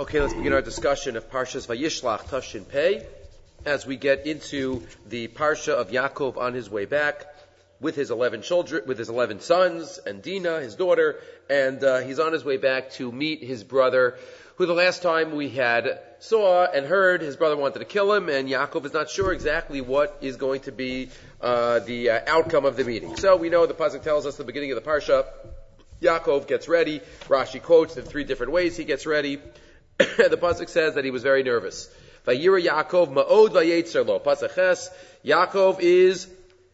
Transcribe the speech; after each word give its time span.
Okay, 0.00 0.18
let's 0.18 0.32
begin 0.32 0.54
our 0.54 0.62
discussion 0.62 1.14
of 1.18 1.30
Parshas 1.30 1.66
Vayishlach 1.66 2.20
Tashin 2.20 2.66
Pei 2.66 3.04
as 3.66 3.84
we 3.84 3.98
get 3.98 4.26
into 4.26 4.82
the 5.06 5.28
Parsha 5.28 5.74
of 5.74 5.90
Yaakov 5.90 6.38
on 6.38 6.54
his 6.54 6.70
way 6.70 6.86
back 6.86 7.26
with 7.82 7.96
his 7.96 8.10
11 8.10 8.40
children, 8.40 8.84
with 8.86 8.96
his 8.96 9.10
11 9.10 9.40
sons 9.40 10.00
and 10.06 10.22
Dinah, 10.22 10.60
his 10.60 10.74
daughter, 10.74 11.20
and 11.50 11.84
uh, 11.84 11.98
he's 11.98 12.18
on 12.18 12.32
his 12.32 12.46
way 12.46 12.56
back 12.56 12.92
to 12.92 13.12
meet 13.12 13.42
his 13.42 13.62
brother, 13.62 14.16
who 14.56 14.64
the 14.64 14.72
last 14.72 15.02
time 15.02 15.36
we 15.36 15.50
had 15.50 16.00
saw 16.18 16.64
and 16.64 16.86
heard 16.86 17.20
his 17.20 17.36
brother 17.36 17.58
wanted 17.58 17.80
to 17.80 17.84
kill 17.84 18.10
him, 18.14 18.30
and 18.30 18.48
Yaakov 18.48 18.86
is 18.86 18.94
not 18.94 19.10
sure 19.10 19.34
exactly 19.34 19.82
what 19.82 20.16
is 20.22 20.36
going 20.36 20.62
to 20.62 20.72
be 20.72 21.10
uh, 21.42 21.80
the 21.80 22.08
uh, 22.08 22.20
outcome 22.26 22.64
of 22.64 22.74
the 22.74 22.84
meeting. 22.84 23.16
So 23.16 23.36
we 23.36 23.50
know 23.50 23.66
the 23.66 23.74
pasuk 23.74 24.02
tells 24.02 24.24
us 24.24 24.38
the 24.38 24.44
beginning 24.44 24.72
of 24.72 24.82
the 24.82 24.90
parsha, 24.90 25.26
Yaakov 26.00 26.46
gets 26.46 26.68
ready. 26.68 27.02
Rashi 27.28 27.62
quotes 27.62 27.98
in 27.98 28.04
three 28.04 28.24
different 28.24 28.52
ways 28.52 28.78
he 28.78 28.84
gets 28.84 29.04
ready. 29.04 29.38
the 30.16 30.38
pasuk 30.40 30.68
says 30.68 30.94
that 30.94 31.04
he 31.04 31.10
was 31.10 31.22
very 31.22 31.42
nervous. 31.42 31.90
Vayira 32.26 32.64
Yaakov 32.64 33.12
ma'od 33.12 33.50
vayetzer 33.50 34.06
lo. 34.06 34.18
Pasuk 34.18 34.54
ches, 34.54 34.90
Yaakov 35.24 35.80
is 35.80 36.26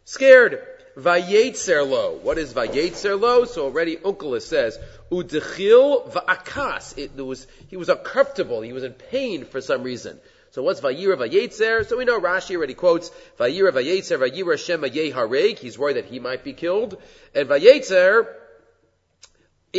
scared. 0.05 0.65
Vayetzer 0.97 1.89
lo. 1.89 2.19
What 2.23 2.39
is 2.39 2.55
vayetzer 2.55 3.21
lo? 3.21 3.45
So 3.45 3.65
already 3.65 3.97
Unkelis 3.97 4.43
says, 4.43 4.79
udechil 5.11 6.13
va'akas. 6.13 6.97
It 6.97 7.17
was, 7.17 7.47
he 7.69 7.77
was 7.77 7.89
uncomfortable. 7.89 8.61
He 8.61 8.73
was 8.73 8.85
in 8.85 8.93
pain 8.93 9.45
for 9.45 9.61
some 9.61 9.83
reason. 9.83 10.21
So 10.53 10.63
what's 10.63 10.81
Vayira 10.81 11.17
Vayetzer? 11.17 11.87
So 11.87 11.99
we 11.99 12.07
know 12.07 12.19
Rashi 12.19 12.57
already 12.57 12.75
quotes 12.75 13.11
Vayira 13.39 13.73
Vayetzer 13.73 14.19
Vayira 14.19 14.57
Shema 14.57 14.87
Yehareg. 14.87 15.59
He's 15.59 15.79
worried 15.79 15.97
that 15.97 16.07
he 16.07 16.19
might 16.19 16.45
be 16.45 16.55
killed. 16.55 16.97
And 17.35 17.49
Vayetzer 17.49 18.27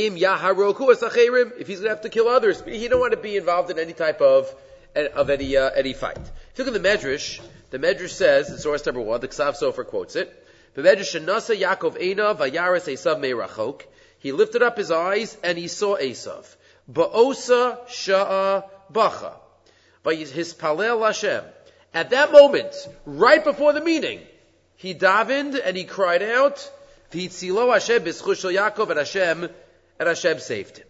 Im 0.06 0.16
Yaharoku 0.16 0.94
Asacherim. 0.94 1.60
If 1.60 1.68
he's 1.68 1.80
going 1.80 1.90
to 1.90 1.96
have 1.96 2.02
to 2.02 2.10
kill 2.10 2.28
others, 2.28 2.62
he 2.62 2.88
don't 2.88 3.00
want 3.00 3.14
to 3.14 3.18
be 3.18 3.36
involved 3.36 3.72
in 3.72 3.80
any 3.80 3.94
type 3.94 4.22
of 4.22 4.54
of 4.96 5.30
any 5.30 5.58
uh, 5.58 5.70
any 5.72 5.94
fight. 5.94 6.18
If 6.18 6.58
you 6.58 6.66
look 6.66 6.76
at 6.76 6.82
the 6.82 6.88
Medrash, 6.88 7.42
the 7.72 7.80
Medrash 7.80 8.10
says 8.10 8.50
in 8.50 8.58
source 8.60 8.86
number 8.86 9.02
one, 9.02 9.22
the 9.22 9.28
Ksav 9.28 9.60
Sofer 9.60 9.86
quotes 9.86 10.16
it. 10.16 10.32
The 10.76 10.84
Medrash 10.84 11.20
Shenasa 11.20 11.60
Yaakov 11.60 12.00
Eina 12.00 12.38
Vayaris 12.38 12.88
Esav 12.94 13.20
Meirachok. 13.20 13.82
He 14.20 14.32
lifted 14.32 14.62
up 14.62 14.78
his 14.78 14.92
eyes 14.92 15.36
and 15.44 15.58
he 15.58 15.68
saw 15.68 15.98
Esav. 15.98 16.46
Ba'osa 16.92 17.88
Sha'a 17.88 18.64
Bacha 18.92 19.34
by 20.04 20.16
his 20.16 20.54
Palel 20.54 21.06
Hashem. 21.06 21.44
At 21.94 22.12
that 22.12 22.32
moment, 22.32 22.74
right 23.06 23.44
before 23.44 23.74
the 23.74 23.82
meeting, 23.82 24.22
he 24.76 24.94
davened 24.94 25.60
and 25.64 25.76
he 25.76 25.84
cried 25.84 26.24
out, 26.24 26.72
V'hitzilo 27.12 27.74
Hashem 27.74 28.04
b'schushel 28.04 28.54
Yaakov 28.54 28.90
and 28.90 29.00
Hashem, 29.00 29.50
and 30.00 30.08
Hashem 30.08 30.40
saved 30.40 30.78
him. 30.78 30.88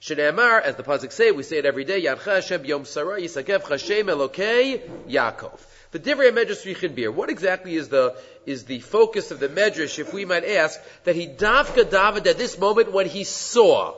Shneemar, 0.00 0.62
as 0.62 0.76
the 0.76 0.82
pasuk 0.82 1.12
say, 1.12 1.30
we 1.30 1.42
say 1.42 1.58
it 1.58 1.66
every 1.66 1.84
day, 1.84 2.02
Yadcha 2.02 2.36
Hashem 2.36 2.64
Yom 2.64 2.84
Sarah 2.84 3.20
Yisakev 3.20 3.68
Hashem 3.68 4.06
Elokei 4.06 4.82
Yaakov. 5.08 5.58
The 5.92 5.98
Divrei 5.98 6.30
Medrash 6.30 6.64
Richin 6.66 6.94
Bir. 6.94 7.10
What 7.10 7.30
exactly 7.30 7.74
is 7.74 7.88
the 7.88 8.16
is 8.44 8.64
the 8.64 8.80
focus 8.80 9.30
of 9.30 9.40
the 9.40 9.48
Medrash, 9.48 9.98
if 9.98 10.12
we 10.12 10.24
might 10.24 10.44
ask, 10.44 10.78
that 11.04 11.16
he 11.16 11.26
dafka 11.26 11.84
davened 11.84 12.26
at 12.26 12.36
this 12.36 12.58
moment 12.58 12.92
when 12.92 13.06
he 13.06 13.24
saw 13.24 13.94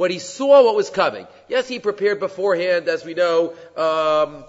when 0.00 0.10
he 0.10 0.18
saw 0.18 0.64
what 0.64 0.74
was 0.74 0.88
coming. 0.88 1.26
Yes, 1.46 1.68
he 1.68 1.78
prepared 1.78 2.20
beforehand, 2.20 2.88
as 2.88 3.04
we 3.04 3.12
know 3.12 3.52
um, 3.76 4.44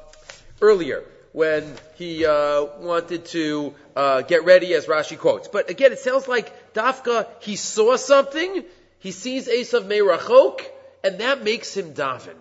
earlier, 0.61 1.03
when 1.33 1.75
he 1.95 2.25
uh, 2.25 2.63
wanted 2.79 3.25
to 3.25 3.73
uh, 3.93 4.21
get 4.21 4.45
ready, 4.45 4.73
as 4.73 4.85
Rashi 4.85 5.19
quotes. 5.19 5.49
But 5.49 5.69
again, 5.69 5.91
it 5.91 5.99
sounds 5.99 6.25
like 6.29 6.73
Dafka, 6.73 7.27
he 7.41 7.57
saw 7.57 7.97
something, 7.97 8.63
he 9.01 9.11
sees 9.11 9.47
Esav 9.47 9.87
Meirachok, 9.87 10.61
and 11.03 11.19
that 11.21 11.43
makes 11.43 11.75
him 11.75 11.95
Davin. 11.95 12.37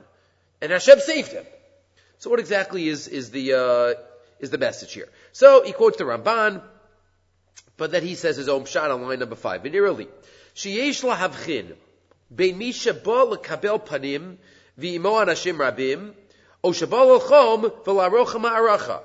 And 0.61 0.70
Hashem 0.70 1.00
saved 1.00 1.33
him. 1.33 1.44
So 2.19 2.28
what 2.28 2.39
exactly 2.39 2.86
is, 2.86 3.08
is 3.08 3.30
the, 3.30 3.55
uh, 3.55 4.00
is 4.41 4.50
the 4.50 4.58
message 4.58 4.92
here? 4.92 5.08
So 5.33 5.64
he 5.64 5.72
quotes 5.72 5.97
the 5.97 6.05
Ramban, 6.05 6.62
but 7.78 7.92
then 7.92 8.02
he 8.02 8.14
says 8.14 8.36
his 8.36 8.51
own 8.51 8.67
shot 8.67 8.90
on 8.90 9.01
line 9.01 9.20
number 9.20 9.36
five. 9.36 9.64
Nearly. 9.64 10.07
Sheyesh 10.55 11.02
lahavchin, 11.02 11.77
bein 12.35 12.58
mi 12.58 12.73
sheba 12.73 13.24
lekabel 13.24 13.83
panim, 13.83 14.36
v'imo 14.79 15.24
anashim 15.24 15.56
rabim, 15.56 16.12
o 16.62 16.73
sheba 16.73 16.96
l'chom, 16.96 17.70
v'larocha 17.85 18.39
aracha. 18.39 19.01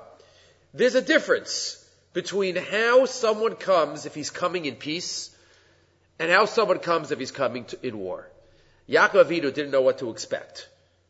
There's 0.74 0.94
a 0.94 1.00
difference 1.00 1.82
between 2.12 2.56
how 2.56 3.06
someone 3.06 3.54
comes, 3.54 4.04
if 4.04 4.14
he's 4.14 4.30
coming 4.30 4.66
in 4.66 4.74
peace, 4.74 5.34
and 6.18 6.30
how 6.30 6.46
someone 6.46 6.78
comes 6.78 7.10
if 7.10 7.18
he's 7.18 7.30
coming 7.30 7.64
to, 7.66 7.86
in 7.86 7.98
war. 7.98 8.28
Yaakov 8.88 9.24
Avinu 9.24 9.52
didn't 9.52 9.70
know 9.70 9.82
what 9.82 9.98
to 9.98 10.10
expect. 10.10 10.68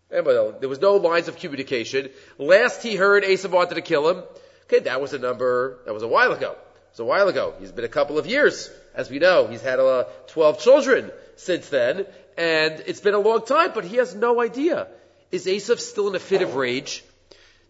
There 0.08 0.22
was 0.68 0.80
no 0.80 0.96
lines 0.96 1.28
of 1.28 1.36
communication. 1.36 2.10
Last 2.38 2.82
he 2.82 2.94
heard 2.94 3.24
Esav 3.24 3.50
wanted 3.50 3.74
to 3.74 3.82
kill 3.82 4.08
him. 4.08 4.22
Okay, 4.64 4.80
that 4.80 5.00
was 5.00 5.12
a 5.12 5.18
number, 5.18 5.78
that 5.84 5.92
was 5.92 6.02
a 6.02 6.08
while 6.08 6.32
ago. 6.32 6.52
It 6.52 6.90
was 6.92 7.00
a 7.00 7.04
while 7.04 7.28
ago. 7.28 7.54
He's 7.58 7.72
been 7.72 7.84
a 7.84 7.88
couple 7.88 8.18
of 8.18 8.26
years. 8.26 8.70
As 8.94 9.10
we 9.10 9.18
know, 9.18 9.46
he's 9.46 9.62
had 9.62 9.78
uh, 9.78 10.04
12 10.28 10.60
children 10.60 11.10
since 11.36 11.68
then, 11.68 12.06
and 12.38 12.82
it's 12.86 13.00
been 13.00 13.14
a 13.14 13.18
long 13.18 13.44
time, 13.44 13.72
but 13.74 13.84
he 13.84 13.96
has 13.96 14.14
no 14.14 14.40
idea. 14.40 14.88
Is 15.30 15.46
Esav 15.46 15.80
still 15.80 16.08
in 16.08 16.14
a 16.14 16.18
fit 16.18 16.42
of 16.42 16.54
rage? 16.54 17.04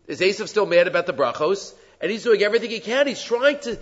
Is 0.07 0.21
Esav 0.21 0.49
still 0.49 0.67
mad 0.67 0.87
about 0.87 1.07
the 1.07 1.13
brachos? 1.13 1.75
And 2.01 2.11
he's 2.11 2.23
doing 2.23 2.43
everything 2.43 2.71
he 2.71 2.81
can. 2.81 3.07
He's 3.07 3.23
trying 3.23 3.59
to 3.61 3.79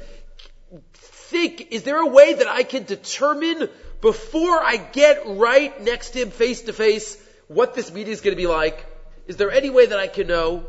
think, 1.34 1.68
is 1.70 1.82
there 1.82 1.98
a 1.98 2.06
way 2.06 2.34
that 2.34 2.48
I 2.48 2.62
can 2.62 2.84
determine 2.84 3.68
before 4.00 4.58
I 4.62 4.76
get 4.76 5.22
right 5.26 5.74
next 5.82 6.10
to 6.10 6.22
him 6.22 6.30
face 6.30 6.62
to 6.62 6.72
face 6.72 7.18
what 7.48 7.74
this 7.74 7.92
meeting 7.92 8.12
is 8.12 8.20
going 8.20 8.36
to 8.36 8.42
be 8.42 8.46
like? 8.46 8.86
Is 9.26 9.36
there 9.36 9.50
any 9.50 9.70
way 9.70 9.86
that 9.86 9.98
I 9.98 10.06
can 10.06 10.26
know? 10.26 10.64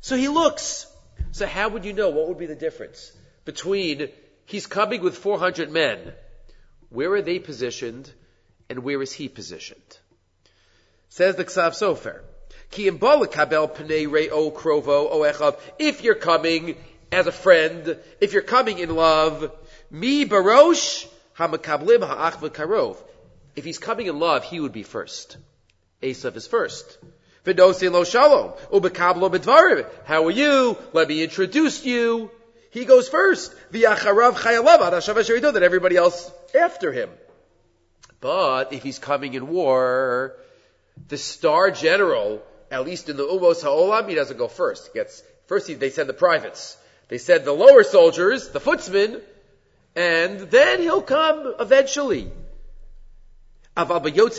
So 0.00 0.16
he 0.16 0.28
looks. 0.28 0.86
So 1.32 1.46
how 1.46 1.68
would 1.70 1.84
you 1.84 1.92
know? 1.92 2.10
What 2.10 2.28
would 2.28 2.38
be 2.38 2.46
the 2.46 2.62
difference 2.66 3.12
between 3.44 4.08
he's 4.46 4.66
coming 4.66 5.02
with 5.02 5.16
400 5.16 5.70
men? 5.70 6.12
Where 6.90 7.12
are 7.12 7.22
they 7.22 7.38
positioned? 7.38 8.12
and 8.68 8.80
where 8.80 9.00
is 9.02 9.12
he 9.12 9.28
positioned? 9.28 9.98
Says 11.08 11.36
the 11.36 11.44
Ksav 11.44 11.72
Sofer. 11.72 12.20
If 15.78 16.02
you're 16.02 16.14
coming 16.14 16.76
as 17.10 17.26
a 17.26 17.32
friend, 17.32 17.98
if 18.20 18.32
you're 18.34 18.42
coming 18.42 18.78
in 18.78 18.94
love, 18.94 19.50
mi 19.90 20.26
barosh 20.26 21.06
hamakablim 21.36 22.06
ha'ach 22.06 22.40
v'karov. 22.40 22.96
If 23.56 23.64
he's 23.64 23.78
coming 23.78 24.06
in 24.06 24.18
love, 24.18 24.44
he 24.44 24.60
would 24.60 24.72
be 24.72 24.82
first. 24.82 25.36
Esav 26.02 26.36
is 26.36 26.46
first. 26.46 26.98
V'nosi 27.44 27.90
lo 27.90 28.04
shalom. 28.04 28.52
Ubekablo 28.72 29.30
b'dvarim. 29.30 29.86
How 30.04 30.24
are 30.26 30.30
you? 30.30 30.76
Let 30.92 31.08
me 31.08 31.22
introduce 31.22 31.84
you. 31.84 32.30
He 32.70 32.84
goes 32.84 33.08
first. 33.08 33.52
V'yacharav 33.72 34.34
chayalav. 34.34 35.52
That 35.52 35.62
everybody 35.62 35.96
else 35.96 36.30
after 36.54 36.92
him. 36.92 37.10
But 38.20 38.72
if 38.72 38.82
he's 38.82 38.98
coming 38.98 39.34
in 39.34 39.48
war, 39.48 40.36
the 41.08 41.16
star 41.16 41.70
general, 41.70 42.42
at 42.70 42.84
least 42.84 43.08
in 43.08 43.16
the 43.16 43.22
Umos 43.22 43.62
Ha'olam, 43.62 44.08
he 44.08 44.14
doesn't 44.14 44.36
go 44.36 44.48
first. 44.48 44.88
He 44.88 44.98
gets, 44.98 45.22
first 45.46 45.68
he, 45.68 45.74
they 45.74 45.90
send 45.90 46.08
the 46.08 46.14
privates. 46.14 46.76
They 47.08 47.18
send 47.18 47.44
the 47.44 47.52
lower 47.52 47.84
soldiers, 47.84 48.48
the 48.48 48.60
footsmen, 48.60 49.20
and 49.98 50.40
then 50.52 50.80
he'll 50.80 51.02
come 51.02 51.54
eventually. 51.58 52.30
But 53.74 54.06
He 54.06 54.20
wouldn't 54.20 54.38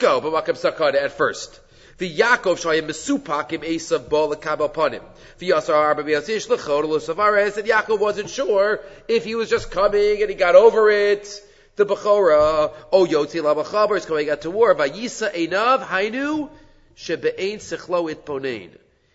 go 0.00 0.20
b'makam 0.20 0.56
sakana 0.58 1.02
at 1.02 1.12
first. 1.12 1.60
The 1.98 2.18
Yaakov 2.18 2.56
shayim 2.58 2.88
mesupakim 2.88 3.62
esav 3.62 4.08
bo 4.08 4.28
lekab 4.28 4.58
upon 4.64 4.92
him. 4.94 5.02
The 5.38 5.50
Yasar 5.50 5.74
Arba 5.74 6.02
Biyazish 6.02 6.48
lechod 6.48 6.84
lusavares. 6.84 7.58
And 7.58 7.68
Yaakov 7.68 8.00
wasn't 8.00 8.30
sure 8.30 8.80
if 9.06 9.24
he 9.24 9.36
was 9.36 9.48
just 9.50 9.70
coming 9.70 10.20
and 10.20 10.30
he 10.30 10.34
got 10.34 10.56
over 10.56 10.90
it. 10.90 11.28
The 11.76 11.86
Bechora, 11.86 12.72
oh 12.90 13.06
Yotzi 13.06 13.40
Lamachaber 13.40 13.96
is 13.98 14.04
coming 14.04 14.30
out 14.30 14.40
to 14.40 14.50
war. 14.50 14.74
Vayisa 14.74 15.32
Enav 15.32 15.84
Hainu 15.84 16.50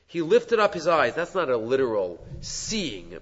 he 0.07 0.22
lifted 0.22 0.60
up 0.60 0.74
his 0.74 0.88
eyes. 0.88 1.16
That's 1.16 1.36
not 1.36 1.50
a 1.50 1.57
literal 1.57 2.25
seeing, 2.42 3.18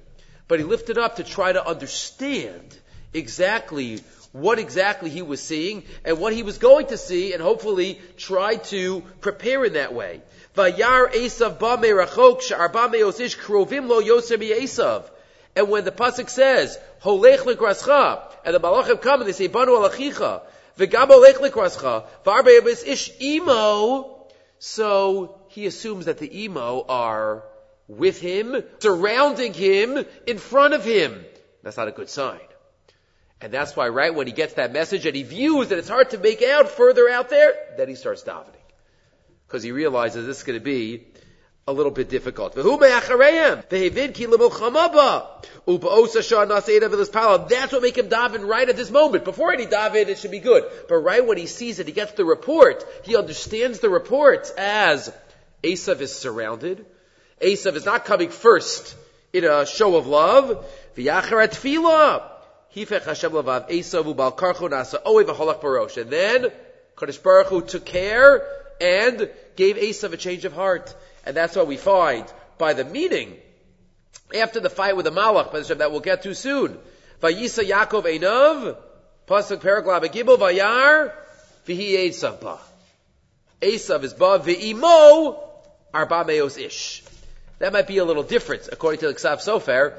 but 0.48 0.60
he 0.60 0.66
lifted 0.66 0.98
up 0.98 1.18
to 1.18 1.24
try 1.24 1.52
to 1.52 1.66
understand 1.66 2.78
exactly 3.14 4.02
what 4.34 4.58
exactly 4.58 5.10
he 5.10 5.22
was 5.22 5.42
seeing 5.42 5.84
and 6.04 6.20
what 6.20 6.34
he 6.34 6.44
was 6.44 6.58
going 6.58 6.88
to 6.88 6.98
see 6.98 7.34
and 7.34 7.42
hopefully 7.42 8.02
try 8.18 8.56
to 8.56 9.02
prepare 9.22 9.64
in 9.64 9.74
that 9.74 9.94
way. 9.94 10.22
Vayar 10.56 11.14
Esav 11.14 11.60
ba 11.60 11.78
merachok 11.78 12.42
she'arba 12.42 12.90
meosish 12.90 13.38
krovim 13.38 13.88
lo 13.88 14.02
yoser 14.02 14.38
Esav. 14.38 15.04
And 15.56 15.70
when 15.70 15.86
the 15.86 15.92
pasuk 15.92 16.30
says 16.30 16.78
holech 17.04 17.40
likrascha, 17.40 18.22
and 18.44 18.56
the 18.56 18.60
malachim 18.60 19.02
come 19.02 19.22
and 19.22 19.28
they 19.28 19.34
say 19.34 19.48
banu 19.48 19.74
alachicha, 19.74 20.42
v'gam 20.78 21.10
holech 21.10 21.36
likrascha, 21.36 22.06
v'arbe 22.26 22.88
ish 22.88 23.12
imo, 23.22 24.13
so 24.66 25.36
he 25.50 25.66
assumes 25.66 26.06
that 26.06 26.20
the 26.20 26.44
emo 26.44 26.86
are 26.88 27.44
with 27.90 28.22
him, 28.22 28.64
surrounding 28.80 29.54
him, 29.54 30.06
in 30.26 30.38
front 30.38 30.74
of 30.74 30.86
him. 30.86 31.26
That's 31.64 31.76
not 31.76 31.90
a 31.90 31.92
good 31.92 32.10
sign. 32.10 32.40
And 33.42 33.52
that's 33.52 33.76
why 33.76 33.90
right 33.90 34.16
when 34.16 34.26
he 34.26 34.32
gets 34.32 34.54
that 34.54 34.72
message 34.72 35.06
and 35.06 35.18
he 35.18 35.24
views 35.24 35.68
that 35.68 35.80
it's 35.80 35.90
hard 35.90 36.12
to 36.12 36.18
make 36.18 36.42
out 36.42 36.70
further 36.70 37.10
out 37.10 37.30
there, 37.30 37.54
then 37.76 37.90
he 37.90 37.96
starts 37.96 38.24
davening. 38.24 38.56
Because 39.46 39.64
he 39.64 39.74
realizes 39.74 40.26
this 40.26 40.38
is 40.38 40.44
going 40.44 40.60
to 40.60 40.64
be 40.64 41.08
a 41.66 41.74
little 41.74 41.92
bit 41.92 42.10
difficult. 42.10 42.56
That's 42.56 42.66
what 42.66 42.92
make 47.82 47.98
him 47.98 48.10
daven 48.10 48.48
right 48.48 48.68
at 48.68 48.76
this 48.76 48.92
moment. 48.92 49.24
Before 49.24 49.54
any 49.54 49.66
daven, 49.66 50.08
it 50.08 50.18
should 50.18 50.32
be 50.32 50.40
good. 50.40 50.66
But 50.90 50.98
right 50.98 51.26
when 51.26 51.38
he 51.38 51.48
sees 51.48 51.80
it, 51.80 51.88
he 51.88 51.94
gets 51.94 52.12
the 52.14 52.26
report. 52.26 52.86
He 53.04 53.16
understands 53.16 53.80
the 53.80 53.90
report 53.90 54.52
as 54.58 55.14
Esav 55.64 56.02
is 56.02 56.14
surrounded. 56.14 56.86
Esav 57.42 57.76
is 57.76 57.86
not 57.86 58.04
coming 58.04 58.30
first 58.30 58.96
in 59.32 59.46
a 59.46 59.66
show 59.66 59.96
of 59.96 60.06
love. 60.06 60.66
And 60.98 61.08
then 66.10 66.52
Kadosh 66.98 67.24
Baruch 67.24 67.48
Hu 67.48 67.62
took 67.62 67.86
care 67.86 68.46
and 68.82 69.30
gave 69.56 69.78
Esav 69.78 70.12
a 70.12 70.18
change 70.18 70.44
of 70.46 70.52
heart. 70.54 70.94
And 71.26 71.36
that's 71.36 71.56
what 71.56 71.68
we 71.68 71.78
find 71.78 72.26
by 72.58 72.74
the 72.74 72.84
meaning 72.84 73.38
after 74.36 74.60
the 74.60 74.70
fight 74.70 74.96
with 74.96 75.06
the 75.06 75.12
Malach, 75.12 75.52
that 75.78 75.92
we'll 75.92 76.00
get 76.00 76.24
to 76.24 76.34
soon. 76.34 76.78
Vayisa 77.22 77.64
Yaakov 77.64 78.04
Einav, 78.04 78.78
Pasuk 79.28 79.58
Paraglab 79.58 80.04
Gibel 80.12 80.38
Vayar, 80.38 81.14
Vihi 81.66 82.10
Esav 82.10 82.42
Ba. 82.42 82.60
Esav 83.62 84.04
is 84.04 84.14
Ba, 84.14 84.40
V'imo, 84.40 85.40
Arba 85.94 86.26
Meos 86.26 86.58
Ish. 86.58 87.04
That 87.60 87.72
might 87.72 87.88
be 87.88 88.00
a 88.00 88.06
little 88.06 88.24
different, 88.24 88.68
according 88.72 89.00
to 89.02 89.08
the 89.08 89.14
Ksav 89.14 89.38
Sofer. 89.38 89.94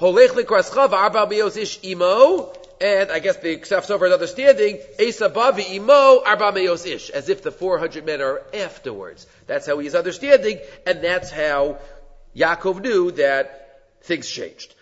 Holech 0.00 0.30
Likraschav, 0.30 0.92
Arba 0.92 1.26
Meos 1.26 1.56
Ish 1.56 1.84
Imo, 1.84 2.52
and 2.80 3.10
I 3.10 3.18
guess 3.18 3.36
the 3.36 3.56
Ksav 3.56 3.86
Sofer 3.86 4.06
is 4.06 4.12
understanding, 4.12 4.78
Esabavi 4.98 5.74
imo 5.74 6.22
arba 6.24 6.52
meos 6.52 6.86
ish, 6.86 7.10
as 7.10 7.28
if 7.28 7.42
the 7.42 7.50
400 7.50 8.04
men 8.04 8.20
are 8.20 8.42
afterwards. 8.52 9.26
That's 9.46 9.66
how 9.66 9.78
he's 9.78 9.94
understanding, 9.94 10.58
and 10.86 11.02
that's 11.02 11.30
how 11.30 11.78
Yaakov 12.36 12.82
knew 12.82 13.10
that 13.12 13.80
things 14.02 14.28
changed. 14.28 14.74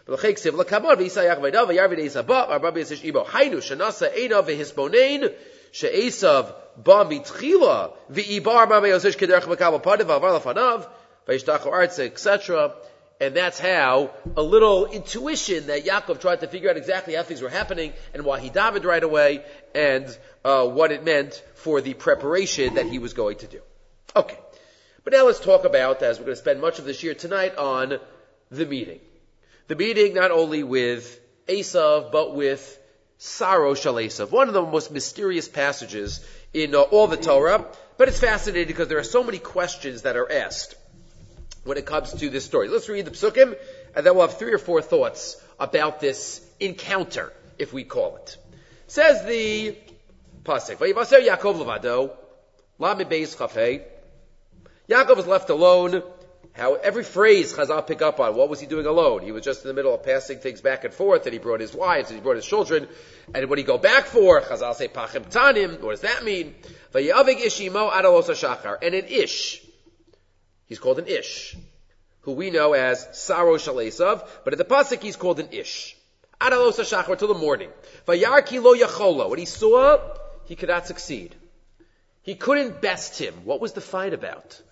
etc. 12.00 12.74
And 13.22 13.36
that's 13.36 13.60
how 13.60 14.10
a 14.36 14.42
little 14.42 14.86
intuition 14.86 15.68
that 15.68 15.84
Yaakov 15.84 16.20
tried 16.20 16.40
to 16.40 16.48
figure 16.48 16.68
out 16.68 16.76
exactly 16.76 17.14
how 17.14 17.22
things 17.22 17.40
were 17.40 17.48
happening 17.48 17.92
and 18.12 18.24
why 18.24 18.40
he 18.40 18.50
davened 18.50 18.84
right 18.84 19.02
away 19.02 19.44
and 19.76 20.06
uh, 20.44 20.66
what 20.66 20.90
it 20.90 21.04
meant 21.04 21.40
for 21.54 21.80
the 21.80 21.94
preparation 21.94 22.74
that 22.74 22.86
he 22.86 22.98
was 22.98 23.12
going 23.12 23.38
to 23.38 23.46
do. 23.46 23.60
Okay. 24.16 24.36
But 25.04 25.12
now 25.12 25.26
let's 25.26 25.38
talk 25.38 25.64
about, 25.64 26.02
as 26.02 26.18
we're 26.18 26.24
going 26.24 26.34
to 26.34 26.42
spend 26.42 26.60
much 26.60 26.80
of 26.80 26.84
this 26.84 27.04
year 27.04 27.14
tonight, 27.14 27.56
on 27.56 28.00
the 28.50 28.66
meeting. 28.66 28.98
The 29.68 29.76
meeting 29.76 30.14
not 30.14 30.32
only 30.32 30.64
with 30.64 31.20
Esav, 31.46 32.10
but 32.10 32.34
with 32.34 32.76
Saro 33.18 33.74
Shal 33.74 34.00
one 34.30 34.48
of 34.48 34.54
the 34.54 34.62
most 34.62 34.90
mysterious 34.90 35.48
passages 35.48 36.26
in 36.52 36.74
uh, 36.74 36.80
all 36.80 37.06
the 37.06 37.16
Torah, 37.16 37.66
but 37.98 38.08
it's 38.08 38.18
fascinating 38.18 38.66
because 38.66 38.88
there 38.88 38.98
are 38.98 39.04
so 39.04 39.22
many 39.22 39.38
questions 39.38 40.02
that 40.02 40.16
are 40.16 40.30
asked 40.32 40.74
when 41.64 41.78
it 41.78 41.86
comes 41.86 42.12
to 42.12 42.30
this 42.30 42.44
story. 42.44 42.68
Let's 42.68 42.88
read 42.88 43.04
the 43.04 43.10
psukim, 43.10 43.56
and 43.94 44.06
then 44.06 44.14
we'll 44.14 44.26
have 44.26 44.38
three 44.38 44.52
or 44.52 44.58
four 44.58 44.82
thoughts 44.82 45.40
about 45.60 46.00
this 46.00 46.40
encounter, 46.60 47.32
if 47.58 47.72
we 47.72 47.84
call 47.84 48.16
it. 48.16 48.36
Says 48.86 49.24
the 49.24 49.76
pasuk, 50.44 50.76
"Vayivaser 50.76 51.26
Yaakov 51.26 51.64
levado, 51.64 52.16
lami 52.78 53.04
beis 53.04 53.36
chafei." 53.36 53.82
Yaakov 54.88 55.16
was 55.16 55.26
left 55.26 55.50
alone. 55.50 56.02
How 56.54 56.74
every 56.74 57.04
phrase 57.04 57.54
Chazal 57.54 57.86
pick 57.86 58.02
up 58.02 58.20
on. 58.20 58.34
What 58.34 58.50
was 58.50 58.60
he 58.60 58.66
doing 58.66 58.84
alone? 58.84 59.22
He 59.22 59.32
was 59.32 59.42
just 59.42 59.62
in 59.62 59.68
the 59.68 59.74
middle 59.74 59.94
of 59.94 60.02
passing 60.02 60.38
things 60.38 60.60
back 60.60 60.84
and 60.84 60.92
forth, 60.92 61.24
and 61.24 61.32
he 61.32 61.38
brought 61.38 61.60
his 61.60 61.72
wives, 61.72 62.10
and 62.10 62.18
he 62.18 62.22
brought 62.22 62.36
his 62.36 62.44
children. 62.44 62.88
And 63.32 63.48
what 63.48 63.56
did 63.56 63.62
he 63.62 63.66
go 63.66 63.78
back 63.78 64.04
for? 64.04 64.42
Chazal 64.42 64.74
say 64.74 64.88
pachim 64.88 65.30
tanim. 65.30 65.80
What 65.80 65.92
does 65.92 66.02
that 66.02 66.24
mean? 66.24 66.54
Vayavig 66.92 67.40
ishimo 67.40 67.90
shachar. 67.90 68.76
And 68.82 68.94
an 68.94 69.06
ish 69.06 69.62
He's 70.72 70.78
called 70.78 70.98
an 70.98 71.06
Ish, 71.06 71.54
who 72.22 72.32
we 72.32 72.48
know 72.48 72.72
as 72.72 73.06
Saro 73.12 73.58
Shalesav, 73.58 74.26
but 74.42 74.54
at 74.54 74.58
the 74.58 74.64
Pasuk 74.64 75.02
he's 75.02 75.16
called 75.16 75.38
an 75.38 75.48
Ish. 75.52 75.94
Adalosa 76.40 76.80
Shachar 76.80 77.18
till 77.18 77.28
the 77.28 77.34
morning. 77.34 77.68
Vayarki 78.08 78.62
lo 78.62 78.74
yacholo. 78.74 79.28
What 79.28 79.38
he 79.38 79.44
saw, 79.44 79.98
he 80.46 80.56
could 80.56 80.70
not 80.70 80.86
succeed. 80.86 81.34
He 82.22 82.36
couldn't 82.36 82.80
best 82.80 83.18
him. 83.20 83.34
What 83.44 83.60
was 83.60 83.74
the 83.74 83.82
fight 83.82 84.14
about? 84.14 84.62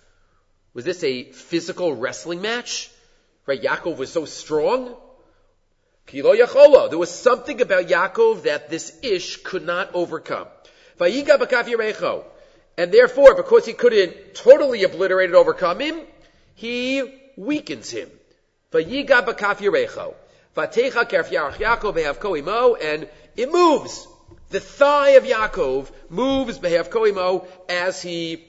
Was 0.73 0.85
this 0.85 1.03
a 1.03 1.25
physical 1.33 1.93
wrestling 1.93 2.41
match? 2.41 2.89
Right? 3.45 3.61
Yaakov 3.61 3.97
was 3.97 4.11
so 4.11 4.25
strong. 4.25 4.95
Kilo 6.07 6.33
Yacholo. 6.33 6.89
There 6.89 6.97
was 6.97 7.11
something 7.11 7.61
about 7.61 7.85
Yaakov 7.85 8.41
that 8.45 8.71
this 8.71 8.97
Ish 9.03 9.43
could 9.43 9.67
not 9.67 9.93
overcome. 9.93 10.47
Vayiga 10.99 11.37
b'kaf. 11.37 12.23
And 12.77 12.91
therefore, 12.91 13.35
because 13.35 13.65
he 13.65 13.73
couldn't 13.73 14.35
totally 14.35 14.83
obliterate 14.83 15.29
and 15.29 15.35
overcome 15.35 15.79
him, 15.79 15.99
he 16.55 17.31
weakens 17.35 17.89
him. 17.89 18.09
Vayiga 18.71 19.25
b'kaf 19.25 19.57
yirecho. 19.57 20.13
Vatecha 20.55 21.09
kerf 21.09 21.29
yarach 21.29 21.55
Yaakov 21.55 21.95
behav 21.95 22.81
and 22.81 23.07
it 23.35 23.51
moves. 23.51 24.07
The 24.49 24.59
thigh 24.59 25.11
of 25.11 25.23
Yaakov 25.23 25.89
moves 26.09 26.59
behav 26.59 26.89
koimo 26.89 27.45
as 27.69 28.01
he, 28.01 28.43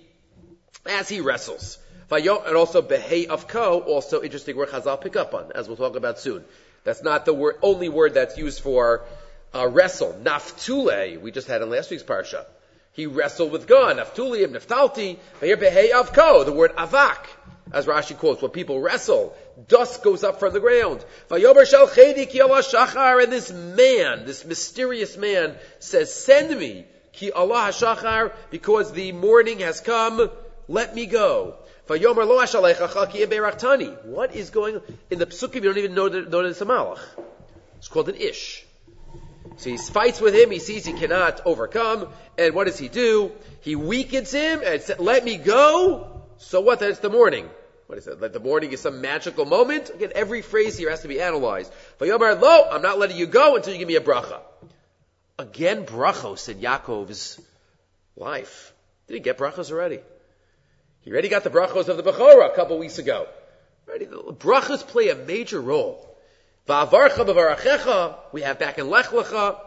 as 0.86 1.08
he 1.08 1.20
wrestles. 1.20 1.78
And 2.10 2.28
also 2.28 2.82
behei 2.82 3.26
of 3.28 3.48
ko, 3.48 3.80
also 3.80 4.22
interesting 4.22 4.56
word 4.56 4.68
Chazal 4.68 5.00
pick 5.00 5.16
up 5.16 5.32
on, 5.32 5.52
as 5.54 5.66
we'll 5.66 5.78
talk 5.78 5.96
about 5.96 6.18
soon. 6.18 6.44
That's 6.84 7.02
not 7.02 7.24
the 7.24 7.32
word, 7.32 7.56
only 7.62 7.88
word 7.88 8.14
that's 8.14 8.36
used 8.36 8.60
for 8.60 9.04
uh, 9.54 9.66
wrestle. 9.66 10.12
Naftule, 10.22 11.20
we 11.20 11.30
just 11.30 11.48
had 11.48 11.62
in 11.62 11.70
last 11.70 11.90
week's 11.90 12.02
parsha. 12.02 12.44
He 12.92 13.06
wrestled 13.06 13.52
with 13.52 13.66
God. 13.66 13.96
Naftuliim, 13.96 14.54
Naftalti, 14.54 15.18
Avko, 15.40 16.44
the 16.44 16.52
word 16.52 16.76
avak, 16.76 17.26
as 17.72 17.86
Rashi 17.86 18.16
quotes, 18.16 18.42
when 18.42 18.50
people 18.50 18.80
wrestle, 18.80 19.34
dust 19.66 20.02
goes 20.02 20.22
up 20.22 20.38
from 20.38 20.52
the 20.52 20.60
ground. 20.60 21.02
Shachar, 21.30 23.22
and 23.22 23.32
this 23.32 23.50
man, 23.50 24.26
this 24.26 24.44
mysterious 24.44 25.16
man, 25.16 25.56
says, 25.78 26.12
send 26.12 26.58
me, 26.58 26.84
ki 27.12 27.32
Allah 27.32 27.70
Shachar, 27.70 28.32
because 28.50 28.92
the 28.92 29.12
morning 29.12 29.60
has 29.60 29.80
come, 29.80 30.30
let 30.68 30.94
me 30.94 31.06
go. 31.06 31.56
What 31.86 32.04
is 34.36 34.50
going 34.50 34.76
on? 34.76 34.82
In 35.10 35.18
the 35.18 35.26
psukim, 35.26 35.54
you 35.54 35.60
don't 35.62 35.78
even 35.78 35.94
know 35.94 36.08
that, 36.08 36.30
know 36.30 36.42
that 36.42 36.48
it's 36.48 36.60
a 36.60 36.66
malach. 36.66 37.00
It's 37.78 37.88
called 37.88 38.08
an 38.10 38.16
ish. 38.16 38.64
So 39.56 39.70
he 39.70 39.76
fights 39.76 40.20
with 40.20 40.34
him, 40.34 40.50
he 40.50 40.58
sees 40.58 40.84
he 40.84 40.92
cannot 40.92 41.40
overcome, 41.44 42.08
and 42.38 42.54
what 42.54 42.66
does 42.66 42.78
he 42.78 42.88
do? 42.88 43.32
He 43.60 43.76
weakens 43.76 44.32
him 44.32 44.60
and 44.64 44.80
says, 44.82 44.98
let 44.98 45.24
me 45.24 45.36
go. 45.36 46.22
So 46.38 46.60
what? 46.60 46.80
Then 46.80 46.90
it's 46.90 47.00
the 47.00 47.10
morning. 47.10 47.48
What 47.86 47.98
is 47.98 48.06
it? 48.06 48.20
Like 48.20 48.32
the 48.32 48.40
morning 48.40 48.72
is 48.72 48.80
some 48.80 49.00
magical 49.00 49.44
moment? 49.44 49.90
Again, 49.90 50.12
every 50.14 50.42
phrase 50.42 50.78
here 50.78 50.90
has 50.90 51.02
to 51.02 51.08
be 51.08 51.20
analyzed. 51.20 51.72
Vayomer 52.00 52.40
lo, 52.40 52.68
I'm 52.70 52.82
not 52.82 52.98
letting 52.98 53.16
you 53.16 53.26
go 53.26 53.56
until 53.56 53.72
you 53.72 53.78
give 53.78 53.88
me 53.88 53.96
a 53.96 54.00
bracha. 54.00 54.40
Again, 55.38 55.84
brachos 55.84 56.48
in 56.48 56.58
Yaakov's 56.58 57.40
life. 58.16 58.72
Did 59.06 59.14
he 59.14 59.20
get 59.20 59.38
brachos 59.38 59.70
already? 59.70 60.00
He 61.02 61.10
already 61.10 61.28
got 61.28 61.44
the 61.44 61.50
brachos 61.50 61.88
of 61.88 61.96
the 61.96 62.02
Bechorah 62.02 62.52
a 62.52 62.54
couple 62.54 62.78
weeks 62.78 62.98
ago. 62.98 63.26
Already, 63.88 64.06
brachos 64.06 64.86
play 64.86 65.10
a 65.10 65.16
major 65.16 65.60
role. 65.60 66.11
Va'avarcha 66.68 68.16
we 68.32 68.42
have 68.42 68.58
back 68.58 68.78
in 68.78 68.88
Lech 68.88 69.06
Lecha. 69.06 69.58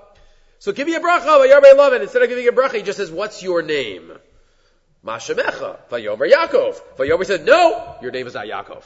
So 0.59 0.71
give 0.71 0.87
me 0.87 0.95
a 0.95 0.99
bracha, 0.99 1.25
va'yarbei 1.25 1.75
lovin. 1.75 2.01
Instead 2.01 2.21
of 2.21 2.29
giving 2.29 2.47
a 2.47 2.51
bracha, 2.51 2.75
he 2.75 2.81
just 2.81 2.97
says, 2.97 3.11
what's 3.11 3.43
your 3.43 3.61
name? 3.61 4.11
Mashemecha, 5.05 5.77
va'yomer 5.89 6.31
Yaakov. 6.31 6.81
Va'yomer 6.97 7.25
said, 7.25 7.45
no, 7.45 7.95
your 8.01 8.11
name 8.11 8.25
is 8.25 8.33
not 8.33 8.47
Yaakov. 8.47 8.83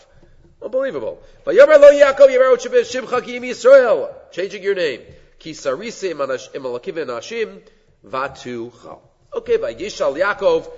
Unbelievable. 0.61 1.21
Va'yomer 1.45 1.79
lo 1.79 1.91
Yaakov, 1.91 2.29
yemerot 2.29 2.59
shimcha 2.59 3.23
ki 3.23 3.39
Yisrael. 3.39 4.11
Changing 4.31 4.63
your 4.63 4.75
name. 4.75 5.01
Ki 5.37 5.51
sarise 5.51 6.11
imalakivin 6.11 7.07
ashim, 7.07 7.61
vatucha. 8.05 8.99
Okay, 9.33 9.57
va'yishal 9.57 10.19
Yaakov, 10.19 10.69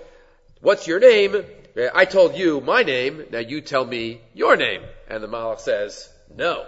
what's 0.60 0.86
your 0.86 1.00
name? 1.00 1.44
I 1.96 2.04
told 2.04 2.36
you 2.36 2.60
my 2.60 2.84
name, 2.84 3.24
now 3.32 3.40
you 3.40 3.62
tell 3.62 3.86
me 3.86 4.20
your 4.34 4.58
name. 4.58 4.82
And 5.10 5.24
the 5.24 5.28
Malach 5.28 5.62
says, 5.62 6.10
no. 6.36 6.66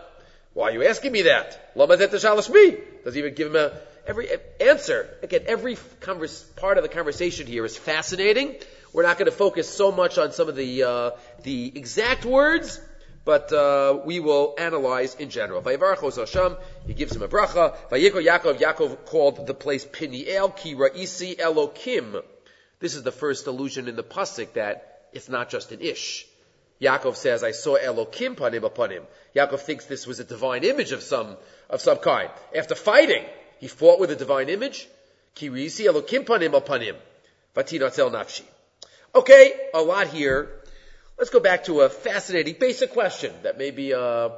Why 0.54 0.70
are 0.70 0.72
you 0.74 0.86
asking 0.86 1.12
me 1.12 1.24
that? 1.24 1.76
Does 1.76 3.14
he 3.14 3.20
even 3.20 3.34
give 3.34 3.48
him 3.48 3.56
a, 3.56 3.72
every 4.06 4.30
answer? 4.60 5.10
Again, 5.24 5.42
every 5.48 5.78
converse, 6.00 6.44
part 6.44 6.78
of 6.78 6.84
the 6.84 6.90
conversation 6.90 7.48
here 7.48 7.66
is 7.66 7.76
fascinating. 7.76 8.56
We're 8.94 9.04
not 9.04 9.18
going 9.18 9.26
to 9.26 9.36
focus 9.36 9.68
so 9.68 9.92
much 9.92 10.20
on 10.20 10.32
some 10.32 10.50
of 10.50 10.56
the, 10.56 10.84
uh, 10.84 11.12
the 11.42 11.72
exact 11.76 12.24
words, 12.24 12.80
but 13.26 13.52
uh, 13.52 14.02
we 14.06 14.20
will 14.20 14.54
analyze 14.60 15.16
in 15.16 15.32
general. 15.32 15.62
He 15.64 16.94
gives 16.94 17.16
him 17.16 17.24
a 17.24 17.28
bracha. 17.28 17.76
Yaakov, 17.90 18.60
Yaakov 18.60 19.06
called 19.06 19.48
the 19.48 19.56
place 19.56 19.86
Piniel 19.86 20.56
Ki 20.56 20.76
Ra'isi 20.76 21.38
Elokim. 21.38 22.22
This 22.80 22.94
is 22.94 23.02
the 23.02 23.12
first 23.12 23.48
allusion 23.48 23.88
in 23.88 23.96
the 23.96 24.04
pasuk 24.04 24.54
that 24.54 25.08
it's 25.14 25.30
not 25.30 25.50
just 25.50 25.72
an 25.72 25.82
ish. 25.82 26.28
Yaakov 26.84 27.16
says, 27.16 27.44
"I 27.44 27.52
saw 27.52 27.78
Elokim 27.78 28.36
panim 28.36 28.64
upon 28.64 28.92
him." 28.92 29.04
Yaakov 29.36 29.60
thinks 29.60 29.86
this 29.86 30.06
was 30.06 30.20
a 30.20 30.24
divine 30.24 30.64
image 30.64 30.92
of 30.92 31.02
some 31.02 31.38
of 31.70 31.82
some 31.82 31.98
kind. 31.98 32.30
After 32.56 32.76
fighting, 32.76 33.26
he 33.60 33.68
fought 33.68 34.00
with 34.00 34.12
a 34.12 34.16
divine 34.16 34.50
image. 34.50 34.88
Ki 35.36 35.50
Ra'isi 35.50 35.86
Elokim 35.86 36.26
panim 36.26 36.54
upon 36.54 36.82
him. 36.82 36.96
Vatinatel 37.56 38.12
nafshi. 38.12 38.44
Okay, 39.16 39.54
a 39.74 39.82
lot 39.82 40.08
here. 40.08 40.50
Let's 41.18 41.30
go 41.30 41.40
back 41.40 41.66
to 41.66 41.82
a 41.82 41.90
fascinating 41.90 42.56
basic 42.60 42.92
question 42.92 43.34
that 43.44 43.58
maybe 43.58 43.94
uh, 43.94 44.30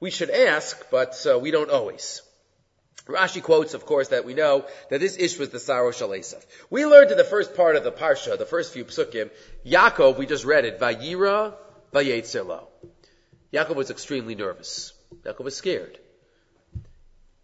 we 0.00 0.10
should 0.10 0.30
ask, 0.30 0.90
but 0.90 1.26
uh, 1.30 1.38
we 1.38 1.50
don't 1.50 1.70
always. 1.70 2.22
Rashi 3.06 3.42
quotes, 3.42 3.74
of 3.74 3.86
course, 3.86 4.08
that 4.08 4.24
we 4.24 4.34
know 4.34 4.66
that 4.90 5.00
this 5.00 5.16
ish 5.18 5.38
was 5.38 5.50
the 5.50 5.58
Saro 5.60 5.90
Shalesav. 5.90 6.44
We 6.68 6.84
learned 6.86 7.10
in 7.10 7.16
the 7.16 7.24
first 7.24 7.54
part 7.54 7.76
of 7.76 7.84
the 7.84 7.92
Parsha, 7.92 8.36
the 8.38 8.46
first 8.46 8.72
few 8.72 8.84
psukim, 8.84 9.30
Yaakov, 9.64 10.18
we 10.18 10.26
just 10.26 10.44
read 10.44 10.64
it, 10.64 10.80
Vayira, 10.80 11.54
Vayetzelo. 11.92 12.66
Yaakov 13.52 13.74
was 13.74 13.90
extremely 13.90 14.34
nervous. 14.34 14.92
Yaakov 15.24 15.44
was 15.44 15.56
scared. 15.56 15.98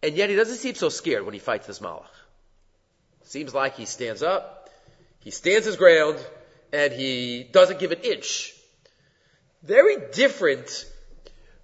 And 0.03 0.15
yet 0.15 0.31
he 0.31 0.37
doesn't 0.37 0.57
seem 0.57 0.75
so 0.75 0.89
scared 0.89 1.25
when 1.25 1.35
he 1.35 1.41
fights 1.41 1.67
this 1.67 1.81
Malach. 1.81 2.07
Seems 3.25 3.53
like 3.53 3.77
he 3.77 3.87
stands 3.87 4.23
up, 4.23 4.71
he 5.19 5.31
stands 5.31 5.67
his 5.67 5.77
ground, 5.77 6.19
and 6.73 6.93
he 6.93 7.43
doesn't 7.43 7.81
give 7.81 7.91
an 7.91 8.01
inch 8.03 8.57
very 9.67 9.97
different 10.13 10.87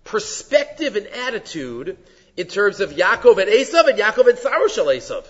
perspective 0.04 0.96
and 0.96 1.06
attitude 1.06 1.96
in 2.36 2.46
terms 2.48 2.80
of 2.80 2.90
Yaakov 2.90 3.38
and 3.38 3.50
Esav 3.50 3.88
and 3.88 3.98
Yaakov 3.98 4.28
and 4.28 4.38
Sarushal 4.38 4.94
Esav. 4.96 5.24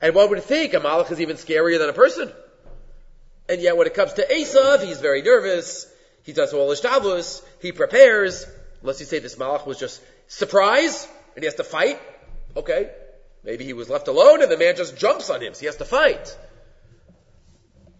And 0.00 0.14
one 0.14 0.30
would 0.30 0.42
think 0.44 0.74
a 0.74 0.80
Malach 0.80 1.10
is 1.10 1.20
even 1.20 1.36
scarier 1.36 1.78
than 1.78 1.88
a 1.88 1.92
person. 1.92 2.30
And 3.48 3.60
yet 3.60 3.76
when 3.76 3.86
it 3.86 3.94
comes 3.94 4.12
to 4.14 4.26
Esav, 4.26 4.84
he's 4.84 5.00
very 5.00 5.22
nervous. 5.22 5.92
He 6.28 6.34
does 6.34 6.52
all 6.52 6.68
his 6.68 7.42
He 7.62 7.72
prepares. 7.72 8.44
Unless 8.82 9.00
you 9.00 9.06
say 9.06 9.18
this 9.18 9.36
Malach 9.36 9.64
was 9.64 9.78
just 9.78 9.98
surprise 10.26 11.08
and 11.34 11.42
he 11.42 11.46
has 11.46 11.54
to 11.54 11.64
fight. 11.64 11.98
Okay. 12.54 12.90
Maybe 13.42 13.64
he 13.64 13.72
was 13.72 13.88
left 13.88 14.08
alone 14.08 14.42
and 14.42 14.52
the 14.52 14.58
man 14.58 14.76
just 14.76 14.98
jumps 14.98 15.30
on 15.30 15.40
him, 15.40 15.54
so 15.54 15.60
he 15.60 15.66
has 15.66 15.76
to 15.76 15.86
fight. 15.86 16.36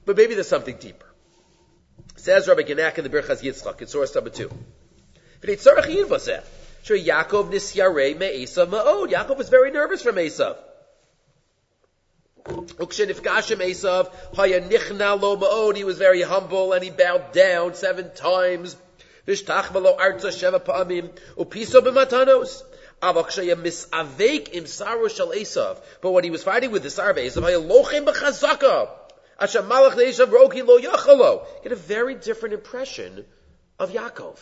But 0.04 0.18
maybe 0.18 0.34
there's 0.34 0.46
something 0.46 0.76
deeper. 0.76 1.06
Says 2.16 2.46
Rabbi 2.48 2.64
Genack 2.64 2.98
in 2.98 3.04
the 3.04 3.08
Birchas 3.08 3.40
Yitzchak 3.40 3.80
in 3.80 3.86
source 3.86 4.14
number 4.14 4.28
two. 4.28 4.50
Yaakov 9.08 9.38
was 9.38 9.48
very 9.48 9.70
nervous 9.70 10.02
from 10.02 10.16
Esav. 10.16 10.58
Ukshenifkashim 12.37 12.37
Esav, 12.37 12.37
haya 12.37 12.37
nichna 12.37 12.37
lo 12.37 12.37
ma'od. 12.37 12.37
He 12.48 12.54
was 15.84 15.98
very 15.98 16.22
humble 16.22 16.72
and 16.72 16.82
he 16.82 16.88
bowed 16.90 17.32
down 17.32 17.74
seven 17.74 18.10
times. 18.14 18.74
Vishtachma 19.26 19.82
lo 19.82 19.94
arza 19.96 20.30
sheva 20.30 20.64
pa'amim. 20.64 21.10
Upiso 21.36 21.82
b'matanos. 21.82 22.62
But 26.00 26.10
when 26.10 26.24
he 26.24 26.30
was 26.30 26.42
fighting 26.42 26.72
with 26.72 26.82
the 26.82 26.90
sar 26.90 27.10
of 27.10 27.16
Esav. 27.16 27.42
Get 31.62 31.72
a 31.72 31.76
very 31.76 32.14
different 32.16 32.54
impression 32.54 33.24
of 33.78 33.92
Yaakov. 33.92 34.36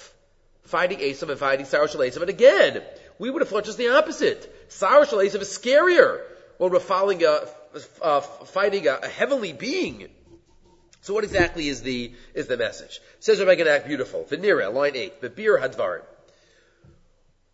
Fighting 0.62 1.00
Esav 1.00 1.28
and 1.28 1.38
fighting 1.38 1.66
Sarah 1.66 1.86
Shalasav. 1.86 2.22
And 2.22 2.30
again, 2.30 2.82
we 3.18 3.28
would 3.28 3.42
have 3.42 3.50
thought 3.50 3.64
just 3.64 3.76
the 3.76 3.90
opposite. 3.90 4.50
Sarah 4.68 5.04
Shalasav 5.04 5.42
is 5.42 5.48
scarier 5.48 6.22
when 6.56 6.72
we're 6.72 6.80
following 6.80 7.22
a, 7.24 7.46
uh, 8.02 8.20
fighting 8.20 8.86
a, 8.86 8.98
a, 9.02 9.08
heavenly 9.08 9.52
being. 9.52 10.08
So 11.02 11.14
what 11.14 11.24
exactly 11.24 11.68
is 11.68 11.82
the, 11.82 12.12
is 12.34 12.46
the 12.46 12.56
message? 12.56 13.00
Says 13.20 13.40
Rabbi 13.40 13.60
Genack 13.60 13.86
beautiful. 13.86 14.24
Venira, 14.24 14.72
line 14.72 14.96
8. 14.96 15.20
The 15.20 15.30
beer 15.30 15.58
hadvar. 15.58 16.02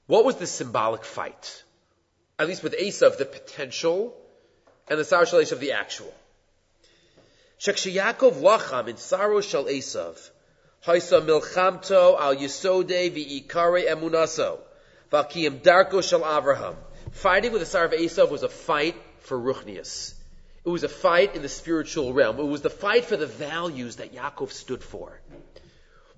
What 0.07 0.25
was 0.25 0.37
the 0.37 0.47
symbolic 0.47 1.05
fight? 1.05 1.63
At 2.39 2.49
least 2.49 2.63
with 2.63 2.75
Esav, 2.79 3.19
the 3.19 3.25
potential, 3.25 4.17
and 4.89 4.99
the 4.99 5.05
Sarah 5.05 5.41
of 5.41 5.61
the 5.61 5.73
actual. 5.73 6.13
Shekshiyakov 7.61 8.41
lacham 8.41 8.89
in 8.89 8.97
saro 8.97 9.41
shal 9.41 9.65
Esav, 9.67 10.31
haisa 10.85 11.21
milchamto 11.21 12.19
al 12.19 12.35
yisode 12.35 13.11
v'ikare 13.13 13.87
emunaso, 13.87 14.59
v'akiyim 15.13 15.61
darko 15.61 16.03
shal 16.03 16.23
Avraham. 16.23 16.75
Fighting 17.13 17.53
with 17.53 17.61
the 17.61 17.67
sar 17.67 17.85
of 17.85 17.93
Esav 17.93 18.31
was 18.31 18.43
a 18.43 18.49
fight 18.49 18.97
for 19.23 19.39
ruchnias. 19.39 20.15
It 20.65 20.69
was 20.69 20.85
a 20.85 20.89
fight 20.89 21.35
in 21.35 21.43
the 21.43 21.49
spiritual 21.49 22.13
realm. 22.13 22.39
It 22.39 22.45
was 22.45 22.63
the 22.63 22.71
fight 22.71 23.05
for 23.05 23.17
the 23.17 23.27
values 23.27 23.97
that 23.97 24.15
Yaakov 24.15 24.53
stood 24.53 24.83
for. 24.83 25.21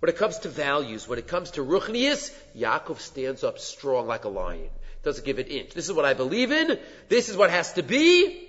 When 0.00 0.10
it 0.10 0.16
comes 0.18 0.38
to 0.40 0.50
values, 0.50 1.08
when 1.08 1.18
it 1.18 1.26
comes 1.26 1.52
to 1.52 1.62
ruchnias, 1.64 2.30
Yaakov 2.54 3.00
stands 3.00 3.42
up 3.42 3.58
strong 3.58 4.06
like 4.06 4.24
a 4.24 4.28
lion. 4.28 4.68
Doesn't 5.02 5.24
give 5.24 5.38
an 5.38 5.46
inch. 5.46 5.72
This 5.72 5.86
is 5.86 5.94
what 5.94 6.04
I 6.04 6.12
believe 6.14 6.52
in. 6.52 6.78
This 7.08 7.28
is 7.30 7.36
what 7.36 7.50
has 7.50 7.72
to 7.74 7.82
be. 7.82 8.48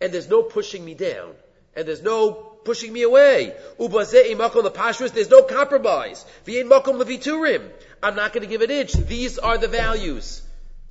And 0.00 0.12
there's 0.12 0.28
no 0.28 0.42
pushing 0.42 0.84
me 0.84 0.94
down 0.94 1.34
and 1.74 1.86
there's 1.86 2.02
no 2.02 2.32
pushing 2.32 2.92
me 2.92 3.02
away. 3.02 3.54
There's 3.78 5.30
no 5.30 5.42
compromise. 5.42 6.24
I'm 8.02 8.16
not 8.16 8.32
going 8.32 8.42
to 8.42 8.46
give 8.46 8.62
an 8.62 8.70
inch. 8.70 8.92
These 8.92 9.38
are 9.38 9.58
the 9.58 9.68
values. 9.68 10.42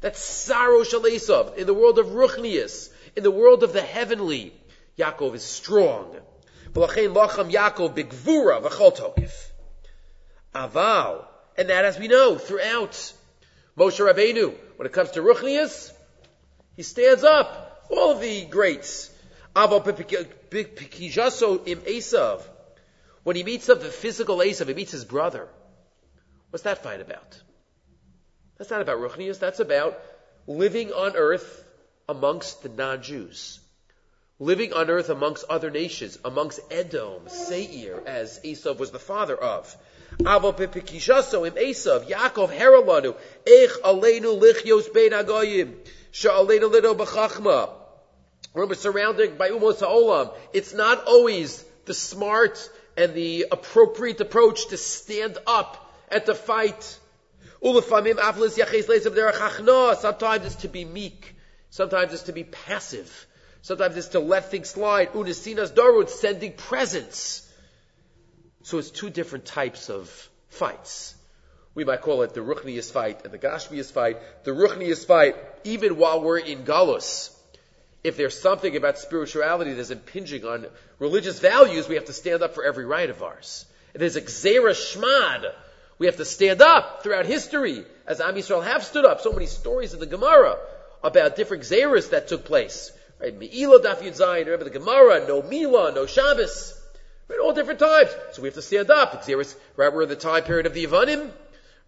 That's 0.01 0.19
Saro 0.19 0.83
Shalesav. 0.83 1.57
In 1.57 1.67
the 1.67 1.73
world 1.73 1.99
of 1.99 2.07
Ruchnius, 2.07 2.89
in 3.15 3.23
the 3.23 3.31
world 3.31 3.63
of 3.63 3.73
the 3.73 3.81
heavenly, 3.81 4.53
Yaakov 4.97 5.35
is 5.35 5.43
strong. 5.43 6.15
Yaakov 6.73 7.95
bigvura 7.95 8.61
v'chol 8.61 9.31
Aval. 10.55 11.25
And 11.57 11.69
that, 11.69 11.83
as 11.83 11.99
we 11.99 12.07
know, 12.07 12.37
throughout 12.37 13.13
Moshe 13.77 13.99
Rabbeinu, 13.99 14.55
when 14.77 14.85
it 14.85 14.93
comes 14.93 15.11
to 15.11 15.21
Ruchnius, 15.21 15.91
he 16.75 16.83
stands 16.83 17.23
up. 17.23 17.65
All 17.89 18.11
of 18.11 18.21
the 18.21 18.45
greats, 18.45 19.09
Aval 19.55 19.83
Pikijaso 20.49 21.67
im 21.67 21.81
Esav. 21.81 22.41
When 23.23 23.35
he 23.35 23.43
meets 23.43 23.67
up 23.67 23.81
the 23.81 23.89
physical 23.89 24.37
Esav, 24.37 24.67
he 24.67 24.73
meets 24.73 24.91
his 24.91 25.03
brother. 25.03 25.49
What's 26.51 26.63
that 26.63 26.83
fight 26.83 27.01
about? 27.01 27.41
That's 28.59 28.69
not 28.69 28.81
about 28.81 28.99
Ruchnias, 28.99 29.39
that's 29.39 29.61
about 29.61 29.97
living 30.45 30.91
on 30.91 31.15
earth 31.15 31.63
amongst 32.09 32.61
the 32.61 32.67
non-Jews. 32.69 33.59
Living 34.37 34.73
on 34.73 34.89
earth 34.89 35.09
amongst 35.09 35.45
other 35.49 35.71
nations, 35.71 36.19
amongst 36.25 36.59
Edom, 36.69 37.29
Seir, 37.29 38.01
as 38.05 38.39
Esav 38.43 38.77
was 38.77 38.91
the 38.91 38.99
father 38.99 39.35
of. 39.35 39.75
Avo 40.19 40.53
pepikishaso 40.53 41.47
im 41.47 41.53
Esav, 41.53 42.09
Yaakov 42.09 42.49
heralanu, 42.49 43.15
ech 43.47 43.71
aleinu 43.81 44.37
lichyos 44.37 44.93
bein 44.93 45.11
agoyim, 45.11 45.75
sha'aleinu 46.11 46.69
lido 46.69 46.93
b'chachma, 46.93 47.69
we're 48.53 48.73
surrounded 48.73 49.37
by 49.37 49.51
umos 49.51 49.79
ha'olam, 49.79 50.33
it's 50.51 50.73
not 50.73 51.05
always 51.05 51.63
the 51.85 51.93
smart 51.93 52.69
and 52.97 53.13
the 53.13 53.45
appropriate 53.51 54.19
approach 54.19 54.67
to 54.67 54.77
stand 54.77 55.37
up 55.47 55.93
and 56.09 56.25
to 56.25 56.35
fight. 56.35 56.99
Sometimes 57.61 58.07
it's 60.45 60.55
to 60.55 60.67
be 60.67 60.85
meek. 60.85 61.35
Sometimes 61.69 62.13
it's 62.13 62.23
to 62.23 62.31
be 62.31 62.43
passive. 62.43 63.27
Sometimes 63.61 63.97
it's 63.97 64.07
to 64.09 64.19
let 64.19 64.49
things 64.49 64.69
slide. 64.69 65.11
Unisinas 65.13 65.73
darud, 65.73 66.09
sending 66.09 66.53
presents. 66.53 67.45
So 68.63 68.77
it's 68.77 68.91
two 68.91 69.09
different 69.09 69.45
types 69.45 69.89
of 69.89 70.29
fights. 70.49 71.15
We 71.75 71.85
might 71.85 72.01
call 72.01 72.23
it 72.23 72.33
the 72.33 72.41
Ruchnius 72.41 72.91
fight 72.91 73.23
and 73.25 73.33
the 73.33 73.37
Gashmius 73.37 73.91
fight. 73.91 74.17
The 74.43 74.51
Ruchnius 74.51 75.05
fight, 75.05 75.35
even 75.63 75.97
while 75.97 76.21
we're 76.21 76.39
in 76.39 76.63
Galus, 76.65 77.35
if 78.03 78.17
there's 78.17 78.39
something 78.39 78.75
about 78.75 78.97
spirituality 78.97 79.73
that's 79.73 79.91
impinging 79.91 80.45
on 80.45 80.65
religious 80.97 81.39
values, 81.39 81.87
we 81.87 81.95
have 81.95 82.05
to 82.05 82.13
stand 82.13 82.41
up 82.41 82.55
for 82.55 82.63
every 82.63 82.85
right 82.85 83.09
of 83.09 83.21
ours. 83.21 83.65
There's 83.93 84.15
a 84.15 84.21
Xera 84.21 84.71
Shmad, 84.71 85.51
we 85.99 86.05
have 86.05 86.17
to 86.17 86.25
stand 86.25 86.61
up 86.61 87.03
throughout 87.03 87.25
history, 87.25 87.85
as 88.07 88.21
Am 88.21 88.35
Yisrael 88.35 88.63
have 88.63 88.83
stood 88.83 89.05
up. 89.05 89.21
So 89.21 89.33
many 89.33 89.45
stories 89.45 89.93
in 89.93 89.99
the 89.99 90.05
Gemara 90.05 90.57
about 91.03 91.35
different 91.35 91.63
Xeras 91.63 92.09
that 92.11 92.29
took 92.29 92.45
place. 92.45 92.91
Right? 93.19 93.37
Me'ila 93.37 93.81
Daf 93.81 93.97
Yud 93.97 94.17
Zayin, 94.17 94.45
remember 94.45 94.63
the 94.63 94.69
Gemara, 94.71 95.27
no 95.27 95.41
Mila, 95.41 95.91
no 95.93 96.05
Shabbos. 96.05 96.73
Right? 97.27 97.39
All 97.39 97.53
different 97.53 97.79
times. 97.79 98.09
So 98.31 98.41
we 98.41 98.47
have 98.47 98.55
to 98.55 98.61
stand 98.61 98.89
up. 98.89 99.23
Xeras, 99.23 99.55
right, 99.75 99.93
we're 99.93 100.03
in 100.03 100.09
the 100.09 100.15
time 100.15 100.43
period 100.43 100.65
of 100.65 100.73
the 100.73 100.85
Yavanim, 100.85 101.29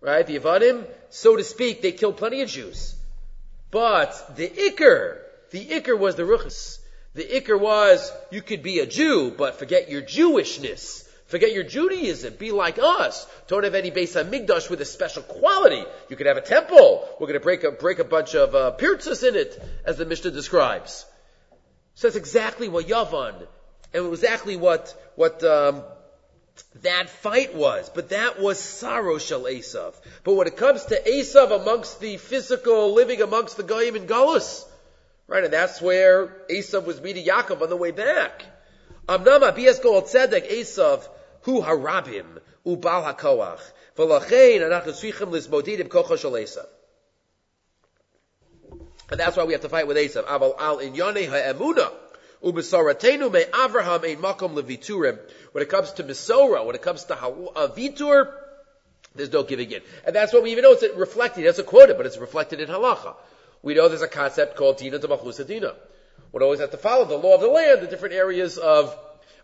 right? 0.02 0.28
The 0.28 0.38
Yavanim, 0.38 0.86
so 1.10 1.38
to 1.38 1.44
speak, 1.44 1.82
they 1.82 1.94
killed 1.94 2.18
plenty 2.18 2.42
of 2.42 2.50
Jews. 2.50 2.96
But 3.72 4.36
the 4.36 4.50
Iker, 4.50 5.20
the 5.52 5.66
ikr 5.66 5.98
was 5.98 6.16
the 6.16 6.24
ruchas. 6.24 6.80
The 7.14 7.24
ikr 7.24 7.60
was 7.60 8.12
you 8.30 8.42
could 8.42 8.64
be 8.64 8.80
a 8.80 8.86
Jew, 8.86 9.34
but 9.38 9.58
forget 9.58 9.90
your 9.90 10.02
Jewishness. 10.02 11.08
Forget 11.32 11.54
your 11.54 11.64
Judaism. 11.64 12.34
Be 12.38 12.52
like 12.52 12.78
us. 12.78 13.26
Don't 13.48 13.64
have 13.64 13.74
any 13.74 13.90
base 13.90 14.18
on 14.18 14.26
Migdash 14.26 14.70
with 14.70 14.82
a 14.82 14.86
special 14.86 15.24
quality. 15.24 15.82
You 16.10 16.18
could 16.18 16.28
have 16.28 16.36
a 16.36 16.42
temple. 16.42 17.08
We're 17.22 17.28
going 17.28 17.40
to 17.40 17.44
break 17.44 17.64
a, 17.64 17.72
break 17.72 18.00
a 18.00 18.04
bunch 18.04 18.36
of 18.36 18.54
uh, 18.54 18.74
pirzas 18.78 19.26
in 19.26 19.38
it, 19.38 19.58
as 19.86 19.98
the 19.98 20.04
Mishnah 20.04 20.32
describes. 20.32 21.06
So 21.96 22.10
that's 22.10 22.18
exactly 22.18 22.68
what 22.68 22.86
Yavan, 22.86 23.48
and 23.94 24.08
exactly 24.08 24.58
what, 24.58 24.94
what, 25.16 25.42
um, 25.46 25.84
that 26.82 27.10
fight 27.10 27.56
was. 27.56 27.90
But 27.90 28.10
that 28.10 28.42
was 28.42 28.60
saro 28.60 29.18
shel 29.18 29.44
Esav. 29.44 29.94
But 30.26 30.34
when 30.34 30.48
it 30.48 30.58
comes 30.58 30.84
to 30.84 31.02
Esav 31.02 31.62
amongst 31.62 32.02
the 32.02 32.18
physical 32.18 32.94
living 32.94 33.22
amongst 33.22 33.56
the 33.56 33.64
Goyim 33.64 33.96
and 33.96 34.06
Gullus, 34.06 34.66
right, 35.28 35.46
and 35.46 35.54
that's 35.54 35.82
where 35.82 36.28
Esav 36.50 36.84
was 36.84 37.00
meeting 37.02 37.26
Yaakov 37.26 37.62
on 37.62 37.70
the 37.70 37.78
way 37.78 37.92
back. 37.92 38.44
Amnam 39.08 39.50
Abiyas 39.50 39.82
Gold 39.82 40.06
Tzedek 40.08 40.52
Esav 40.52 41.08
hu 41.44 41.62
harabim 41.62 42.40
ubal 42.66 43.04
hakoach. 43.14 43.62
V'lachein 43.98 44.62
anachnu 44.62 44.94
tzrichim 44.94 45.32
lizmodidim 45.32 45.88
kocha 45.88 46.18
shel 46.18 46.32
Esav. 46.32 46.68
And 49.10 49.20
that's 49.20 49.36
why 49.36 49.44
we 49.44 49.54
have 49.54 49.62
to 49.62 49.70
fight 49.70 49.88
with 49.88 49.98
Esav. 49.98 50.26
Aval 50.26 50.56
al 50.58 50.78
inyane 50.78 51.28
ha'emuna. 51.28 51.92
Ubesaratenu 52.44 53.32
me 53.32 53.44
Avraham 53.44 54.04
ein 54.10 54.18
makom 54.18 54.56
leviturim. 54.56 55.20
When 55.52 55.62
it 55.62 55.70
comes 55.70 55.92
to 55.94 56.04
Misora, 56.04 56.66
when 56.66 56.76
it 56.76 56.82
comes 56.82 57.04
to 57.06 57.16
Vitur, 57.16 58.34
there's 59.14 59.32
no 59.32 59.44
giving 59.44 59.70
in. 59.70 59.82
And 60.06 60.16
that's 60.16 60.32
what 60.32 60.42
we 60.42 60.52
even 60.54 60.64
know 60.64 60.72
it's 60.72 60.84
reflected. 60.96 61.46
It's 61.46 61.60
a 61.60 61.64
quoted, 61.64 61.98
but 61.98 62.06
it's 62.06 62.18
reflected 62.18 62.62
in 62.62 62.70
halacha. 62.70 63.16
We 63.62 63.74
know 63.76 63.90
there's 63.90 64.02
a 64.02 64.08
concept 64.08 64.56
called 64.56 64.78
Dina 64.78 64.98
d'Malchusa 64.98 65.46
Dina. 65.46 65.76
One 66.32 66.42
always 66.42 66.62
have 66.62 66.72
to 66.72 66.78
follow 66.78 67.06
the 67.06 67.18
law 67.18 67.36
of 67.36 67.42
the 67.42 67.48
land, 67.48 67.82
the 67.82 67.88
different 67.88 68.16
areas 68.16 68.58
of 68.58 68.98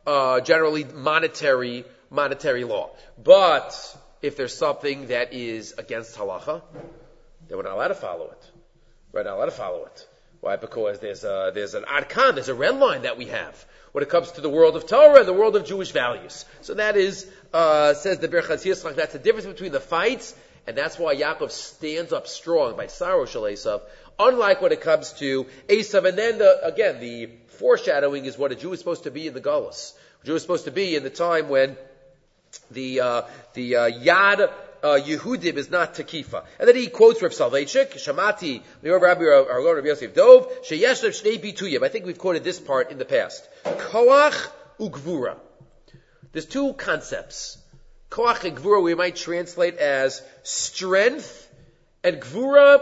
uh, 0.08 0.40
generally 0.40 0.86
monetary 0.86 1.86
monetary 2.10 2.64
law. 2.64 2.92
But 3.22 3.98
if 4.22 4.38
there's 4.38 4.56
something 4.58 5.08
that 5.08 5.34
is 5.34 5.74
against 5.78 6.18
halacha, 6.18 6.62
then 7.48 7.58
we're 7.58 7.64
not 7.64 7.74
allowed 7.74 7.90
to 7.90 7.96
follow 7.96 8.32
it. 8.32 8.52
We're 9.12 9.24
not 9.24 9.36
allowed 9.36 9.46
to 9.46 9.52
follow 9.52 9.86
it. 9.86 10.08
Why? 10.40 10.56
Because 10.56 11.00
there's 11.00 11.24
a, 11.24 11.52
there's 11.54 11.74
an 11.74 11.84
arkan, 11.84 12.36
there's 12.36 12.50
a 12.50 12.56
red 12.56 12.78
line 12.78 13.02
that 13.02 13.18
we 13.18 13.26
have 13.26 13.66
when 13.92 14.04
it 14.04 14.10
comes 14.10 14.32
to 14.34 14.42
the 14.42 14.50
world 14.50 14.76
of 14.76 14.86
Torah 14.88 15.20
and 15.20 15.28
the 15.28 15.34
world 15.34 15.56
of 15.56 15.66
Jewish 15.66 15.92
values. 15.92 16.46
So 16.62 16.76
that 16.76 16.96
is, 16.96 17.30
uh, 17.54 17.94
says 17.96 18.20
the 18.20 18.28
Berchas 18.28 18.64
Yitzchak, 18.64 18.96
that's 18.96 19.14
the 19.14 19.20
difference 19.20 19.48
between 19.48 19.72
the 19.72 19.80
fights, 19.80 20.36
and 20.68 20.78
that's 20.78 21.00
why 21.00 21.16
Yaakov 21.16 21.52
stands 21.52 22.14
up 22.14 22.28
strong 22.28 22.78
by 22.78 22.88
saro 22.88 23.26
Shal 23.26 23.44
Esav, 23.44 23.82
unlike 24.20 24.62
when 24.62 24.72
it 24.72 24.82
comes 24.82 25.14
to 25.14 25.48
Esav, 25.68 26.08
and 26.08 26.18
then 26.18 26.38
the, 26.38 26.66
again, 26.66 27.00
the 27.00 27.30
foreshadowing 27.58 28.26
is 28.26 28.38
what 28.38 28.52
a 28.52 28.56
Jew 28.56 28.74
is 28.74 28.80
supposed 28.80 29.04
to 29.04 29.12
be 29.12 29.28
in 29.28 29.34
the 29.34 29.42
Gullus. 29.42 29.94
A 30.24 30.26
Jew 30.26 30.36
is 30.36 30.42
supposed 30.42 30.66
to 30.66 30.72
be 30.72 30.96
in 30.96 31.04
the 31.04 31.10
time 31.10 31.50
when 31.50 31.78
the, 32.72 33.02
uh, 33.02 33.22
the, 33.54 33.76
uh, 33.76 33.90
Yad, 33.90 34.52
uh, 34.84 35.00
Yehudim 35.00 35.56
is 35.56 35.70
not 35.70 35.96
Takifa. 35.96 36.46
And 36.60 36.68
then 36.68 36.76
he 36.76 36.88
quotes 36.88 37.22
Rav 37.22 37.32
Soloveitchik, 37.32 37.94
Shamati, 37.94 38.62
Rabbi 38.84 39.26
our 39.26 39.62
Lord 39.62 39.78
Rabbi 39.78 39.88
Yosef 39.88 40.14
Dov, 40.14 40.48
Sheyesh 40.64 41.04
Shnei 41.04 41.42
Bituyim. 41.42 41.84
I 41.84 41.90
think 41.90 42.06
we've 42.06 42.18
quoted 42.18 42.44
this 42.44 42.60
part 42.60 42.92
in 42.92 42.98
the 42.98 43.06
past. 43.06 43.48
Koach 43.64 44.50
ugvura. 44.80 45.38
There's 46.32 46.46
two 46.46 46.74
concepts. 46.74 47.58
Koach 48.10 48.44
and 48.46 48.58
gvura 48.58 48.82
we 48.82 48.96
might 48.96 49.16
translate 49.16 49.78
as 49.78 50.22
strength, 50.44 51.50
and 52.04 52.22
gvura, 52.22 52.80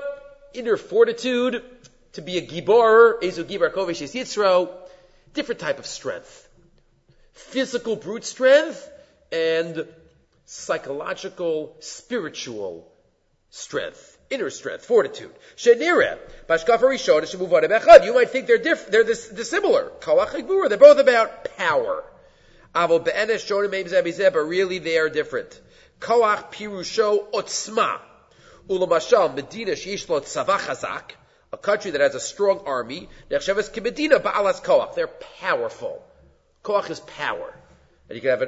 inner 0.54 0.78
fortitude, 0.78 1.64
to 2.16 2.22
be 2.22 2.38
a 2.38 2.42
gibor, 2.42 3.22
ezu 3.22 3.44
gibar 3.44 3.72
kovesh 3.72 4.02
yitzro, 4.02 4.70
different 5.34 5.60
type 5.60 5.80
of 5.80 5.86
strength. 5.86 6.48
Physical 7.34 7.96
brute 7.98 8.24
strength, 8.24 8.90
and 9.32 9.86
psychological, 10.46 11.76
spiritual 11.82 12.90
strength, 13.50 14.18
inner 14.30 14.50
strength, 14.50 14.86
fortitude. 14.86 15.34
Shenire, 15.58 16.18
Bashkafa 16.48 16.84
Rishon, 16.84 17.24
Shemuvane 17.24 17.70
Bechad. 17.70 18.06
You 18.06 18.14
might 18.14 18.30
think 18.30 18.48
they're 18.48 18.58
different, 18.58 18.92
they're 18.92 19.04
dissimilar. 19.04 19.92
Kalach 20.00 20.70
they're 20.70 20.78
both 20.78 21.00
about 21.00 21.58
power. 21.58 22.04
Avo 22.74 23.04
Be'enesh 23.04 23.46
Shonim 23.46 23.72
Meibzeh 23.72 24.32
but 24.32 24.40
really 24.40 24.80
they 24.80 24.98
are 24.98 25.10
different. 25.10 25.60
Koach 26.00 26.52
Pirusho 26.54 27.32
Otzma. 27.32 28.00
Ulamashal 28.70 29.36
Medina 29.36 29.72
Shishlo 29.72 30.22
Tzavach 30.22 30.60
Hazak, 30.60 31.12
a 31.52 31.58
country 31.58 31.92
that 31.92 32.02
has 32.02 32.16
a 32.16 32.20
strong 32.20 32.62
army. 32.66 33.10
Nechshavas 33.30 33.72
Kibedina 33.72 34.22
Ba'alas 34.22 34.62
Koach. 34.62 34.96
They're 34.96 35.08
powerful. 35.40 36.04
Koach 36.64 36.90
is 36.90 37.00
power. 37.00 37.54
And 38.10 38.16
you 38.16 38.22
can 38.22 38.32
have 38.32 38.42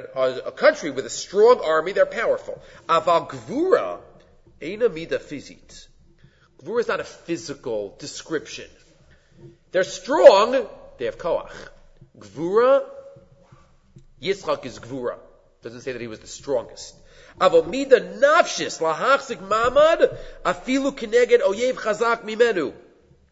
a, 0.46 0.52
country 0.52 0.90
with 0.90 1.04
a 1.06 1.10
strong 1.10 1.60
army, 1.64 1.92
they're 1.92 2.06
powerful. 2.06 2.62
Aval 2.88 3.28
Gvura, 3.28 3.98
Eina 4.60 4.92
Mida 4.92 5.18
Fizit. 5.18 5.88
Gvura 6.62 6.80
is 6.80 6.88
not 6.88 7.00
a 7.00 7.04
physical 7.04 7.96
description. 7.98 8.68
They're 9.72 9.84
strong, 9.84 10.66
they 10.98 11.06
have 11.06 11.18
Koach. 11.18 11.50
Gvura, 12.18 12.84
Yitzchak 14.22 14.64
is 14.64 14.78
Gvura. 14.78 15.16
Doesn't 15.62 15.80
say 15.80 15.92
that 15.92 16.00
he 16.00 16.06
was 16.06 16.20
the 16.20 16.28
strongest. 16.28 16.94
Aval 17.40 17.68
Mida 17.68 18.00
Nafshis, 18.00 18.80
Lahachzik 18.80 19.38
Mamad, 19.38 20.16
Afilu 20.44 20.92
Kineged 20.92 21.40
Oyev 21.40 21.74
Chazak 21.74 22.22
Mimenu. 22.22 22.72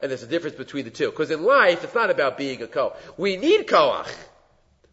And 0.00 0.10
there's 0.10 0.22
a 0.22 0.26
difference 0.26 0.56
between 0.56 0.84
the 0.84 0.90
two. 0.90 1.10
Because 1.10 1.30
in 1.30 1.42
life, 1.42 1.82
it's 1.82 1.94
not 1.94 2.10
about 2.10 2.36
being 2.36 2.62
a 2.62 2.66
koach. 2.66 2.96
We 3.16 3.36
need 3.36 3.66
koach. 3.66 4.12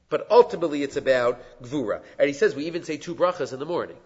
But 0.09 0.27
ultimately 0.29 0.83
it's 0.83 0.95
about 0.95 1.41
Gvura. 1.61 2.01
And 2.19 2.27
he 2.27 2.33
says 2.33 2.55
we 2.55 2.65
even 2.65 2.83
say 2.83 2.97
two 2.97 3.15
brachas 3.15 3.51
in 3.51 3.59
the 3.59 3.65
morning. 3.65 3.97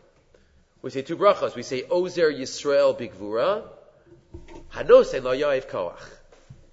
We 0.81 0.89
say 0.89 1.01
two 1.01 1.17
brachas. 1.17 1.55
We 1.55 1.63
say 1.63 1.83
Ozer 1.83 2.31
Yisrael 2.31 2.97
Bigvura, 2.97 3.63
Hanose 4.73 5.21
Lo 5.21 5.35
Yaev 5.35 5.69
Koach. 5.69 5.99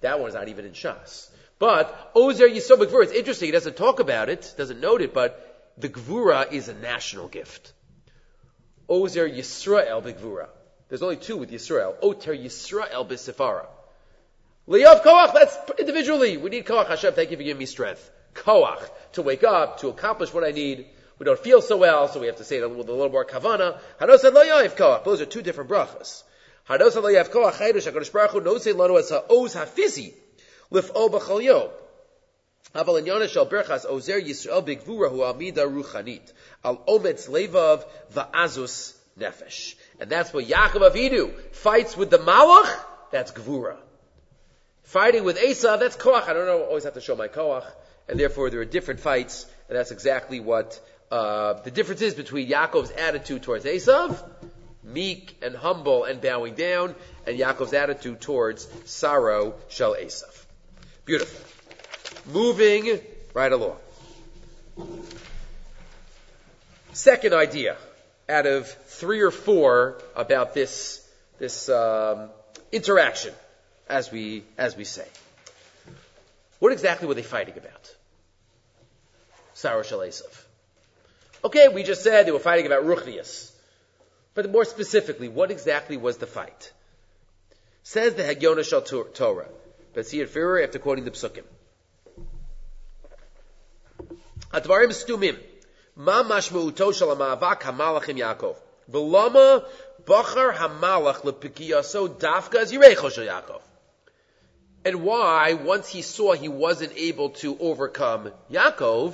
That 0.01 0.19
one's 0.19 0.35
not 0.35 0.47
even 0.47 0.65
in 0.65 0.71
Shas. 0.71 1.29
But 1.59 2.11
Ozer 2.15 2.47
Yisrael 2.47 2.77
Bigvura, 2.77 3.03
it's 3.03 3.13
interesting. 3.13 3.47
He 3.47 3.51
doesn't 3.51 3.75
talk 3.75 3.99
about 3.99 4.29
it, 4.29 4.53
doesn't 4.57 4.79
note 4.79 5.01
it, 5.01 5.13
but 5.13 5.73
the 5.77 5.89
Gvura 5.89 6.51
is 6.51 6.69
a 6.69 6.73
national 6.73 7.27
gift. 7.27 7.73
Ozer 8.87 9.27
Yisrael 9.27 10.01
Bigvura. 10.01 10.47
There's 10.87 11.01
only 11.01 11.17
two 11.17 11.37
with 11.37 11.51
Yisrael. 11.51 11.95
Oter 12.01 12.33
Yisrael 12.33 13.07
B'Sifara. 13.07 13.65
Liyav 14.68 15.02
Koach, 15.02 15.34
that's 15.34 15.56
individually. 15.78 16.36
We 16.36 16.50
need 16.50 16.64
Koach. 16.64 16.88
Hashem, 16.88 17.14
thank 17.14 17.30
you 17.30 17.36
for 17.36 17.42
giving 17.42 17.58
me 17.58 17.66
strength 17.66 18.10
koach 18.34 18.82
to 19.12 19.22
wake 19.22 19.44
up, 19.44 19.80
to 19.80 19.88
accomplish 19.88 20.32
what 20.32 20.44
I 20.44 20.50
need. 20.50 20.86
We 21.18 21.24
don't 21.24 21.38
feel 21.38 21.60
so 21.60 21.76
well, 21.76 22.08
so 22.08 22.20
we 22.20 22.26
have 22.26 22.36
to 22.36 22.44
say 22.44 22.58
it 22.58 22.70
with 22.70 22.88
a 22.88 22.92
little 22.92 23.10
more 23.10 23.24
kavana. 23.24 23.78
Hanos 24.00 24.24
lo 24.24 24.44
yaif 24.44 24.76
koach. 24.76 25.04
Those 25.04 25.20
are 25.20 25.26
two 25.26 25.42
different 25.42 25.70
brachas. 25.70 26.22
Hanos 26.68 26.94
lo 26.94 27.10
yaif 27.10 27.30
koach 27.30 27.52
chaydush 27.52 27.90
HaKadosh 27.90 28.12
Baruch 28.12 28.30
Hu 28.30 28.40
knows 28.40 28.66
lanu 28.66 28.98
as 28.98 29.10
ha'oz 29.10 29.54
hafizi 29.54 30.14
lif'o 30.72 31.10
b'chol 31.10 31.42
yom. 31.42 31.70
אבל 32.74 32.98
עניין 32.98 33.28
של 33.28 33.42
ברכס 33.44 33.84
עוזר 33.84 34.16
ישראל 34.16 34.60
בגבורה 34.60 35.08
הוא 35.08 35.26
עמידה 35.26 35.64
רוחנית, 35.64 36.32
על 36.62 36.74
אומץ 36.86 37.28
לבב 37.28 37.80
va'azus 38.14 38.92
nefesh. 39.18 39.74
And 39.98 40.08
that's 40.08 40.32
what 40.32 40.46
Yaakov 40.46 40.92
Avinu 40.92 41.34
fights 41.50 41.96
with 41.96 42.10
the 42.10 42.18
Malach, 42.18 42.72
that's 43.10 43.32
Gvura. 43.32 43.76
Fighting 44.85 45.23
with 45.23 45.37
Asa, 45.37 45.77
that's 45.79 45.97
Koach. 45.97 46.27
I 46.27 46.33
don't 46.33 46.45
know, 46.45 46.63
always 46.63 46.85
have 46.85 46.93
to 46.93 47.01
show 47.01 47.15
my 47.15 47.27
Koach 47.27 47.65
and 48.07 48.19
therefore 48.19 48.49
there 48.49 48.61
are 48.61 48.65
different 48.65 48.99
fights, 48.99 49.45
and 49.67 49.77
that's 49.77 49.91
exactly 49.91 50.39
what 50.39 50.79
uh, 51.11 51.53
the 51.53 51.71
difference 51.71 52.01
is 52.01 52.13
between 52.13 52.49
Yaakov's 52.49 52.91
attitude 52.91 53.43
towards 53.43 53.65
Esav, 53.65 54.17
meek 54.83 55.37
and 55.41 55.55
humble 55.55 56.03
and 56.03 56.21
bowing 56.21 56.55
down, 56.55 56.95
and 57.25 57.37
Yaakov's 57.37 57.73
attitude 57.73 58.21
towards 58.21 58.67
saro, 58.85 59.55
shall 59.69 59.95
Esav. 59.95 60.45
Beautiful. 61.05 62.31
Moving 62.31 62.99
right 63.33 63.51
along. 63.51 63.77
Second 66.93 67.33
idea 67.33 67.77
out 68.27 68.47
of 68.47 68.67
three 68.67 69.21
or 69.21 69.31
four 69.31 70.01
about 70.15 70.53
this 70.53 71.01
this 71.37 71.67
um, 71.67 72.29
interaction, 72.71 73.33
as 73.87 74.11
we 74.11 74.43
as 74.57 74.75
we 74.75 74.83
say. 74.83 75.07
What 76.59 76.71
exactly 76.71 77.07
were 77.07 77.13
they 77.13 77.23
fighting 77.23 77.57
about? 77.57 77.93
Sarah 79.53 79.83
Shal 79.83 80.03
Okay, 81.43 81.67
we 81.67 81.83
just 81.83 82.03
said 82.03 82.25
they 82.25 82.31
were 82.31 82.39
fighting 82.39 82.65
about 82.65 82.83
Ruchnius. 82.83 83.51
But 84.33 84.51
more 84.51 84.65
specifically, 84.65 85.29
what 85.29 85.51
exactly 85.51 85.95
was 85.95 86.17
the 86.17 86.27
fight? 86.27 86.71
Says 87.83 88.15
the 88.15 88.23
Hagyona 88.23 88.65
Shal 88.67 88.81
Torah. 88.81 89.47
But 89.93 90.07
see 90.07 90.19
it 90.19 90.29
further 90.29 90.63
after 90.63 90.79
quoting 90.79 91.05
the 91.05 91.11
Psukim. 91.11 91.43
Advarim 94.51 94.89
stumim. 94.89 95.37
Ma 95.95 96.23
mashmu'uto 96.23 96.93
shel 96.93 97.15
ha'ma'avak 97.15 97.63
ha'malachim 97.63 98.17
Yaakov. 98.17 98.55
V'lama 98.91 99.65
bachar 100.05 100.53
ha'malach 100.53 101.21
lepikiyaso 101.21 102.09
dafka 102.19 102.55
as 102.55 102.73
yirecho 102.73 103.11
shel 103.11 103.25
Yaakov. 103.25 103.61
And 104.85 105.01
why, 105.01 105.53
once 105.53 105.89
he 105.89 106.03
saw 106.03 106.33
he 106.33 106.47
wasn't 106.47 106.93
able 106.95 107.31
to 107.41 107.57
overcome 107.59 108.31
Yaakov, 108.51 109.13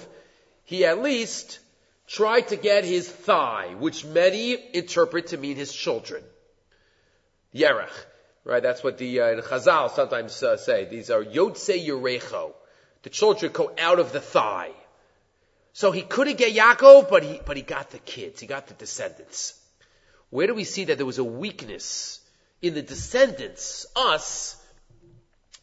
he 0.65 0.86
at 0.86 1.01
least 1.01 1.60
tried 2.07 2.49
to 2.49 2.57
get 2.57 2.84
his 2.84 3.10
thigh, 3.10 3.73
which 3.79 4.03
many 4.03 4.57
interpret 4.73 5.27
to 5.27 5.38
mean 5.38 5.55
his 5.55 5.73
children. 5.73 6.23
Yerech. 7.55 7.89
Right, 8.43 8.62
that's 8.62 8.84
what 8.84 8.97
the 8.97 9.21
uh, 9.21 9.41
Chazal 9.41 9.91
sometimes 9.91 10.41
uh, 10.43 10.57
say. 10.57 10.86
These 10.86 11.10
are 11.10 11.23
Yotze 11.23 11.88
Yerecho. 11.88 12.53
The 13.03 13.10
children 13.10 13.51
go 13.51 13.71
out 13.77 13.99
of 13.99 14.12
the 14.12 14.19
thigh. 14.19 14.71
So 15.73 15.91
he 15.91 16.01
couldn't 16.01 16.38
get 16.38 16.53
Yaakov, 16.53 17.10
but 17.10 17.23
he, 17.23 17.39
but 17.45 17.55
he 17.55 17.63
got 17.63 17.91
the 17.91 17.99
kids. 17.99 18.41
He 18.41 18.47
got 18.47 18.67
the 18.67 18.73
descendants. 18.73 19.53
Where 20.31 20.47
do 20.47 20.55
we 20.55 20.63
see 20.63 20.86
that 20.86 20.97
there 20.97 21.05
was 21.05 21.19
a 21.19 21.23
weakness 21.23 22.19
in 22.62 22.73
the 22.73 22.81
descendants, 22.81 23.86
us, 23.95 24.61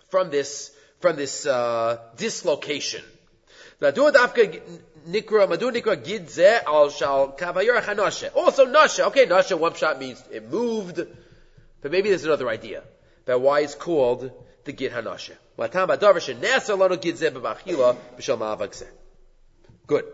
from 0.08 0.30
this, 0.30 0.70
from 1.00 1.16
this, 1.16 1.46
uh, 1.46 1.98
dislocation? 2.16 3.02
Also 8.34 8.66
Nasha. 8.66 9.06
Okay, 9.06 9.26
Nasha, 9.26 9.56
one 9.56 9.74
shot 9.74 9.98
means 9.98 10.22
it 10.32 10.50
moved. 10.50 10.96
But 11.80 11.92
maybe 11.92 12.08
there's 12.08 12.24
another 12.24 12.48
idea 12.48 12.82
about 13.24 13.40
why 13.40 13.60
it's 13.60 13.74
called 13.74 14.30
the 14.64 14.72
Gid 14.72 14.92
Hanasha. 14.92 15.36
Good. 19.86 20.04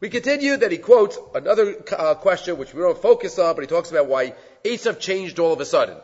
We 0.00 0.08
continue 0.10 0.56
that 0.56 0.70
he 0.70 0.78
quotes 0.78 1.18
another 1.34 1.76
uh, 1.96 2.14
question 2.14 2.58
which 2.58 2.74
we 2.74 2.82
don't 2.82 3.00
focus 3.00 3.38
on, 3.38 3.54
but 3.54 3.62
he 3.62 3.66
talks 3.66 3.90
about 3.90 4.06
why 4.06 4.34
Esav 4.64 5.00
changed 5.00 5.38
all 5.38 5.52
of 5.52 5.60
a 5.60 5.64
sudden. 5.64 5.96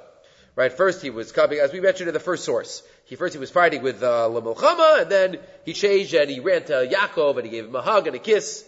Right, 0.54 0.72
first 0.72 1.00
he 1.00 1.08
was 1.08 1.32
coming, 1.32 1.60
as 1.60 1.72
we 1.72 1.80
mentioned 1.80 2.08
in 2.08 2.14
the 2.14 2.20
first 2.20 2.44
source. 2.44 2.82
He 3.06 3.16
first 3.16 3.32
he 3.32 3.40
was 3.40 3.50
fighting 3.50 3.82
with 3.82 4.02
uh, 4.02 4.28
Lamilchama, 4.28 5.02
and 5.02 5.10
then 5.10 5.38
he 5.64 5.72
changed 5.72 6.12
and 6.12 6.28
he 6.28 6.40
ran 6.40 6.64
to 6.64 6.72
Yaakov 6.72 7.36
and 7.36 7.44
he 7.46 7.50
gave 7.50 7.64
him 7.64 7.74
a 7.74 7.80
hug 7.80 8.06
and 8.06 8.16
a 8.16 8.18
kiss. 8.18 8.64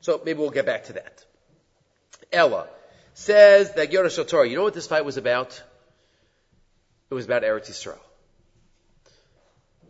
So 0.00 0.20
maybe 0.24 0.38
we'll 0.38 0.50
get 0.50 0.64
back 0.64 0.84
to 0.84 0.94
that. 0.94 1.24
Ella 2.32 2.66
says 3.12 3.74
that 3.74 3.90
Yoda 3.90 4.28
Torah. 4.28 4.48
You 4.48 4.56
know 4.56 4.62
what 4.62 4.74
this 4.74 4.86
fight 4.86 5.04
was 5.04 5.16
about? 5.18 5.62
It 7.10 7.14
was 7.14 7.26
about 7.26 7.42
Eretz 7.42 7.70
Yisrael. 7.70 7.98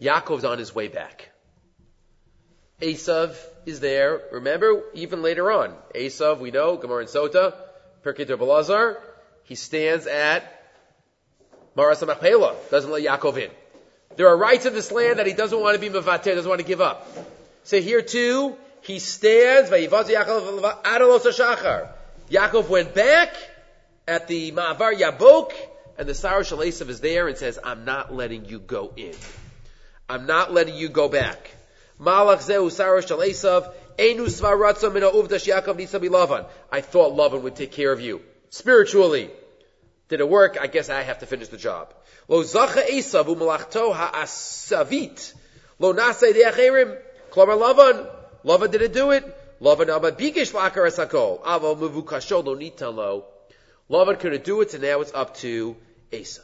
Yaakov's 0.01 0.45
on 0.45 0.59
his 0.59 0.75
way 0.75 0.89
back. 0.89 1.31
Esav 2.81 3.37
is 3.65 3.81
there. 3.81 4.21
Remember, 4.33 4.83
even 4.95 5.23
later 5.23 5.51
on, 5.51 5.75
Esav, 5.95 6.41
we 6.41 6.51
know, 6.51 6.77
Gemara 6.77 7.01
and 7.01 7.09
Sota, 7.09 7.55
Perkei 8.05 8.27
Balazar, 8.27 8.99
he 9.45 9.55
stands 9.55 10.07
at 10.07 10.56
Maras 11.77 12.03
Machpelah, 12.03 12.57
doesn't 12.71 12.91
let 12.91 13.05
Yaakov 13.05 13.37
in. 13.37 13.51
There 14.17 14.29
are 14.29 14.37
rights 14.37 14.65
of 14.65 14.73
this 14.73 14.91
land 14.91 15.19
that 15.19 15.27
he 15.27 15.35
doesn't 15.35 15.61
want 15.61 15.75
to 15.75 15.81
be 15.81 15.91
Mavater, 15.91 16.35
doesn't 16.35 16.49
want 16.49 16.63
to 16.63 16.67
give 16.67 16.81
up. 16.81 17.07
So 17.65 17.81
here 17.81 18.01
too, 18.01 18.57
he 18.81 18.99
stands, 18.99 19.71
Yaakov 19.71 20.09
went 22.69 22.95
back 22.95 23.35
at 24.09 24.27
the 24.27 24.53
Ma'avar 24.53 24.95
Yabok, 24.95 25.53
and 25.99 26.09
the 26.09 26.15
Sarah 26.15 26.43
Shalesav 26.43 26.89
is 26.89 27.01
there 27.01 27.29
and 27.29 27.37
says, 27.37 27.59
I'm 27.63 27.85
not 27.85 28.15
letting 28.15 28.47
you 28.47 28.59
go 28.59 28.93
in. 28.97 29.15
I'm 30.09 30.25
not 30.27 30.55
letting 30.55 30.77
you 30.77 30.89
go 30.89 31.11
back. 31.11 31.51
Malach 32.01 32.39
Zehu 32.39 32.71
Sarah 32.71 33.03
Shalesav, 33.03 33.71
Enu 33.99 34.27
Svaratza 34.27 34.93
Mina 34.93 35.11
Yaakov 35.11 35.77
Lavan. 36.09 36.47
I 36.73 36.81
thought 36.81 37.15
Lavan 37.15 37.43
would 37.43 37.57
take 37.57 37.73
care 37.73 37.93
of 37.93 38.01
you. 38.01 38.23
Spiritually. 38.49 39.31
Did 40.09 40.21
it 40.21 40.29
work? 40.29 40.57
I 40.61 40.69
guess 40.69 40.89
I 40.89 41.03
have 41.03 41.19
to 41.21 41.27
finish 41.27 41.49
the 41.49 41.57
job. 41.57 41.93
Lo 42.29 42.43
zacha 42.43 42.87
Esav 42.89 43.27
u'malachto 43.27 43.93
ha'asavit. 43.95 45.35
Lo 45.79 45.93
nasa 45.93 46.33
de'acherim. 46.33 46.97
Klomer 47.31 47.59
Lavan. 47.59 48.09
Lavan 48.45 48.71
didn't 48.71 48.93
do 48.93 49.11
it. 49.11 49.25
Lavan 49.61 49.95
Abba 49.95 50.13
Bigish 50.13 50.53
Lakar 50.53 50.87
Esakol. 50.87 51.43
Avo 51.43 51.77
Muvukasho 51.77 52.45
Lo 52.45 52.57
Nitalo. 52.57 53.25
Lavan 53.91 54.19
couldn't 54.19 54.45
do 54.45 54.61
it, 54.61 54.71
so 54.71 54.79
now 54.79 55.01
it's 55.01 55.13
up 55.13 55.37
to 55.37 55.77
Esav. 56.13 56.43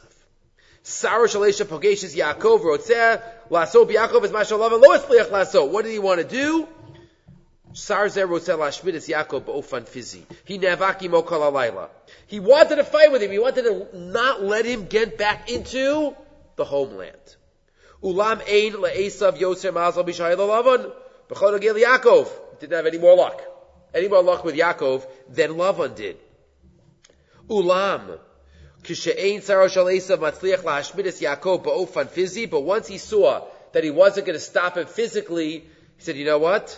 Sarah 0.85 1.29
Shalesha 1.29 1.65
Pogeshes 1.65 2.13
Yaakov 2.13 2.59
Rotzeh 2.59 3.21
Lasso 3.49 3.85
Yaakov 3.85 4.25
is 4.25 4.31
Mashal 4.31 4.59
Lavan 4.59 4.81
Lo 4.81 4.97
Espliach 4.97 5.31
Lasso. 5.31 5.63
What 5.63 5.85
did 5.85 5.91
he 5.91 5.99
want 5.99 6.19
to 6.19 6.27
do? 6.27 6.67
Sar 7.71 8.09
Zer 8.09 8.27
Rotzeh 8.27 8.57
Lashmidis 8.57 9.07
Yaakov 9.07 9.43
Ofan 9.43 9.83
Fizi. 9.83 10.23
He 10.43 10.59
Navaki 10.59 11.09
Mokal 11.09 11.49
Alayla. 11.49 11.87
He 12.27 12.39
wanted 12.39 12.77
to 12.77 12.83
fight 12.83 13.11
with 13.11 13.21
him. 13.21 13.31
He 13.31 13.39
wanted 13.39 13.63
to 13.63 13.97
not 13.97 14.43
let 14.43 14.65
him 14.65 14.85
get 14.85 15.17
back 15.17 15.49
into 15.49 16.15
the 16.55 16.65
homeland. 16.65 17.35
Ulam 18.03 18.41
Ein 18.41 18.73
LeEsav 18.73 19.37
Yoser 19.37 19.71
Mazal 19.71 20.05
B'Shayel 20.05 20.37
Lavan. 20.37 20.91
B'Chol 21.29 21.59
Yaakov 21.59 22.29
didn't 22.59 22.75
have 22.75 22.85
any 22.85 22.97
more 22.97 23.15
luck. 23.15 23.41
Any 23.93 24.07
more 24.07 24.23
luck 24.23 24.43
with 24.43 24.55
Yaakov 24.55 25.05
than 25.29 25.51
Lavan 25.51 25.95
did. 25.95 26.17
Ulam. 27.49 28.19
Kishe'ein 28.83 29.41
Sarah 29.41 29.67
Shalesav 29.67 30.17
Matzliach 30.17 30.63
Lashmidis 30.63 31.21
Yaakov 31.21 31.63
Ba'ofan 31.63 32.09
Fizi, 32.09 32.49
but 32.49 32.61
once 32.61 32.87
he 32.87 32.97
saw 32.97 33.45
that 33.71 33.83
he 33.83 33.91
wasn't 33.91 34.25
going 34.25 34.35
to 34.35 34.43
stop 34.43 34.77
him 34.77 34.85
physically, 34.85 35.59
he 35.59 35.69
said, 35.99 36.17
you 36.17 36.25
know 36.25 36.39
what? 36.39 36.77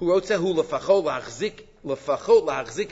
Lachzik 0.00 1.52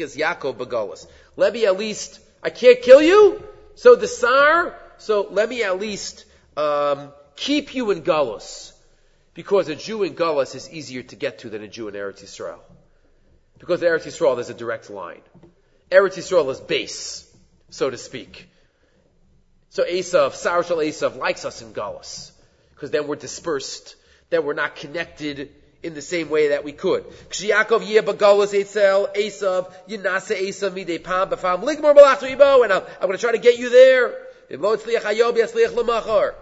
is 0.00 0.16
Yaakov. 0.16 1.06
Let 1.36 1.52
me 1.52 1.66
at 1.66 1.78
least, 1.78 2.20
I 2.42 2.50
can't 2.50 2.80
kill 2.82 3.02
you, 3.02 3.42
so 3.74 3.96
the 3.96 4.08
Sar, 4.08 4.74
so 4.98 5.26
let 5.30 5.48
me 5.48 5.62
at 5.62 5.78
least, 5.80 6.24
um, 6.56 7.12
keep 7.36 7.74
you 7.74 7.90
in 7.90 8.02
Golos. 8.02 8.72
Because 9.34 9.68
a 9.68 9.74
Jew 9.74 10.02
in 10.02 10.14
Gullus 10.14 10.54
is 10.54 10.70
easier 10.70 11.02
to 11.04 11.16
get 11.16 11.38
to 11.40 11.48
than 11.48 11.62
a 11.62 11.68
Jew 11.68 11.88
in 11.88 11.94
Eretz 11.94 12.22
Yisrael. 12.22 12.58
Because 13.58 13.82
in 13.82 13.88
Eretz 13.88 14.02
Yisrael 14.02 14.34
there's 14.36 14.50
a 14.50 14.54
direct 14.54 14.90
line. 14.90 15.22
Eretz 15.90 16.16
Yisrael 16.16 16.50
is 16.50 16.60
base, 16.60 17.26
so 17.70 17.88
to 17.88 17.96
speak. 17.96 18.48
So 19.70 19.84
Esav, 19.84 20.32
Sarashal 20.32 20.86
Esav 20.86 21.16
likes 21.16 21.46
us 21.46 21.62
in 21.62 21.72
Gullus. 21.72 22.30
Because 22.74 22.90
then 22.90 23.06
we're 23.06 23.16
dispersed. 23.16 23.96
Then 24.28 24.44
we're 24.44 24.52
not 24.52 24.76
connected 24.76 25.50
in 25.82 25.94
the 25.94 26.02
same 26.02 26.28
way 26.28 26.48
that 26.48 26.64
we 26.64 26.72
could. 26.72 27.04
Yeh 27.40 27.54
etzel, 27.54 29.08
Esav, 29.14 29.72
Esav 29.88 30.70
midei 30.70 31.02
pam 31.02 31.30
b'fam, 31.30 31.62
ligmor 31.62 32.64
and 32.64 32.72
I'm, 32.72 32.82
I'm 33.00 33.06
going 33.06 33.12
to 33.12 33.18
try 33.18 33.32
to 33.32 33.38
get 33.38 33.58
you 33.58 33.70
there. 33.70 34.14
Tzliach 34.50 35.02
hayob 35.02 35.36
yatzliach 35.36 36.34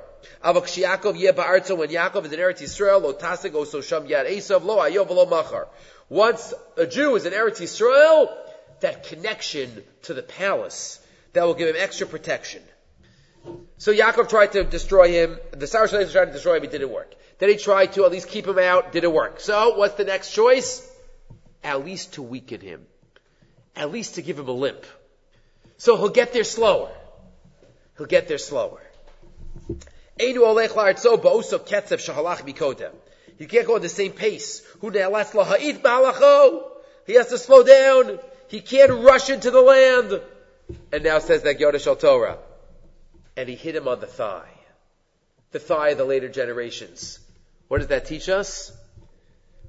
Yaakov 0.43 1.19
yeh 1.19 1.75
when 1.75 1.89
Yaakov 1.89 2.27
is 2.27 2.33
in 2.33 2.41
Eretz 2.41 2.61
Yisrael, 2.61 3.03
lo 3.03 3.13
tasig 3.15 3.53
oso 3.53 3.83
sham 3.83 4.07
yad 4.07 4.31
Esav, 4.31 4.65
lo 4.65 4.79
ayov 4.79 5.09
lo. 5.11 5.69
Once 6.09 6.53
a 6.77 6.87
Jew 6.87 7.15
is 7.15 7.25
in 7.25 7.33
Eretz 7.33 7.61
Yisrael, 7.61 8.29
that 8.81 9.05
connection 9.05 9.83
to 10.03 10.15
the 10.15 10.23
palace, 10.23 11.01
that 11.33 11.45
will 11.45 11.55
give 11.55 11.69
him 11.69 11.77
extra 11.79 12.07
protection. 12.07 12.63
So 13.79 13.93
Yaakov 13.93 14.29
tried 14.29 14.53
to 14.53 14.65
destroy 14.65 15.09
him, 15.09 15.39
the 15.53 15.67
Saracens 15.67 16.13
tried 16.13 16.27
to 16.27 16.33
destroy 16.33 16.57
him, 16.57 16.65
it 16.65 16.71
didn't 16.71 16.91
work. 16.91 17.15
Then 17.41 17.49
he 17.49 17.57
tried 17.57 17.95
to 17.95 18.05
at 18.05 18.13
least 18.13 18.29
keep 18.29 18.47
him 18.47 18.59
out, 18.59 18.93
didn't 18.93 19.13
work. 19.13 19.41
So, 19.41 19.77
what's 19.77 19.95
the 19.95 20.05
next 20.05 20.33
choice? 20.33 20.87
At 21.65 21.85
least 21.85 22.15
to 22.15 22.23
weaken 22.23 22.61
him. 22.61 22.87
At 23.75 23.91
least 23.91 24.15
to 24.17 24.23
give 24.23 24.39
him 24.39 24.49
a 24.49 24.53
limp. 24.53 24.85
So 25.81 25.97
he'll 25.97 26.11
get 26.11 26.35
there 26.35 26.45
slower. 26.45 26.91
He'll 27.97 28.07
get 28.07 28.29
there 28.29 28.37
slower. 28.37 28.83
He 30.19 30.35
can't 33.47 33.67
go 33.67 33.77
at 33.77 33.83
the 33.83 33.89
same 33.89 34.13
pace. 34.13 34.63
He 37.07 37.15
has 37.15 37.29
to 37.29 37.39
slow 37.39 37.63
down. 37.63 38.19
He 38.49 38.61
can't 38.61 38.91
rush 38.91 39.31
into 39.31 39.51
the 39.51 39.63
land. 39.63 40.21
And 40.93 41.03
now 41.03 41.19
says 41.21 41.43
that 41.45 41.59
Yodesh 41.59 41.99
Torah. 41.99 42.37
And 43.39 43.49
he 43.49 43.55
hit 43.55 43.75
him 43.75 43.89
on 43.89 44.01
the 44.01 44.07
thigh. 44.07 44.51
The 45.53 45.59
thigh 45.59 45.91
of 45.91 45.99
the 45.99 46.05
later 46.05 46.29
generations. 46.29 47.19
What 47.71 47.79
does 47.79 47.87
that 47.87 48.05
teach 48.05 48.29
us? 48.29 48.73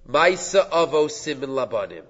Maisa 0.10 0.68
avo 0.72 1.08
simin 1.08 1.52
labanim. 1.52 2.02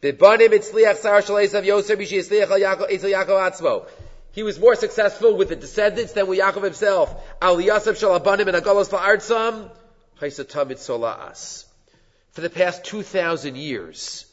Bebanim 0.00 0.50
itzliach 0.50 0.98
sar 0.98 1.18
Yosef 1.64 1.98
bishi 1.98 2.22
itzliach 2.22 3.26
atzmo. 3.26 3.88
He 4.30 4.44
was 4.44 4.60
more 4.60 4.76
successful 4.76 5.36
with 5.36 5.48
the 5.48 5.56
descendants 5.56 6.12
than 6.12 6.28
with 6.28 6.38
Yaakov 6.38 6.62
himself. 6.62 7.12
Al 7.42 7.56
Yasef 7.56 7.96
Shalabanim 7.98 8.46
and 8.46 8.64
Agalos 8.64 8.90
La'artzam. 8.90 9.68
For 12.30 12.40
the 12.40 12.50
past 12.50 12.84
2,000 12.84 13.56
years, 13.56 14.26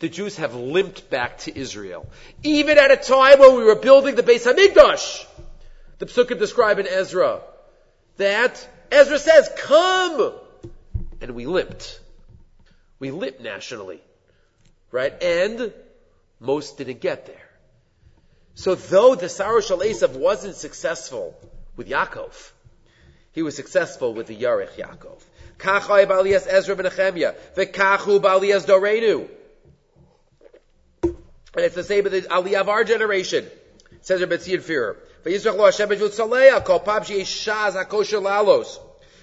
the 0.00 0.08
Jews 0.08 0.38
have 0.38 0.56
limped 0.56 1.08
back 1.10 1.38
to 1.42 1.56
Israel. 1.56 2.08
Even 2.42 2.76
at 2.78 2.90
a 2.90 2.96
time 2.96 3.38
when 3.38 3.56
we 3.56 3.62
were 3.62 3.76
building 3.76 4.16
the 4.16 4.24
Beis 4.24 4.52
Hamikdash. 4.52 5.26
The 5.98 6.06
Psukim 6.06 6.40
describe 6.40 6.80
in 6.80 6.88
Ezra 6.88 7.40
that 8.16 8.68
Ezra 8.90 9.18
says, 9.18 9.50
come! 9.56 10.32
And 11.20 11.32
we 11.32 11.46
limped. 11.46 12.00
We 12.98 13.10
limped 13.10 13.40
nationally. 13.40 14.00
Right? 14.90 15.22
And 15.22 15.72
most 16.40 16.78
didn't 16.78 17.00
get 17.00 17.26
there. 17.26 17.50
So 18.54 18.74
though 18.74 19.14
the 19.14 19.28
Sarah 19.28 19.62
Shal 19.62 19.78
Esav 19.78 20.12
wasn't 20.12 20.54
successful 20.54 21.36
with 21.76 21.88
Yaakov, 21.88 22.52
he 23.32 23.42
was 23.42 23.56
successful 23.56 24.14
with 24.14 24.28
the 24.28 24.36
Yarech 24.36 24.74
Yaakov. 24.76 25.20
Kachai 25.58 26.06
Balias 26.06 26.46
Ezra 26.48 26.76
ben 26.76 26.86
Nehemiah, 26.86 27.34
v'kachu 27.56 28.20
Balias 28.20 28.64
Dorenu. 28.64 29.28
And 31.02 31.64
it's 31.64 31.74
the 31.74 31.84
same 31.84 32.04
with 32.04 32.12
the 32.12 32.22
Aliyah 32.22 32.60
of 32.60 32.68
our 32.68 32.84
generation. 32.84 33.46
Says 34.02 34.20
Rabbi 34.20 34.36
Tzid 34.36 34.60
Führer. 34.60 34.96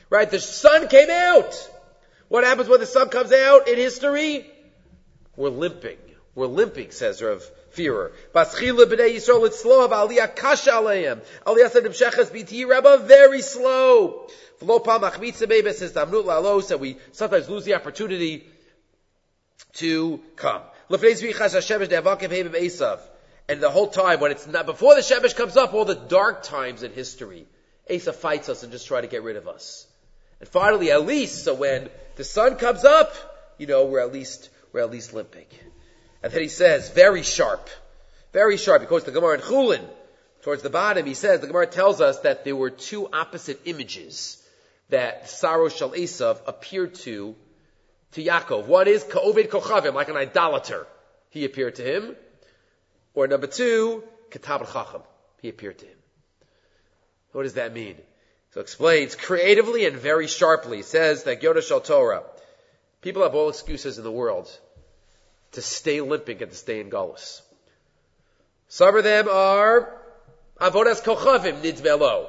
Right, 0.09 0.29
the 0.29 0.39
sun 0.39 0.87
came 0.87 1.09
out. 1.09 1.69
What 2.27 2.43
happens 2.43 2.67
when 2.67 2.79
the 2.79 2.85
sun 2.85 3.09
comes 3.09 3.31
out 3.31 3.67
in 3.67 3.77
history? 3.77 4.45
We're 5.37 5.49
limping. 5.49 5.97
We're 6.35 6.47
limping, 6.47 6.91
says 6.91 7.21
Rav 7.21 7.43
BT 12.29 12.65
very 12.65 13.41
slow. 13.41 14.27
So 14.59 16.77
we 16.77 16.97
sometimes 17.11 17.49
lose 17.49 17.65
the 17.65 17.75
opportunity 17.75 18.47
to 19.73 20.21
come. 20.35 20.61
And 23.51 23.59
the 23.59 23.69
whole 23.69 23.89
time, 23.89 24.21
when 24.21 24.31
it's 24.31 24.47
not, 24.47 24.65
before 24.65 24.95
the 24.95 25.01
Shemesh 25.01 25.35
comes 25.35 25.57
up, 25.57 25.73
all 25.73 25.83
the 25.83 25.93
dark 25.93 26.43
times 26.43 26.83
in 26.83 26.93
history, 26.93 27.45
Esav 27.89 28.15
fights 28.15 28.47
us 28.47 28.63
and 28.63 28.71
just 28.71 28.87
try 28.87 29.01
to 29.01 29.07
get 29.07 29.23
rid 29.23 29.35
of 29.35 29.49
us. 29.49 29.85
And 30.39 30.47
finally, 30.47 30.89
at 30.89 31.05
least, 31.05 31.43
so 31.43 31.53
when 31.53 31.89
the 32.15 32.23
sun 32.23 32.55
comes 32.55 32.85
up, 32.85 33.13
you 33.57 33.67
know, 33.67 33.83
we're 33.83 33.99
at 33.99 34.13
least, 34.13 34.49
we're 34.71 34.79
at 34.79 34.89
least 34.89 35.13
limping. 35.13 35.47
And 36.23 36.31
then 36.31 36.41
he 36.41 36.47
says, 36.47 36.91
very 36.91 37.23
sharp. 37.23 37.67
Very 38.31 38.55
sharp. 38.55 38.83
He 38.83 38.87
quotes 38.87 39.03
the 39.03 39.11
Gemara 39.11 39.35
in 39.35 39.41
Chulin. 39.41 39.85
Towards 40.43 40.63
the 40.63 40.69
bottom, 40.69 41.05
he 41.05 41.13
says, 41.13 41.41
the 41.41 41.47
Gemara 41.47 41.67
tells 41.67 41.99
us 41.99 42.19
that 42.19 42.45
there 42.45 42.55
were 42.55 42.69
two 42.69 43.09
opposite 43.11 43.59
images 43.65 44.41
that 44.87 45.29
Saros 45.29 45.75
Shal 45.75 45.91
Esav 45.91 46.39
appeared 46.47 46.95
to, 47.03 47.35
to 48.13 48.23
Yaakov. 48.23 48.67
One 48.67 48.87
is 48.87 49.03
Ka'oved 49.03 49.49
Kochavim, 49.49 49.93
like 49.93 50.07
an 50.07 50.15
idolater. 50.15 50.87
He 51.31 51.43
appeared 51.43 51.75
to 51.75 51.83
him. 51.83 52.15
Or 53.13 53.27
number 53.27 53.47
two, 53.47 54.03
Katab 54.29 54.71
Chacham. 54.71 55.01
He 55.41 55.49
appeared 55.49 55.79
to 55.79 55.85
him. 55.85 55.97
What 57.31 57.43
does 57.43 57.53
that 57.53 57.73
mean? 57.73 57.95
So 58.53 58.61
explains 58.61 59.15
creatively 59.15 59.85
and 59.85 59.97
very 59.97 60.27
sharply. 60.27 60.77
He 60.77 60.83
says 60.83 61.23
that 61.23 61.41
Yoda 61.41 61.65
Shal 61.65 61.81
Torah. 61.81 62.23
People 63.01 63.23
have 63.23 63.33
all 63.33 63.49
excuses 63.49 63.97
in 63.97 64.03
the 64.03 64.11
world 64.11 64.49
to 65.53 65.61
stay 65.61 66.01
limping 66.01 66.41
and 66.41 66.51
to 66.51 66.57
stay 66.57 66.79
in 66.79 66.89
Galus. 66.89 67.41
Some 68.67 68.95
of 68.95 69.03
them 69.03 69.27
are 69.29 69.97
Avodas 70.59 71.01
Kochavim 71.01 71.61
Nidvelo. 71.61 72.27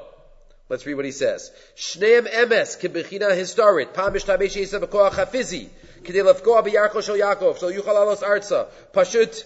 Let's 0.69 0.87
read 0.87 0.95
what 0.95 1.05
he 1.05 1.13
says. 1.13 1.51
Shneim 1.77 2.27
emes 2.33 2.81
kibechina 2.81 3.37
historit. 3.37 3.93
Pam 3.93 4.15
mishtamesh 4.15 4.57
yisa 4.57 4.81
b'koach 4.81 5.13
hafizi. 5.13 5.69
K'dei 6.03 6.25
lefkoa 6.25 6.65
b'yarko 6.65 7.03
shel 7.03 7.17
Yaakov. 7.17 7.59
So 7.59 7.71
yuchal 7.71 7.95
alos 7.95 8.23
arza. 8.23 8.69
Pashut 8.95 9.45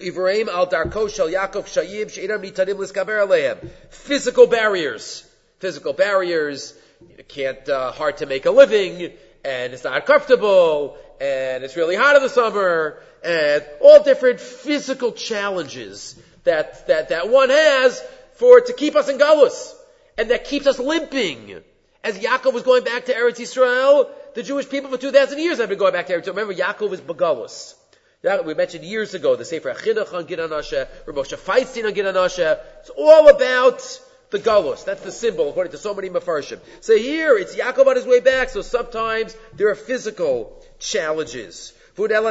Ivraim 0.00 0.48
al 0.48 0.66
darko 0.66 1.06
Yaakov 1.08 1.66
shayib 1.66 2.10
she'inam 2.10 2.42
nitanim 2.42 2.74
liskaber 2.74 3.26
alehem. 3.26 3.70
Physical 3.90 4.46
barriers. 4.46 5.24
Physical 5.60 5.92
barriers. 5.92 6.74
You 7.16 7.24
can't, 7.24 7.68
uh, 7.68 7.92
hard 7.92 8.16
to 8.18 8.26
make 8.26 8.46
a 8.46 8.50
living, 8.50 9.12
and 9.44 9.72
it's 9.72 9.84
not 9.84 10.06
comfortable, 10.06 10.96
and 11.20 11.62
it's 11.62 11.76
really 11.76 11.94
hot 11.94 12.16
in 12.16 12.22
the 12.22 12.28
summer, 12.28 12.98
and 13.22 13.64
all 13.80 14.02
different 14.02 14.40
physical 14.40 15.12
challenges 15.12 16.18
that, 16.44 16.86
that, 16.88 17.10
that 17.10 17.28
one 17.28 17.50
has 17.50 18.02
for, 18.34 18.60
to 18.62 18.72
keep 18.72 18.96
us 18.96 19.08
in 19.08 19.18
Galus, 19.18 19.74
and 20.18 20.30
that 20.30 20.44
keeps 20.44 20.66
us 20.66 20.78
limping. 20.78 21.62
As 22.02 22.18
Yaakov 22.18 22.52
was 22.52 22.62
going 22.64 22.84
back 22.84 23.06
to 23.06 23.14
Eretz 23.14 23.36
Yisrael, 23.36 24.08
the 24.34 24.42
Jewish 24.42 24.68
people 24.68 24.90
for 24.90 24.98
2,000 24.98 25.38
years 25.38 25.58
have 25.58 25.68
been 25.68 25.78
going 25.78 25.92
back 25.92 26.06
to 26.06 26.14
Eretz. 26.14 26.26
Remember, 26.26 26.52
Yaakov 26.52 26.92
is 26.92 27.00
Begalus. 27.00 27.74
That 28.24 28.44
we 28.46 28.54
mentioned 28.54 28.84
years 28.84 29.12
ago 29.12 29.36
the 29.36 29.44
Sefer 29.44 29.74
Achinuch 29.74 30.14
on 30.14 30.24
Gid 30.24 30.38
Anasha, 30.38 30.88
Moshe 31.06 31.36
Feinstein 31.36 31.84
on 31.84 31.92
Gid 31.92 32.06
Anasha. 32.06 32.58
It's 32.80 32.88
all 32.96 33.28
about 33.28 34.00
the 34.30 34.38
Galus. 34.38 34.82
That's 34.86 35.02
the 35.02 35.12
symbol, 35.12 35.50
according 35.50 35.72
to 35.72 35.78
so 35.78 35.92
many 35.92 36.08
Mefarshim. 36.08 36.58
So 36.80 36.96
here, 36.96 37.36
it's 37.36 37.54
Yaakov 37.54 37.86
on 37.86 37.96
his 37.96 38.06
way 38.06 38.20
back, 38.20 38.48
so 38.48 38.62
sometimes 38.62 39.36
there 39.52 39.68
are 39.68 39.74
physical 39.74 40.64
challenges. 40.78 41.74
He 41.96 42.06
says 42.06 42.22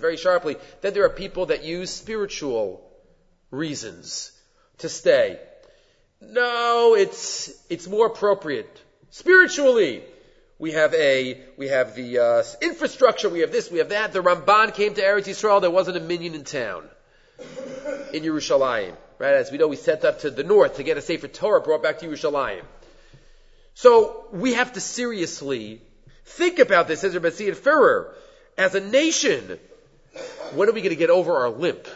very 0.00 0.16
sharply 0.16 0.56
that 0.80 0.94
there 0.94 1.04
are 1.04 1.10
people 1.10 1.46
that 1.46 1.64
use 1.64 1.90
spiritual 1.90 2.88
reasons 3.50 4.30
to 4.78 4.88
stay. 4.88 5.40
No, 6.20 6.94
it's, 6.96 7.50
it's 7.70 7.86
more 7.86 8.06
appropriate. 8.06 8.82
Spiritually, 9.10 10.02
we 10.58 10.72
have 10.72 10.92
a, 10.94 11.40
we 11.56 11.68
have 11.68 11.94
the 11.94 12.18
uh, 12.18 12.42
infrastructure, 12.60 13.28
we 13.28 13.40
have 13.40 13.52
this, 13.52 13.70
we 13.70 13.78
have 13.78 13.90
that. 13.90 14.12
The 14.12 14.22
Ramban 14.22 14.74
came 14.74 14.94
to 14.94 15.00
Eretz 15.00 15.26
Yisrael, 15.26 15.60
there 15.60 15.70
wasn't 15.70 15.96
a 15.96 16.00
minyan 16.00 16.34
in 16.34 16.44
town, 16.44 16.88
in 18.12 18.24
Yerushalayim. 18.24 18.94
Right? 19.18 19.34
As 19.34 19.50
we 19.50 19.58
know, 19.58 19.68
we 19.68 19.76
sent 19.76 20.04
up 20.04 20.20
to 20.20 20.30
the 20.30 20.44
north 20.44 20.76
to 20.76 20.82
get 20.82 20.96
a 20.96 21.00
safer 21.00 21.28
Torah 21.28 21.60
brought 21.60 21.82
back 21.82 22.00
to 22.00 22.06
Yerushalayim. 22.06 22.62
So, 23.74 24.26
we 24.32 24.54
have 24.54 24.72
to 24.72 24.80
seriously 24.80 25.80
think 26.24 26.58
about 26.58 26.88
this, 26.88 27.04
as 27.04 27.14
Rabbi 27.14 27.28
Tzid 27.28 27.54
Führer. 27.56 28.12
As 28.56 28.74
a 28.74 28.80
nation, 28.80 29.58
when 30.54 30.68
are 30.68 30.72
we 30.72 30.80
going 30.80 30.90
to 30.90 30.96
get 30.96 31.10
over 31.10 31.36
our 31.36 31.50
limp? 31.50 31.86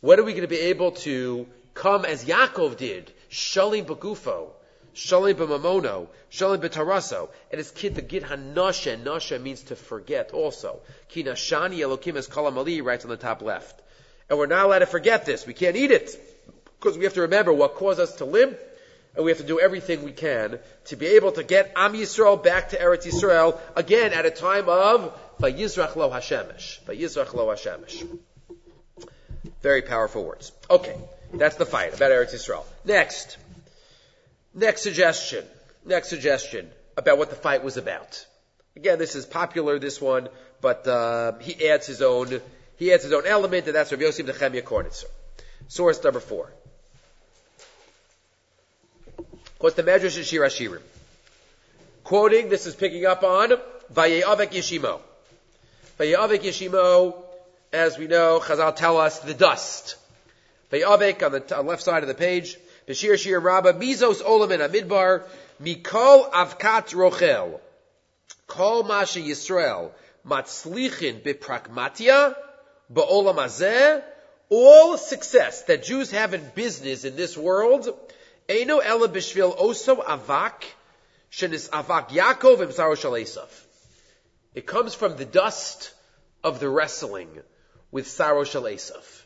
When 0.00 0.20
are 0.20 0.22
we 0.22 0.32
going 0.32 0.42
to 0.42 0.48
be 0.48 0.58
able 0.58 0.92
to 0.92 1.46
come 1.74 2.04
as 2.04 2.24
Yaakov 2.24 2.76
did, 2.76 3.10
shalim 3.32 3.86
bagufo, 3.86 4.50
shalim 4.94 5.34
b'mamono, 5.34 6.06
shalim 6.30 6.58
b'taraso, 6.58 7.30
and 7.50 7.58
his 7.58 7.70
kid 7.70 7.94
the 7.94 8.02
git 8.02 8.22
hanasha, 8.22 9.02
nasha 9.02 9.38
means 9.38 9.62
to 9.62 9.74
forget 9.74 10.32
also. 10.32 10.80
Ki 11.08 11.24
nashani 11.24 11.78
elokim 11.78 12.16
as 12.16 12.28
kalamali 12.28 12.84
writes 12.84 13.04
on 13.04 13.10
the 13.10 13.16
top 13.16 13.42
left. 13.42 13.80
And 14.28 14.38
we're 14.38 14.46
not 14.46 14.66
allowed 14.66 14.80
to 14.80 14.86
forget 14.86 15.26
this. 15.26 15.46
We 15.46 15.54
can't 15.54 15.76
eat 15.76 15.90
it. 15.90 16.10
Because 16.78 16.98
we 16.98 17.04
have 17.04 17.14
to 17.14 17.22
remember 17.22 17.52
what 17.52 17.74
caused 17.74 18.00
us 18.00 18.16
to 18.16 18.24
limp, 18.24 18.58
and 19.14 19.24
we 19.24 19.30
have 19.30 19.38
to 19.38 19.46
do 19.46 19.60
everything 19.60 20.04
we 20.04 20.12
can 20.12 20.58
to 20.86 20.96
be 20.96 21.06
able 21.06 21.32
to 21.32 21.42
get 21.42 21.72
Am 21.76 21.92
Yisrael 21.92 22.42
back 22.42 22.70
to 22.70 22.78
Eretz 22.78 23.06
Yisrael 23.06 23.58
again 23.76 24.12
at 24.12 24.26
a 24.26 24.30
time 24.30 24.68
of 24.68 25.18
Vayizrach 25.40 25.96
lo 25.96 26.10
Hashemesh. 26.10 26.80
Vayizrach 26.84 27.34
lo 27.34 27.46
Hashemesh. 27.48 28.18
Very 29.60 29.82
powerful 29.82 30.24
words. 30.24 30.52
Okay. 30.70 30.96
That's 31.32 31.56
the 31.56 31.66
fight 31.66 31.94
about 31.94 32.10
Eretz 32.10 32.34
Yisrael. 32.34 32.64
Next. 32.84 33.38
Next 34.54 34.82
suggestion. 34.82 35.44
Next 35.84 36.08
suggestion 36.08 36.70
about 36.96 37.18
what 37.18 37.30
the 37.30 37.36
fight 37.36 37.64
was 37.64 37.76
about. 37.76 38.26
Again, 38.76 38.98
this 38.98 39.14
is 39.16 39.26
popular, 39.26 39.78
this 39.78 40.00
one, 40.00 40.28
but 40.60 40.86
uh, 40.86 41.38
he 41.40 41.68
adds 41.68 41.86
his 41.86 42.02
own 42.02 42.40
he 42.76 42.92
adds 42.92 43.04
his 43.04 43.12
own 43.12 43.26
element, 43.26 43.66
and 43.66 43.76
that's 43.76 43.92
Rav 43.92 44.00
Yosef 44.00 44.26
Nechemia 44.26 44.62
Kornitzer. 44.62 45.04
Source 45.68 46.02
number 46.02 46.20
four. 46.20 46.52
Quotes 49.58 49.76
the 49.76 49.84
Medrash 49.84 50.16
and 50.16 50.26
Shir 50.26 50.40
Hashirim. 50.40 50.82
Quoting, 52.02 52.48
this 52.48 52.66
is 52.66 52.74
picking 52.74 53.06
up 53.06 53.22
on 53.22 53.50
Vayeavek 53.94 54.50
Yeshimo. 54.50 55.00
Vayeavek 55.98 56.40
Yeshimo, 56.40 57.14
as 57.72 57.96
we 57.96 58.08
know, 58.08 58.40
Chazal 58.42 58.74
tell 58.74 58.98
us, 58.98 59.20
the 59.20 59.34
dust. 59.34 59.94
Vayeavek 60.72 61.22
on 61.22 61.32
the 61.32 61.62
left 61.62 61.82
side 61.82 62.02
of 62.02 62.08
the 62.08 62.14
page. 62.14 62.56
Bashir 62.88 63.18
Shir 63.18 63.38
Rabba, 63.38 63.74
Mizos 63.74 64.22
Olamin 64.22 64.66
Amidbar, 64.66 65.22
Mikol 65.62 66.30
Avkat 66.30 66.94
Rochel. 66.94 67.60
Kol 68.46 68.82
Masha 68.82 69.20
Yisrael, 69.20 69.92
Matzlichin 70.26 71.22
Biprakmatia, 71.22 72.34
Ba'olam 72.92 73.36
Hazeh, 73.36 74.02
all 74.48 74.98
success 74.98 75.62
that 75.62 75.84
Jews 75.84 76.10
have 76.10 76.34
in 76.34 76.50
business 76.54 77.04
in 77.04 77.16
this 77.16 77.36
world, 77.36 77.88
Eino 78.48 78.80
Ela 78.84 79.08
Bishvil 79.08 79.56
Oso 79.56 80.04
Avak, 80.04 80.64
Shenis 81.30 81.70
Avak 81.70 82.08
Yaakov 82.08 82.58
Imsaro 82.58 82.94
Shalesav. 82.94 83.48
It 84.54 84.66
comes 84.66 84.94
from 84.94 85.16
the 85.16 85.24
dust 85.24 85.94
of 86.44 86.60
the 86.60 86.68
wrestling 86.68 87.28
with 87.90 88.06
Saro 88.06 88.42
Shalesav. 88.42 89.21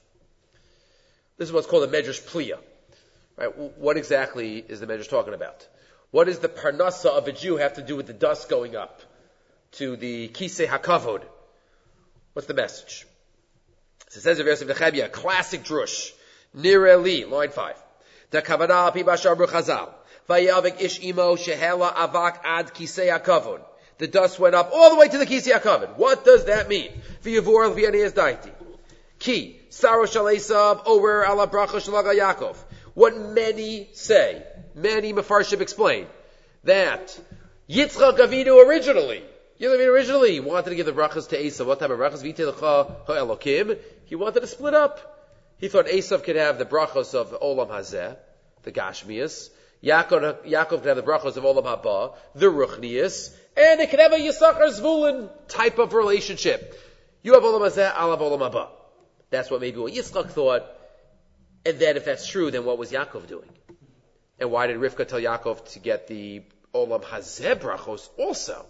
This 1.39 1.49
is 1.49 1.53
what's 1.53 1.67
called 1.67 1.85
a 1.85 1.89
Medrash 1.89 2.23
Pliya. 2.23 2.59
Right? 3.37 3.57
What 3.79 3.97
exactly 3.97 4.65
is 4.67 4.81
the 4.81 4.87
Medrash 4.87 5.09
talking 5.09 5.35
about? 5.35 5.67
What 6.11 6.25
does 6.25 6.39
the 6.39 6.49
parnasa 6.49 7.07
of 7.11 7.29
a 7.29 7.33
Jew 7.33 7.57
have 7.57 7.75
to 7.75 7.83
do 7.83 7.97
with 7.97 8.07
the 8.07 8.15
dust 8.15 8.49
going 8.49 8.75
up 8.75 9.03
to 9.73 9.97
the 9.97 10.29
kisei 10.29 10.67
hakavod? 10.67 11.23
What's 12.33 12.49
the 12.49 12.55
message? 12.55 13.07
So 14.09 14.19
it 14.19 14.23
says 14.23 14.41
in 14.41 14.47
Yosef 14.47 14.69
Nechemia, 14.69 15.13
classic 15.13 15.63
drush, 15.63 16.13
nireli, 16.57 17.29
line 17.29 17.51
five. 17.51 17.77
The 18.31 18.41
kavanah 18.41 18.93
pi 18.95 19.03
bashar 19.03 19.37
chazal. 19.37 19.91
Vayavik 20.29 20.81
ish 20.81 21.03
imo 21.05 21.37
shehela 21.37 21.93
avak 21.93 22.41
ad 22.45 22.73
kisei 22.73 23.09
hakavod. 23.15 23.61
The 23.99 24.07
dust 24.07 24.39
went 24.39 24.55
up 24.55 24.71
all 24.73 24.91
the 24.91 24.97
way 24.97 25.09
to 25.09 25.19
the 25.19 25.27
kisei 25.27 25.53
hakavod. 25.53 25.97
What 25.99 26.25
does 26.25 26.47
that 26.47 26.69
mean? 26.69 26.93
V'yavur 27.23 27.75
daiti. 28.15 29.56
Saro 29.69 30.05
Shalesav 30.05 30.85
bracha 30.85 31.81
shalaga 31.81 32.15
Yaakov. 32.15 32.57
What 32.95 33.17
many 33.17 33.89
say, 33.93 34.43
many 34.75 35.13
Mefarshim 35.13 35.61
explain, 35.61 36.07
that 36.65 37.19
Yitzchak 37.69 38.19
Avinu 38.19 38.67
originally, 38.67 39.23
Yitzchak 39.61 39.77
Avinu 39.77 39.93
originally 39.93 40.41
wanted 40.41 40.71
to 40.71 40.77
give 40.77 40.87
the 40.87 40.93
brachas 40.93 41.29
to 41.29 41.37
Esav. 41.37 41.67
What 41.67 41.81
type 41.81 41.91
of 41.91 41.99
brachas? 41.99 42.23
V'itelecha 42.23 43.07
ha'elokim. 43.07 43.79
He 44.05 44.15
wanted 44.15 44.41
to 44.41 44.47
split 44.47 44.75
up. 44.75 45.25
He 45.59 45.69
thought 45.69 45.87
Esav 45.87 46.23
could 46.23 46.37
have 46.37 46.59
the 46.59 46.65
brachos 46.65 47.15
of 47.15 47.39
Olam 47.41 47.69
Hazeh, 47.69 48.17
the 48.63 48.73
Gashmias. 48.73 49.51
Yaakov, 49.83 50.45
Yaakov 50.47 50.69
could 50.69 50.87
have 50.87 50.97
the 50.97 51.03
brachos 51.03 51.37
of 51.37 51.45
Olam 51.45 51.65
Haba, 51.65 52.15
the 52.35 52.47
Ruchnias, 52.47 53.35
and 53.57 53.81
it 53.81 53.91
could 53.91 54.01
have 54.01 54.13
a 54.13 54.19
Yisachar 54.19 54.69
Zvulun 54.81 55.29
type 55.49 55.79
of 55.79 55.93
relationship. 55.93 56.79
You 57.23 57.35
have 57.35 57.43
Olam 57.43 57.61
Hazeh, 57.61 57.93
I'll 57.95 58.11
have 58.11 58.21
Olam 58.21 58.51
Haba. 58.51 58.69
That's 59.31 59.51
what 59.51 59.61
maybe 59.61 59.79
what 59.79 59.93
Yitzchak 59.93 60.31
thought. 60.31 60.65
And 61.65 61.79
then 61.79 61.97
if 61.97 62.05
that's 62.05 62.27
true, 62.27 62.51
then 62.51 62.65
what 62.65 62.79
was 62.79 62.93
Yaakov 62.93 63.27
doing? 63.27 63.49
And 64.39 64.51
why 64.51 64.67
did 64.67 64.77
Rivka 64.77 65.09
tell 65.09 65.21
Yaakov 65.21 65.73
to 65.73 65.79
get 65.79 66.07
the 66.07 66.43
Olam 66.75 67.03
Hazeh 67.03 67.57
brachos 67.57 68.09
also? 68.19 68.67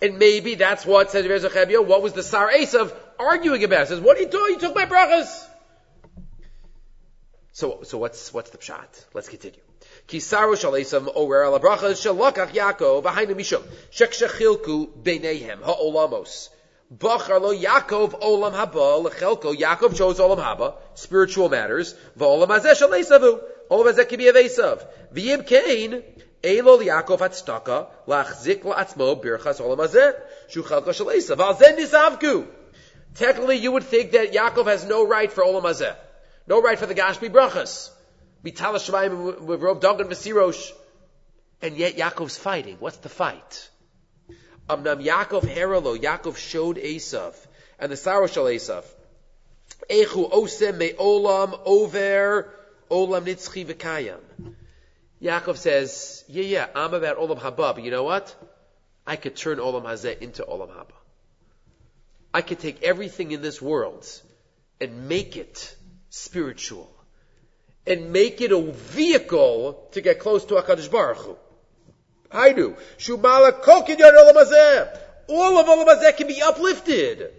And 0.00 0.18
maybe 0.18 0.56
that's 0.56 0.84
what 0.84 1.10
says 1.12 1.26
Rezachebio, 1.26 1.86
what 1.86 2.02
was 2.02 2.12
the 2.12 2.24
Sar 2.24 2.50
Esav 2.50 2.92
arguing 3.20 3.62
about? 3.62 3.86
Says, 3.86 4.00
what 4.00 4.16
are 4.16 4.22
you 4.22 4.28
doing? 4.28 4.54
You 4.54 4.58
took 4.58 4.74
my 4.74 4.86
brachas. 4.86 5.46
So, 7.52 7.82
so 7.84 7.98
what's, 7.98 8.32
what's 8.32 8.50
the 8.50 8.58
pshat? 8.58 9.04
Let's 9.14 9.28
continue. 9.28 9.60
Kisaru 10.08 10.56
shaleisam 10.56 11.12
ower 11.14 11.44
ala 11.44 11.60
brachas 11.60 12.00
shalakach 12.02 12.48
Yaakov 12.48 13.04
v'hainu 13.04 13.36
mishum 13.36 13.62
shek 13.90 14.10
shechilku 14.10 14.88
beinehem 15.02 15.62
ha'olamos. 15.62 16.48
Bachar 16.98 17.40
lo 17.40 17.54
Yaakov 17.54 18.20
olam 18.20 18.52
haba 18.52 19.02
lechelko. 19.08 19.54
Yaakov 19.54 19.96
chose 19.96 20.18
olam 20.18 20.38
haba, 20.38 20.74
spiritual 20.94 21.48
matters. 21.48 21.94
V'olam 22.18 22.48
hazeh 22.48 22.72
shaleisavu. 22.72 23.40
Olam 23.70 23.92
hazeh 23.92 24.04
kibi 24.04 24.30
avesav. 24.30 24.86
V'yim 25.14 25.46
kain 25.46 26.02
elo 26.42 26.78
Yaakov 26.78 27.18
hatstaka 27.18 27.86
lachzik 28.06 28.62
la'atzmo 28.62 29.22
birchas 29.22 29.60
olam 29.60 29.78
hazeh 29.78 30.14
shuchelko. 30.50 31.40
Al 31.40 31.54
zen 31.54 31.76
nisavku. 31.78 32.46
Technically, 33.14 33.56
you 33.56 33.72
would 33.72 33.84
think 33.84 34.12
that 34.12 34.32
Yaakov 34.32 34.66
has 34.66 34.84
no 34.84 35.06
right 35.06 35.32
for 35.32 35.44
olam 35.44 35.62
hazeh, 35.62 35.96
no 36.46 36.60
right 36.60 36.78
for 36.78 36.86
the 36.86 36.94
Gashmi 36.94 37.30
brachas. 37.30 37.90
Mitala 38.44 38.76
Shemayim 38.76 39.40
with 39.40 39.60
Rov 39.60 39.80
Dagan 39.80 40.08
Vesirosh. 40.08 40.72
And 41.62 41.76
yet 41.76 41.96
Yaakov's 41.96 42.36
fighting. 42.36 42.76
What's 42.80 42.96
the 42.98 43.08
fight? 43.08 43.70
Amnam 44.68 45.04
Yaakov 45.04 45.42
Heralo, 45.42 45.98
Yaakov 45.98 46.36
showed 46.36 46.76
Esav, 46.76 47.34
and 47.78 47.90
the 47.90 47.96
Saroshal 47.96 48.54
Esav. 48.54 48.84
Echu 49.90 50.30
osem 50.30 50.78
me 50.78 50.92
olam 50.92 51.58
over 51.64 52.52
olam 52.90 53.24
nitzchi 53.24 53.66
v'kayam. 53.66 54.20
Yaakov 55.20 55.56
says, 55.56 56.24
yeah, 56.28 56.42
yeah, 56.44 56.66
I'm 56.74 56.94
about 56.94 57.18
olam 57.18 57.38
haba, 57.38 57.74
but 57.74 57.82
you 57.82 57.90
know 57.90 58.04
what? 58.04 58.34
I 59.06 59.16
could 59.16 59.36
turn 59.36 59.58
olam 59.58 59.84
hazeh 59.84 60.20
into 60.20 60.42
olam 60.42 60.68
haba. 60.68 60.94
I 62.34 62.42
could 62.42 62.60
take 62.60 62.82
everything 62.82 63.32
in 63.32 63.42
this 63.42 63.60
world 63.60 64.06
and 64.80 65.08
make 65.08 65.36
it 65.36 65.76
spiritual. 66.10 66.88
And 67.86 68.12
make 68.12 68.40
it 68.40 68.52
a 68.52 68.60
vehicle 68.60 69.88
to 69.92 70.00
get 70.00 70.20
close 70.20 70.44
to 70.46 70.54
HaKadosh 70.54 70.90
Baruch 70.90 71.18
Hu. 71.18 71.36
I 72.32 72.52
do. 72.52 72.76
Shumala 72.98 73.52
kokin 73.62 73.98
yon 73.98 74.14
olam. 74.14 74.98
All 75.28 75.58
of 75.58 75.66
olam 75.66 75.86
hazeh 75.86 76.16
can 76.16 76.26
be 76.26 76.42
uplifted. 76.42 77.32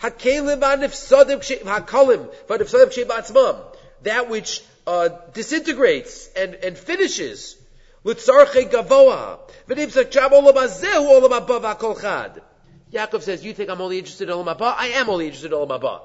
Hakelim 0.00 0.60
v'anifsadim 0.60 1.62
hakalim 1.64 2.28
v'anifsadim 2.48 3.06
kshebatzmam. 3.06 3.62
That 4.02 4.28
which 4.28 4.62
uh, 4.86 5.10
disintegrates 5.32 6.28
and, 6.36 6.54
and 6.54 6.76
finishes. 6.76 7.56
L'tzarche 8.04 8.70
gavoa. 8.70 9.38
V'nimsak 9.68 10.10
cham 10.10 10.30
olam 10.30 10.54
hazeh 10.54 10.94
olam 10.94 11.30
haba 11.30 11.60
v'akol 11.60 12.00
chad. 12.00 12.42
Yaakov 12.92 13.22
says, 13.22 13.44
you 13.44 13.54
think 13.54 13.70
I'm 13.70 13.80
only 13.80 13.98
interested 13.98 14.28
in 14.28 14.34
olam 14.34 14.54
haba? 14.56 14.74
I 14.76 14.88
am 14.88 15.08
only 15.08 15.26
interested 15.26 15.52
in 15.52 15.58
olam 15.58 15.80
haba. 15.80 16.00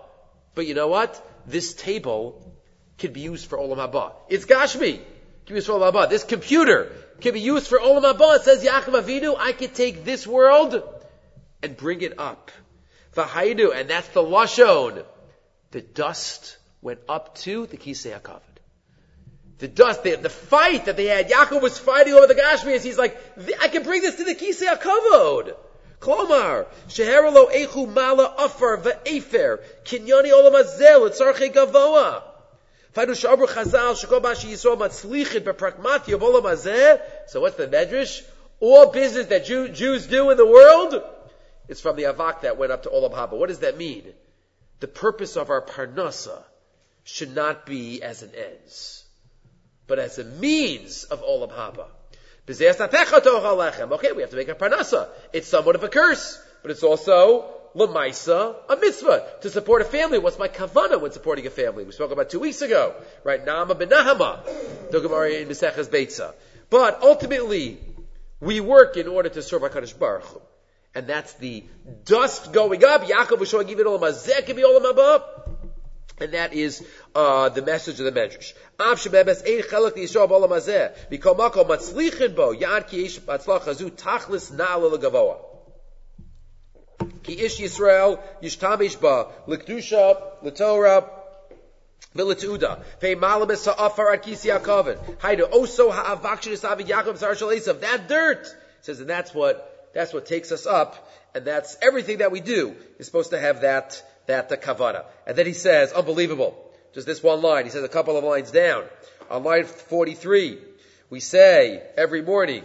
But 0.55 0.67
you 0.67 0.73
know 0.73 0.87
what? 0.87 1.21
This 1.45 1.73
table 1.73 2.55
can 2.97 3.13
be 3.13 3.21
used 3.21 3.47
for 3.47 3.57
olam 3.57 3.77
haba. 3.77 4.13
It's 4.29 4.45
gashmi. 4.45 4.99
Can 5.45 5.53
be 5.53 5.55
used 5.55 5.67
for 5.67 5.73
olam 5.73 5.91
haba. 5.91 6.09
This 6.09 6.23
computer 6.23 6.91
can 7.21 7.33
be 7.33 7.41
used 7.41 7.67
for 7.67 7.79
Olam 7.79 8.03
Haba. 8.03 8.37
It 8.37 8.43
says 8.43 8.63
Yaakov 8.63 9.03
Avinu, 9.03 9.35
I 9.37 9.51
could 9.51 9.73
take 9.73 10.05
this 10.05 10.25
world 10.25 10.81
and 11.63 11.75
bring 11.75 12.01
it 12.01 12.19
up. 12.19 12.51
V'haidu, 13.15 13.75
and 13.75 13.89
that's 13.89 14.07
the 14.09 14.21
Lashon. 14.21 15.03
The 15.71 15.81
dust 15.81 16.57
went 16.81 16.99
up 17.09 17.35
to 17.39 17.65
the 17.65 17.77
Kisei 17.77 18.19
HaKavod. 18.19 18.41
The 19.57 19.67
dust, 19.67 20.03
the, 20.03 20.15
the 20.15 20.29
fight 20.29 20.85
that 20.85 20.97
they 20.97 21.05
had, 21.05 21.29
Yaakov 21.29 21.61
was 21.61 21.79
fighting 21.79 22.13
over 22.13 22.27
the 22.27 22.35
Gashmias. 22.35 22.83
He's 22.83 22.97
like, 22.97 23.17
I 23.59 23.67
can 23.69 23.83
bring 23.83 24.01
this 24.01 24.15
to 24.15 24.23
the 24.23 24.35
Kisei 24.35 24.67
HaKavod. 24.67 25.55
Klomar, 25.99 26.67
Sheheralo 26.89 27.51
Echu 27.51 27.91
Mala 27.91 28.35
Afar 28.37 28.77
Ve'efer, 28.77 29.59
Kinyani 29.83 30.31
Olam 30.31 30.53
Hazeh, 30.53 31.09
Tzarche 31.09 31.51
Gavoa. 36.07 36.99
So 37.27 37.41
what's 37.41 37.55
the 37.55 37.67
medrash? 37.67 38.23
All 38.59 38.91
business 38.91 39.27
that 39.27 39.45
Jew, 39.45 39.69
Jews 39.69 40.07
do 40.07 40.31
in 40.31 40.37
the 40.37 40.45
world 40.45 41.01
is 41.67 41.79
from 41.79 41.95
the 41.95 42.03
avak 42.03 42.41
that 42.41 42.57
went 42.57 42.71
up 42.71 42.83
to 42.83 42.89
Olam 42.89 43.13
Haba. 43.13 43.33
What 43.37 43.49
does 43.49 43.59
that 43.59 43.77
mean? 43.77 44.03
The 44.79 44.87
purpose 44.87 45.35
of 45.35 45.49
our 45.49 45.61
parnasa 45.61 46.41
should 47.03 47.35
not 47.35 47.65
be 47.65 48.01
as 48.01 48.23
an 48.23 48.31
ends, 48.35 49.03
but 49.85 49.99
as 49.99 50.17
a 50.17 50.23
means 50.23 51.03
of 51.03 51.21
Olam 51.21 51.51
Haba. 51.51 51.87
Okay, 52.49 54.11
we 54.13 54.21
have 54.21 54.31
to 54.31 54.37
make 54.37 54.47
a 54.47 54.55
parnasa. 54.55 55.09
It's 55.33 55.47
somewhat 55.47 55.75
of 55.75 55.83
a 55.83 55.89
curse, 55.89 56.41
but 56.61 56.71
it's 56.71 56.83
also 56.83 57.56
Lamaisa, 57.77 58.55
a 58.67 58.75
mitzvah, 58.75 59.23
to 59.41 59.49
support 59.49 59.81
a 59.81 59.85
family. 59.85 60.17
What's 60.17 60.39
my 60.39 60.47
kavana 60.47 60.99
when 60.99 61.11
supporting 61.11 61.45
a 61.45 61.51
family? 61.51 61.83
We 61.83 61.91
spoke 61.91 62.11
about 62.11 62.29
two 62.29 62.39
weeks 62.39 62.61
ago, 62.61 62.95
right? 63.23 63.45
Nama 63.45 63.75
benahama, 63.75 64.39
Dogamari 64.91 65.41
in 65.41 65.47
Meseches 65.47 65.87
Beitza. 65.87 66.33
But 66.69 67.01
ultimately, 67.03 67.79
we 68.39 68.59
work 68.59 68.97
in 68.97 69.07
order 69.07 69.29
to 69.29 69.41
serve 69.41 69.61
HaKadosh 69.61 69.97
Baruch 69.97 70.23
Hu. 70.23 70.41
And 70.95 71.05
that's 71.05 71.33
the 71.33 71.63
dust 72.05 72.51
going 72.51 72.83
up. 72.83 73.03
Yaakov 73.03 73.39
was 73.39 73.49
showing 73.49 73.69
even 73.69 73.85
olam 73.85 73.99
hazeh 73.99 74.47
be 74.47 74.63
olam 74.63 74.91
haba. 74.91 75.23
And 76.19 76.33
that 76.33 76.53
is 76.53 76.83
uh, 77.13 77.49
the 77.49 77.61
message 77.61 77.99
of 77.99 78.05
the 78.05 78.11
Medrash. 78.11 78.53
Av 78.79 78.97
shebebes 78.97 79.45
ein 79.45 79.61
chelak 79.61 79.91
liyisrael 79.91 80.27
b'olam 80.27 80.49
hazeh. 80.49 80.95
Mikol 81.11 81.37
makom 81.37 81.67
matzlichin 81.67 82.35
bo 82.35 82.55
yad 82.55 82.87
ki 82.87 83.03
yesh 83.03 83.19
batzlach 83.19 83.65
hazu 83.65 83.91
tachlis 83.91 84.51
na'al 84.51 84.91
legavoa. 84.91 85.37
Ki 87.23 87.33
ish 87.33 87.59
Yisrael 87.59 88.19
yishtamish 88.41 88.99
ba 88.99 89.27
l'kedusha 89.47 90.21
l'torah 90.43 91.09
v'letuda 92.15 92.81
pei 92.99 93.15
malamis 93.15 93.65
ha'afar 93.65 94.13
ad 94.13 94.23
kisi 94.23 94.49
ha'koven. 94.49 94.97
Haida 95.19 95.43
oso 95.43 95.91
ha'avak 95.91 96.41
shenisavi 96.41 96.87
Yaakov 96.87 97.17
zar 97.17 97.35
shal 97.35 97.49
that 97.49 98.07
dirt! 98.07 98.47
Says 98.81 98.99
and 98.99 99.09
that's 99.09 99.33
what 99.33 99.91
that's 99.93 100.13
what 100.13 100.25
takes 100.25 100.51
us 100.51 100.65
up 100.65 101.09
and 101.33 101.45
that's 101.45 101.77
everything 101.81 102.19
that 102.19 102.31
we 102.31 102.39
do 102.39 102.75
is 102.97 103.05
supposed 103.05 103.31
to 103.31 103.39
have 103.39 103.61
that 103.61 104.01
that 104.27 104.49
the 104.49 104.57
kavana. 104.57 105.05
And 105.25 105.37
then 105.37 105.45
he 105.45 105.53
says 105.53 105.91
unbelievable. 105.93 106.63
Just 106.93 107.05
this 107.05 107.21
one 107.21 107.41
line. 107.41 107.65
He 107.65 107.71
says 107.71 107.83
a 107.83 107.89
couple 107.89 108.17
of 108.17 108.23
lines 108.23 108.51
down. 108.51 108.85
On 109.29 109.43
line 109.43 109.65
43 109.65 110.59
we 111.09 111.19
say 111.19 111.83
every 111.95 112.21
morning 112.21 112.63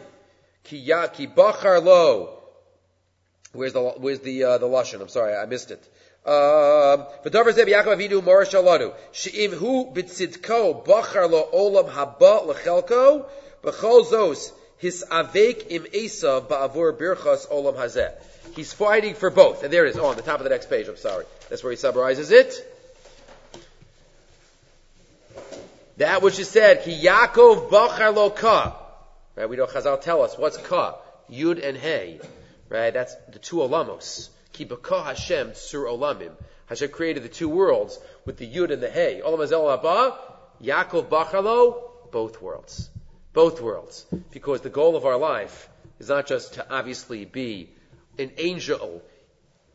ki 0.64 0.87
bachar 0.87 1.83
lo 1.83 2.41
Where's 3.53 3.72
the 3.74 3.82
where's 3.82 4.20
the 4.20 4.44
uh, 4.44 4.59
the 4.59 4.66
lashon? 4.66 5.00
I'm 5.00 5.09
sorry, 5.09 5.34
I 5.34 5.44
missed 5.46 5.70
it. 5.70 5.86
V'davar 6.26 7.53
zeh 7.53 7.66
Yaakov 7.66 7.96
Avinu 7.96 8.24
Mor 8.24 8.44
Shalanu 8.44 8.94
she'im 9.12 9.53
hu 9.53 9.92
b'tzidko 9.92 10.84
bachar 10.86 11.30
lo 11.30 11.48
olam 11.53 11.90
haba 11.90 12.46
lechelko 12.46 13.26
b'chol 13.62 14.05
zos 14.07 14.53
his 14.78 15.05
avek 15.11 15.66
im 15.70 15.84
ba'avur 15.84 16.96
birchas 16.96 17.46
olam 17.48 17.76
hazeh. 17.76 18.12
He's 18.57 18.72
fighting 18.72 19.14
for 19.14 19.30
both, 19.30 19.62
and 19.62 19.72
there 19.72 19.86
it 19.86 19.90
is. 19.90 19.98
Oh, 19.98 20.07
on 20.07 20.16
the 20.16 20.22
top 20.22 20.40
of 20.40 20.44
the 20.44 20.50
next 20.50 20.68
page. 20.68 20.88
I'm 20.88 20.96
sorry. 20.96 21.24
That's 21.48 21.62
where 21.62 21.70
he 21.70 21.76
summarizes 21.76 22.30
it. 22.30 22.68
That 25.98 26.22
which 26.22 26.38
is 26.38 26.48
said, 26.48 26.82
Ki 26.84 27.00
Yaakov 27.05 27.70
Bachar 27.70 28.14
Lo 28.14 28.30
Ka. 28.30 28.76
Right, 29.36 29.48
we 29.48 29.57
know 29.57 29.66
Chazal 29.66 30.00
tell 30.00 30.22
us 30.22 30.36
what's 30.36 30.57
Ka, 30.57 30.96
Yud 31.30 31.64
and 31.66 31.76
Hey. 31.76 32.20
Right, 32.73 32.95
that's 32.95 33.14
the 33.29 33.39
two 33.39 33.57
olamos. 33.57 34.31
Ki 34.55 34.66
Hashem 34.66 35.55
Sur 35.55 35.85
Olamim. 35.85 36.33
Hashem 36.64 36.89
created 36.89 37.23
the 37.23 37.29
two 37.29 37.51
worlds 37.51 37.99
with 38.25 38.39
the 38.39 38.51
Yud 38.51 38.73
and 38.73 38.83
the 38.83 38.89
Hey. 38.89 39.20
Olam 39.23 39.43
Azel 39.43 39.70
Abba, 39.70 40.16
Yaakov 40.62 41.11
Bachar 41.11 41.45
Lo, 41.45 41.91
both 42.11 42.41
worlds. 42.41 42.89
Both 43.35 43.61
worlds. 43.61 44.07
Because 44.31 44.62
the 44.62 44.70
goal 44.70 44.97
of 44.97 45.05
our 45.05 45.18
life 45.18 45.68
is 45.99 46.09
not 46.09 46.27
just 46.27 46.55
to 46.55 46.66
obviously 46.73 47.27
be 47.27 47.68
an 48.18 48.33
angel 48.39 49.03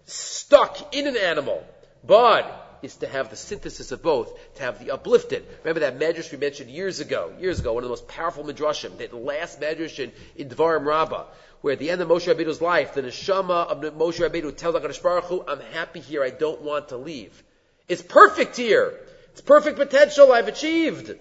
stuck 0.06 0.96
in 0.96 1.06
an 1.06 1.18
animal, 1.18 1.64
but 2.04 2.67
is 2.82 2.96
to 2.98 3.08
have 3.08 3.30
the 3.30 3.36
synthesis 3.36 3.92
of 3.92 4.02
both, 4.02 4.32
to 4.56 4.64
have 4.64 4.84
the 4.84 4.92
uplifted. 4.92 5.46
Remember 5.64 5.82
that 5.82 6.00
medrash 6.00 6.32
we 6.32 6.38
mentioned 6.38 6.70
years 6.70 7.00
ago, 7.00 7.34
years 7.40 7.60
ago, 7.60 7.74
one 7.74 7.84
of 7.84 7.88
the 7.88 7.92
most 7.92 8.08
powerful 8.08 8.44
midrashim, 8.44 8.98
that 8.98 9.14
last 9.14 9.60
medrash 9.60 10.00
in, 10.00 10.12
in 10.36 10.50
Dvarim 10.50 10.86
Rabbah, 10.86 11.26
where 11.62 11.74
at 11.74 11.80
the 11.80 11.90
end 11.90 12.02
of 12.02 12.08
Moshe 12.08 12.34
Rabbeinu's 12.34 12.62
life, 12.62 12.94
the 12.94 13.02
neshama 13.02 13.68
of 13.68 13.82
Moshe 13.96 14.20
Rabbeinu 14.20 14.56
tells 14.56 14.76
HaKadosh 14.76 15.02
Baruch 15.02 15.26
Hu, 15.26 15.44
I'm 15.48 15.60
happy 15.74 16.00
here, 16.00 16.24
I 16.24 16.30
don't 16.30 16.62
want 16.62 16.90
to 16.90 16.98
leave. 16.98 17.44
It's 17.88 18.02
perfect 18.02 18.58
here. 18.58 18.94
It's 19.32 19.42
perfect 19.42 19.78
potential 19.78 20.32
I've 20.32 20.48
achieved. 20.48 21.16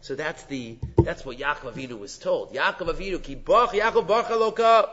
So 0.00 0.14
that's 0.14 0.42
the, 0.44 0.78
that's 0.98 1.24
what 1.24 1.38
Yaakov 1.38 1.74
Avinu 1.74 1.98
was 1.98 2.18
told. 2.18 2.52
Yaakov 2.54 2.94
Avinu, 2.94 3.22
ki 3.22 3.34
bach, 3.34 3.72
Yaakov 3.72 4.06
bach 4.06 4.26
aloka, 4.26 4.88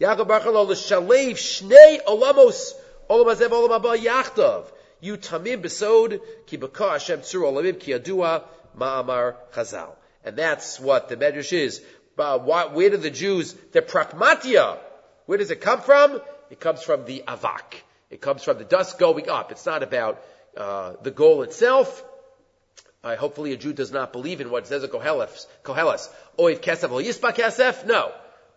Yaakov 0.00 0.28
bach 0.28 0.46
alo, 0.46 0.66
shnei 0.66 1.98
olamos, 2.06 2.72
olam 3.08 3.34
hazev 3.34 3.50
olam 3.50 3.80
haba 3.80 3.96
yachtav. 3.96 4.64
You 5.00 5.16
tamim 5.16 5.62
besod, 5.62 6.20
ki 6.46 6.56
baka 6.56 6.90
Hashem 6.90 7.20
tzur 7.20 7.42
olamim, 7.42 7.78
ki 7.78 7.92
adua 7.92 8.44
ma'amar 8.76 9.36
chazal. 9.52 9.90
And 10.24 10.36
that's 10.36 10.78
what 10.78 11.08
the 11.08 11.16
Medrash 11.16 11.52
is. 11.52 11.82
But 12.16 12.44
where 12.44 12.90
do 12.90 12.96
the 12.96 13.10
Jews, 13.10 13.54
the 13.72 13.80
pragmatia, 13.80 14.78
where 15.26 15.38
does 15.38 15.50
it 15.50 15.60
come 15.60 15.80
from? 15.80 16.20
It 16.50 16.60
comes 16.60 16.82
from 16.82 17.04
the 17.04 17.22
avak. 17.26 17.82
It 18.10 18.20
comes 18.20 18.42
from 18.42 18.58
the 18.58 18.64
dust 18.64 18.98
going 18.98 19.30
up. 19.30 19.52
It's 19.52 19.64
not 19.64 19.82
about 19.82 20.22
uh, 20.56 20.94
the 21.02 21.10
goal 21.10 21.42
itself. 21.42 22.04
Uh, 23.02 23.16
hopefully 23.16 23.52
a 23.52 23.56
Jew 23.56 23.72
does 23.72 23.92
not 23.92 24.12
believe 24.12 24.40
in 24.40 24.50
what 24.50 24.66
says 24.66 24.84
in 24.84 24.90
Koheles. 24.90 25.46
Koheles. 25.64 26.08
Kesef 26.38 26.90
lo 26.90 27.00
yispa 27.00 27.34
kesef? 27.34 27.86
No. 27.86 28.12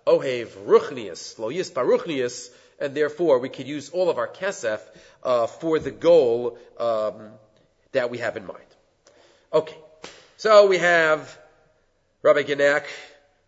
Ohev 0.06 0.48
ruchnius 0.66 1.40
lo 1.40 1.50
yispa 1.50 1.86
ruchnius. 1.86 2.50
And 2.80 2.96
therefore 2.96 3.40
we 3.40 3.50
could 3.50 3.68
use 3.68 3.90
all 3.90 4.10
of 4.10 4.18
our 4.18 4.28
kesef 4.28 4.80
uh, 5.24 5.48
for 5.48 5.80
the 5.80 5.92
goal 5.92 6.58
um, 6.78 7.32
that 7.92 8.10
we 8.10 8.18
have 8.20 8.38
in 8.38 8.46
mind. 8.46 8.66
Okay. 9.54 9.78
So 10.38 10.68
we 10.68 10.80
have 10.80 11.38
Rabbi 12.22 12.44
Genack 12.44 12.86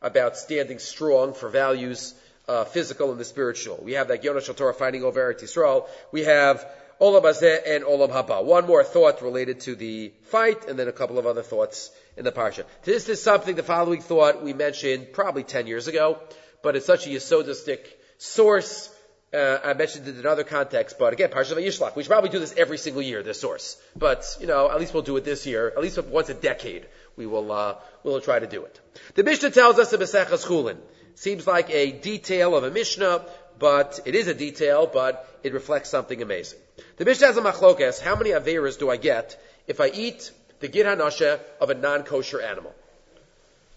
about 0.02 0.38
standing 0.38 0.80
strong 0.80 1.34
for 1.34 1.50
values, 1.50 2.14
uh, 2.48 2.64
physical 2.66 3.12
and 3.12 3.20
the 3.20 3.26
spiritual. 3.26 3.80
We 3.82 3.94
have 3.94 4.10
that 4.10 4.24
Yonah 4.24 4.42
Torah 4.42 4.74
fighting 4.74 5.04
over 5.04 5.20
Eretz 5.20 5.44
Yisrael. 5.44 5.88
We 6.12 6.22
have 6.24 6.66
Olam 7.02 7.24
Hazeh 7.24 7.62
and 7.68 7.84
Olam 7.84 8.10
Haba. 8.10 8.44
One 8.44 8.68
more 8.68 8.84
thought 8.84 9.22
related 9.22 9.62
to 9.62 9.76
the 9.76 10.14
fight, 10.26 10.68
and 10.68 10.80
then 10.80 10.88
a 10.88 10.94
couple 10.94 11.20
of 11.20 11.26
other 11.26 11.42
thoughts 11.42 11.92
in 12.16 12.24
the 12.24 12.32
parsha. 12.32 12.64
This 12.84 13.10
is 13.10 13.22
something, 13.22 13.56
the 13.56 13.64
following 13.64 14.02
thought 14.02 14.44
we 14.44 14.54
mentioned 14.54 15.12
probably 15.12 15.44
10 15.44 15.68
years 15.68 15.88
ago, 15.88 16.20
but 16.62 16.76
it's 16.76 16.86
such 16.86 17.08
a 17.08 17.10
yesodistic 17.10 17.80
source. 18.18 18.90
Uh, 19.36 19.60
I 19.64 19.74
mentioned 19.74 20.08
it 20.08 20.18
in 20.18 20.26
other 20.26 20.46
contexts, 20.46 20.98
but 20.98 21.12
again, 21.12 21.30
Parsha 21.30 21.58
Vayishlach. 21.58 21.94
We 21.96 22.04
should 22.04 22.10
probably 22.10 22.30
do 22.30 22.40
this 22.40 22.54
every 22.56 22.78
single 22.78 23.02
year, 23.02 23.22
this 23.22 23.42
source. 23.42 23.76
But, 23.94 24.24
you 24.40 24.48
know, 24.48 24.72
at 24.72 24.80
least 24.80 24.94
we'll 24.94 25.04
do 25.04 25.18
it 25.18 25.26
this 25.26 25.46
year. 25.46 25.68
At 25.68 25.82
least 25.82 26.02
once 26.04 26.30
a 26.30 26.34
decade, 26.34 26.86
we 27.18 27.26
will, 27.26 27.52
uh, 27.52 27.76
we'll 28.04 28.22
try 28.22 28.40
to 28.40 28.48
do 28.48 28.64
it. 28.64 28.80
The 29.16 29.24
Mishnah 29.24 29.52
tells 29.52 29.78
us 29.78 29.92
in 29.92 30.00
Maseches 30.00 30.46
Chulin. 30.46 30.78
Seems 31.16 31.46
like 31.46 31.70
a 31.70 31.92
detail 31.92 32.56
of 32.56 32.64
a 32.64 32.72
Mishnah, 32.72 33.26
but 33.60 34.00
it 34.06 34.16
is 34.16 34.28
a 34.28 34.34
detail, 34.34 34.88
but 34.88 35.28
it 35.44 35.54
reflects 35.54 35.90
something 35.90 36.22
amazing. 36.22 36.60
The 36.96 37.04
Mishnah 37.04 37.28
has 37.28 37.38
a 37.38 37.42
machlokes. 37.42 38.00
How 38.00 38.16
many 38.16 38.30
averas 38.30 38.80
do 38.80 38.90
I 38.90 38.96
get 38.96 39.38
if 39.68 39.82
I 39.82 39.90
eat 39.90 40.32
the 40.62 40.70
gid 40.70 40.86
hanasha 40.86 41.42
of 41.60 41.70
a 41.70 41.74
non-kosher 41.74 42.42
animal? 42.42 42.74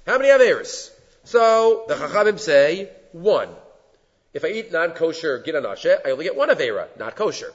How 0.07 0.19
many 0.19 0.31
averas? 0.31 0.91
So 1.25 1.85
the 1.89 1.95
chachamim 1.95 2.39
say 2.39 2.91
one. 3.13 3.49
If 4.39 4.45
I 4.45 4.49
eat 4.51 4.70
non-kosher 4.70 5.43
hanasha, 5.45 5.99
I 6.07 6.12
only 6.12 6.22
get 6.26 6.36
one 6.36 6.49
avera, 6.49 6.86
not 6.97 7.16
kosher. 7.16 7.53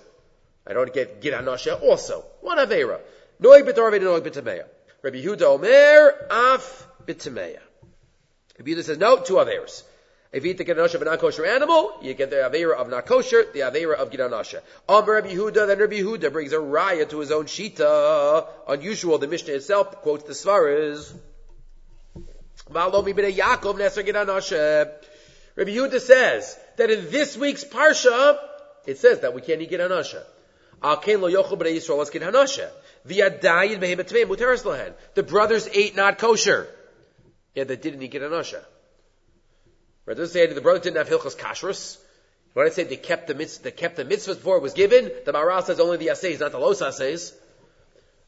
I 0.68 0.74
don't 0.74 0.94
get 0.94 1.22
hanasha 1.22 1.82
also 1.82 2.26
one 2.42 2.58
avera. 2.58 3.00
Noig 3.42 3.64
b'torvei 3.64 4.02
noig 4.02 4.20
b'tameya. 4.20 4.66
Rabbi 5.02 5.24
Yehuda 5.24 5.44
Omer 5.44 6.28
af 6.30 6.86
b'tameya. 7.08 7.62
Rabbi 8.60 8.72
Yehuda 8.72 8.84
says 8.84 8.98
no, 8.98 9.20
two 9.20 9.36
averas. 9.36 9.84
If 10.34 10.44
you 10.44 10.52
eat 10.52 10.58
the 10.58 10.66
Gidanasha 10.66 10.96
of 10.96 11.04
a 11.04 11.06
non-kosher 11.06 11.46
animal, 11.46 12.00
you 12.02 12.14
get 12.16 12.30
the 12.30 12.36
Avera 12.52 12.76
of 12.76 12.90
not 12.90 13.06
kosher, 13.06 13.46
the 13.54 13.62
Avera 13.62 13.96
of 13.96 14.10
Gidanasha. 14.10 14.60
Amr 14.90 15.20
um, 15.20 15.24
Rabbi 15.24 15.36
Yehuda, 15.36 15.68
then 15.68 15.80
Rabbi 15.80 16.02
Yehuda 16.02 16.34
brings 16.34 16.52
a 16.52 16.58
raya 16.58 17.10
to 17.10 17.20
his 17.20 17.32
own 17.32 17.46
Shita. 17.46 18.46
Unusual, 18.68 19.20
the 19.20 19.28
Mishnah 19.30 19.54
itself 19.54 20.02
quotes 20.02 20.26
the 20.26 20.34
Svaras. 20.34 21.14
Rabbi 25.56 25.72
Yehuda 25.72 26.00
says 26.00 26.58
that 26.78 26.90
in 26.90 27.12
this 27.12 27.38
week's 27.38 27.64
Parsha, 27.64 28.38
it 28.86 28.98
says 28.98 29.22
that 29.22 29.34
we 29.34 29.42
can't 29.42 29.62
eat 29.62 29.72
Gidanasha. 29.72 30.24
Alkein 30.82 31.22
lo 31.22 31.32
yochel 31.32 31.58
b'nei 31.58 31.78
Yisrael 31.78 32.02
as 32.02 32.10
Gidanasha. 32.10 32.70
V'yadayin 33.08 33.80
muteres 33.80 34.64
lohen. 34.64 34.94
The 35.14 35.24
brothers 35.24 35.68
ate 35.72 35.96
not 35.96 36.18
kosher. 36.18 36.68
Yeah, 37.56 37.64
they 37.64 37.76
didn't 37.76 38.02
eat 38.02 38.12
Gidanasha. 38.12 38.64
Right? 40.06 40.18
Doesn't 40.18 40.34
say 40.34 40.52
the 40.52 40.62
brothers 40.62 40.84
didn't 40.84 40.98
have 40.98 41.08
hilchos 41.08 41.38
kashrus. 41.38 41.98
When 42.54 42.68
I 42.68 42.70
say 42.70 42.84
they 42.84 42.98
kept 42.98 43.28
the 43.28 43.34
mitzvah, 43.34 43.64
they 43.64 43.72
kept 43.72 43.96
the 43.96 44.06
mitzvah 44.06 44.36
before 44.36 44.58
it 44.58 44.62
was 44.62 44.74
given, 44.74 45.12
the 45.26 45.34
Maharal 45.34 45.64
says 45.64 45.80
only 45.80 45.98
the 45.98 46.12
assays, 46.12 46.40
not 46.40 46.52
the 46.52 46.60
los 46.60 46.82
assays. 46.82 47.34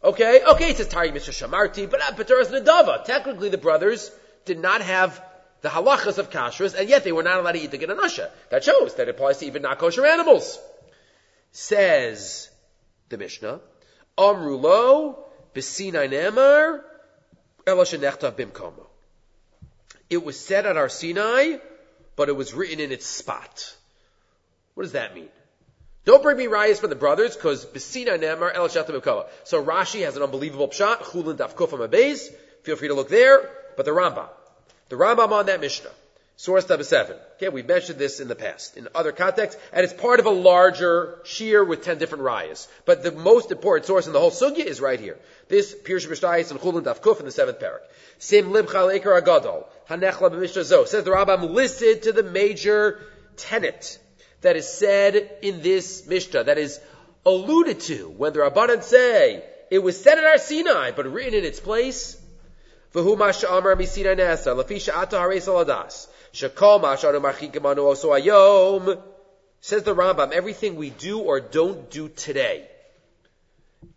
Okay, 0.04 0.42
okay, 0.44 0.70
it 0.70 0.78
says 0.78 0.88
Tari 0.88 1.12
Mitzvah 1.12 1.32
Shamarti, 1.32 1.90
but 1.90 2.00
Pateras 2.00 2.48
Nadava. 2.48 3.04
Technically, 3.06 3.50
the 3.50 3.58
brothers 3.58 4.12
did 4.46 4.60
not 4.60 4.82
have 4.82 5.22
the 5.62 5.70
halachas 5.70 6.18
of 6.18 6.30
kashrus, 6.30 6.76
and 6.76 6.90
yet 6.90 7.04
they 7.04 7.12
were 7.12 7.24
not 7.24 7.40
allowed 7.40 7.54
to 7.54 7.60
eat 7.60 7.72
the 7.72 7.78
gananasha. 7.78 8.30
That 8.50 8.64
shows 8.64 8.96
that 8.96 9.08
it 9.08 9.16
applies 9.16 9.38
to 9.40 9.46
even 9.46 9.62
not 9.62 9.80
kosher 9.80 10.06
animals. 10.06 10.60
Says 11.52 12.50
the 13.10 13.18
Mishnah, 13.18 13.62
Amrulo, 14.18 15.18
Besinai 15.54 16.10
Nemar, 16.10 16.82
Eloshenechta 17.66 18.32
Bimkomo. 18.32 18.86
It 20.10 20.24
was 20.24 20.40
said 20.40 20.66
at 20.66 20.76
Har 20.76 20.90
Sinai, 20.90 21.58
but 22.16 22.30
it 22.30 22.36
was 22.36 22.54
written 22.54 22.80
in 22.80 22.92
its 22.92 23.06
spot. 23.06 23.76
What 24.76 24.84
does 24.84 24.92
that 24.92 25.16
mean? 25.16 25.30
Don't 26.06 26.22
bring 26.22 26.38
me 26.38 26.46
rayas 26.46 26.80
from 26.80 26.92
the 26.92 26.96
brothers, 26.96 27.36
because 27.36 27.66
Besina 27.66 28.20
Nemar 28.20 28.54
El 28.54 28.70
So 28.70 29.64
Rashi 29.64 30.04
has 30.06 30.16
an 30.16 30.22
unbelievable 30.22 30.68
pshat, 30.68 31.00
Chulin. 31.00 31.38
Feel 32.62 32.76
free 32.76 32.88
to 32.88 32.94
look 32.94 33.10
there. 33.10 33.50
But 33.76 33.86
the 33.86 33.92
Rambam. 33.92 34.30
The 34.90 34.96
Rambam 34.96 35.32
on 35.32 35.48
that 35.48 35.62
Mishnah. 35.62 35.90
Source 36.38 36.68
number 36.68 36.84
seven. 36.84 37.16
Okay, 37.38 37.48
we've 37.48 37.66
mentioned 37.66 37.98
this 37.98 38.20
in 38.20 38.28
the 38.28 38.36
past, 38.36 38.76
in 38.76 38.90
other 38.94 39.14
contexts, 39.14 39.60
and 39.72 39.86
it's 39.86 39.94
part 39.94 40.20
of 40.20 40.26
a 40.26 40.32
larger 40.32 41.20
shear 41.24 41.64
with 41.64 41.84
ten 41.84 41.98
different 41.98 42.26
rayas. 42.26 42.68
But 42.86 43.04
the 43.04 43.14
most 43.14 43.52
important 43.52 43.86
source 43.86 44.06
in 44.06 44.12
the 44.12 44.20
whole 44.20 44.32
sugya 44.32 44.66
is 44.66 44.82
right 44.82 45.00
here. 45.00 45.18
This 45.48 45.74
Pirush 45.74 46.08
Mishnayis 46.08 46.52
and 46.52 46.60
Chulin 46.60 46.84
Daf 46.84 47.00
Kuf 47.02 47.20
in 47.20 47.26
the 47.26 47.32
seventh 47.32 47.60
parak. 47.60 47.80
Sim 48.20 48.52
Limchal 48.52 49.00
Eker 49.00 49.22
Agadol. 49.22 49.66
Hanechla 49.90 50.30
b'mishnah 50.30 50.64
zo. 50.64 50.84
Says 50.84 51.06
the 51.06 51.12
Rambam, 51.12 51.52
listed 51.52 52.04
to 52.04 52.12
the 52.12 52.24
major 52.24 53.00
tenet 53.38 53.98
that 54.42 54.58
is 54.58 54.68
said 54.68 55.38
in 55.42 55.62
this 55.62 56.06
Mishnah, 56.06 56.44
that 56.44 56.58
is 56.58 56.82
alluded 57.26 57.80
to 57.80 58.10
when 58.10 58.34
the 58.34 58.40
Rabbanan 58.40 58.84
say, 58.84 59.42
it 59.72 59.80
was 59.80 60.00
said 60.02 60.18
in 60.18 60.26
Har 60.26 60.38
Sinai, 60.38 60.92
but 60.92 61.12
written 61.12 61.34
in 61.34 61.46
its 61.46 61.62
place. 61.62 62.22
V'hu 62.96 63.18
masha 63.18 63.52
amar 63.52 63.76
misina 63.76 64.16
nasa, 64.16 64.56
lafisha 64.56 64.96
ata 64.96 65.20
hare 65.20 65.36
saladas. 65.36 66.08
Shakol 66.34 66.82
masha 66.82 67.10
anu 67.10 67.20
marchikim 67.20 67.70
anu 67.70 67.84
oso 67.84 68.18
ayom. 68.18 69.02
Says 69.60 69.84
the 69.84 69.94
Rambam, 69.94 70.32
everything 70.32 70.78
we 70.78 70.92
do 70.92 71.20
or 71.20 71.42
don't 71.42 71.92
do 71.92 72.08
today. 72.08 72.66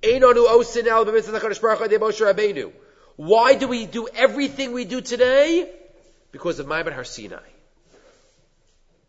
Ein 0.05 0.25
anu 0.25 0.47
osin 0.47 0.89
al 0.89 1.07
b'mitzvah 1.07 1.39
chadash 1.39 1.61
baruch 1.61 1.79
hu 1.79 1.99
Moshe 1.99 2.35
Rabbeinu. 2.35 2.73
Why 3.15 3.55
do 3.55 3.69
we 3.69 3.87
do 3.87 4.09
everything 4.09 4.73
we 4.73 4.85
do 4.85 5.01
today? 5.01 5.71
Because 6.33 6.59
of 6.59 6.67
Maimon 6.67 6.93
Har 6.93 7.05
Sinai. 7.05 7.39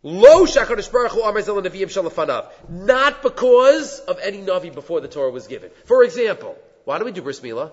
Lo 0.03 0.45
shakadosh 0.45 0.91
baruch 0.91 1.13
hu 1.13 1.23
amar 1.23 1.41
neviim 1.41 1.89
shalafanav. 1.89 2.45
Not 2.69 3.23
because 3.23 3.99
of 4.01 4.19
any 4.19 4.37
navi 4.37 4.71
before 4.71 5.01
the 5.01 5.07
Torah 5.07 5.31
was 5.31 5.47
given. 5.47 5.71
For 5.85 6.03
example, 6.03 6.55
why 6.85 6.99
do 6.99 7.05
we 7.05 7.11
do 7.11 7.23
bris 7.23 7.39
milah? 7.39 7.71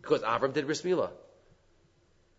Because 0.00 0.22
Avram 0.22 0.52
did 0.52 0.66
bris 0.66 0.82
milah. 0.82 1.10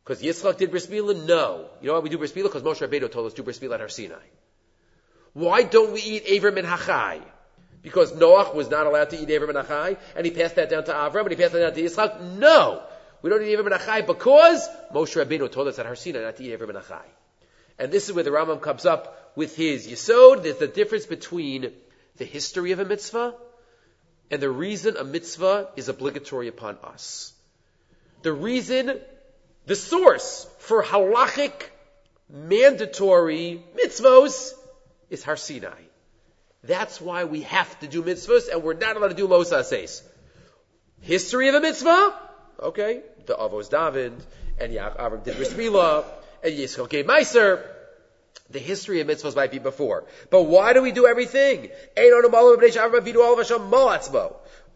Because 0.04 0.22
Yitzchak 0.22 0.58
did 0.58 0.72
bris 0.72 0.88
milah? 0.88 1.26
No. 1.26 1.70
You 1.82 1.88
know 1.88 1.94
why 1.94 2.00
we 2.00 2.10
do 2.10 2.18
bris 2.18 2.32
milah? 2.32 2.44
Because 2.44 2.64
Moshe 2.64 2.88
Rabbeinu 2.88 3.12
told 3.12 3.28
us 3.28 3.34
to 3.34 3.38
do 3.38 3.44
bris 3.44 3.60
milah 3.60 3.76
at 3.76 3.80
Har 3.82 3.90
Sinai. 3.90 4.16
Why 5.34 5.64
don't 5.64 5.94
we 5.94 6.02
eat 6.02 6.26
Avram 6.26 6.58
and 6.58 6.68
Hachai? 6.68 7.22
Because 7.82 8.12
Noach 8.12 8.54
was 8.54 8.70
not 8.70 8.86
allowed 8.86 9.10
to 9.12 9.18
eat 9.18 9.28
Avram 9.30 9.50
and 9.56 9.68
Hachai, 9.68 9.98
and 10.16 10.26
he 10.26 10.32
passed 10.32 10.56
that 10.56 10.70
down 10.70 10.84
to 10.86 10.92
Avram, 10.92 11.22
and 11.22 11.32
he 11.32 11.36
passed 11.36 11.54
that 11.54 11.60
down 11.60 11.74
to 11.74 11.82
Yitzchak? 11.82 12.38
No. 12.38 12.84
We 13.22 13.30
don't 13.30 13.44
eat 13.44 13.54
Ever 13.54 13.70
Menachai 13.70 14.08
because 14.08 14.68
Moshe 14.94 15.24
Rabbeinu 15.24 15.52
told 15.52 15.68
us 15.68 15.78
at 15.78 15.86
Har 15.86 15.96
Sinai 15.96 16.22
not 16.22 16.38
to 16.38 16.44
eat 16.44 16.54
Ever 16.54 16.68
Menachai. 16.68 17.04
And 17.78 17.92
this 17.92 18.10
is 18.10 18.14
where 18.14 18.24
the 18.24 18.32
Rambam 18.32 18.62
comes 18.62 18.86
up 18.86 19.34
with 19.36 19.56
his 19.56 19.88
Yisod. 19.88 20.44
There's 20.44 20.58
the 20.58 20.68
difference 20.68 21.06
between 21.06 21.72
the 22.18 22.26
history 22.26 22.72
of 22.72 22.80
a 22.80 22.86
mitzvah 22.86 23.36
and 24.32 24.42
the 24.42 24.50
reason 24.50 24.96
a 24.98 25.04
mitzvah 25.04 25.70
is 25.76 25.90
obligatory 25.90 26.48
upon 26.48 26.78
us. 26.84 27.34
The 28.22 28.34
reason, 28.34 29.00
the 29.66 29.76
source 29.76 30.48
for 30.60 30.84
halachic 30.84 31.54
mandatory 32.30 33.64
mitzvos 33.76 34.54
is 35.10 35.24
Har 35.24 35.38
Sinai. 35.38 35.82
That's 36.64 37.02
why 37.02 37.24
we 37.24 37.42
have 37.42 37.80
to 37.80 37.88
do 37.88 38.04
mitzvahs 38.04 38.50
and 38.52 38.64
we're 38.64 38.74
not 38.74 38.96
allowed 38.96 39.10
to 39.10 39.16
do 39.16 39.28
los 39.28 39.52
ases. 39.52 40.04
History 41.02 41.50
of 41.50 41.56
a 41.56 41.62
mitzvah? 41.62 42.14
Okay. 42.60 43.02
The 43.26 43.34
Avos 43.34 43.70
David 43.70 44.14
and 44.60 44.74
Avram 44.74 45.24
did 45.24 45.38
Bris 45.38 45.52
and 45.52 46.54
Yisrael 46.58 46.90
gave 46.90 47.06
Meiser. 47.06 47.64
The 48.52 48.60
history 48.60 49.02
of 49.02 49.08
mitzvahs 49.08 49.36
might 49.36 49.52
be 49.52 49.60
before. 49.60 50.04
But 50.30 50.44
why 50.44 50.74
do 50.74 50.82
we 50.82 50.92
do 50.92 51.08
everything? 51.08 51.70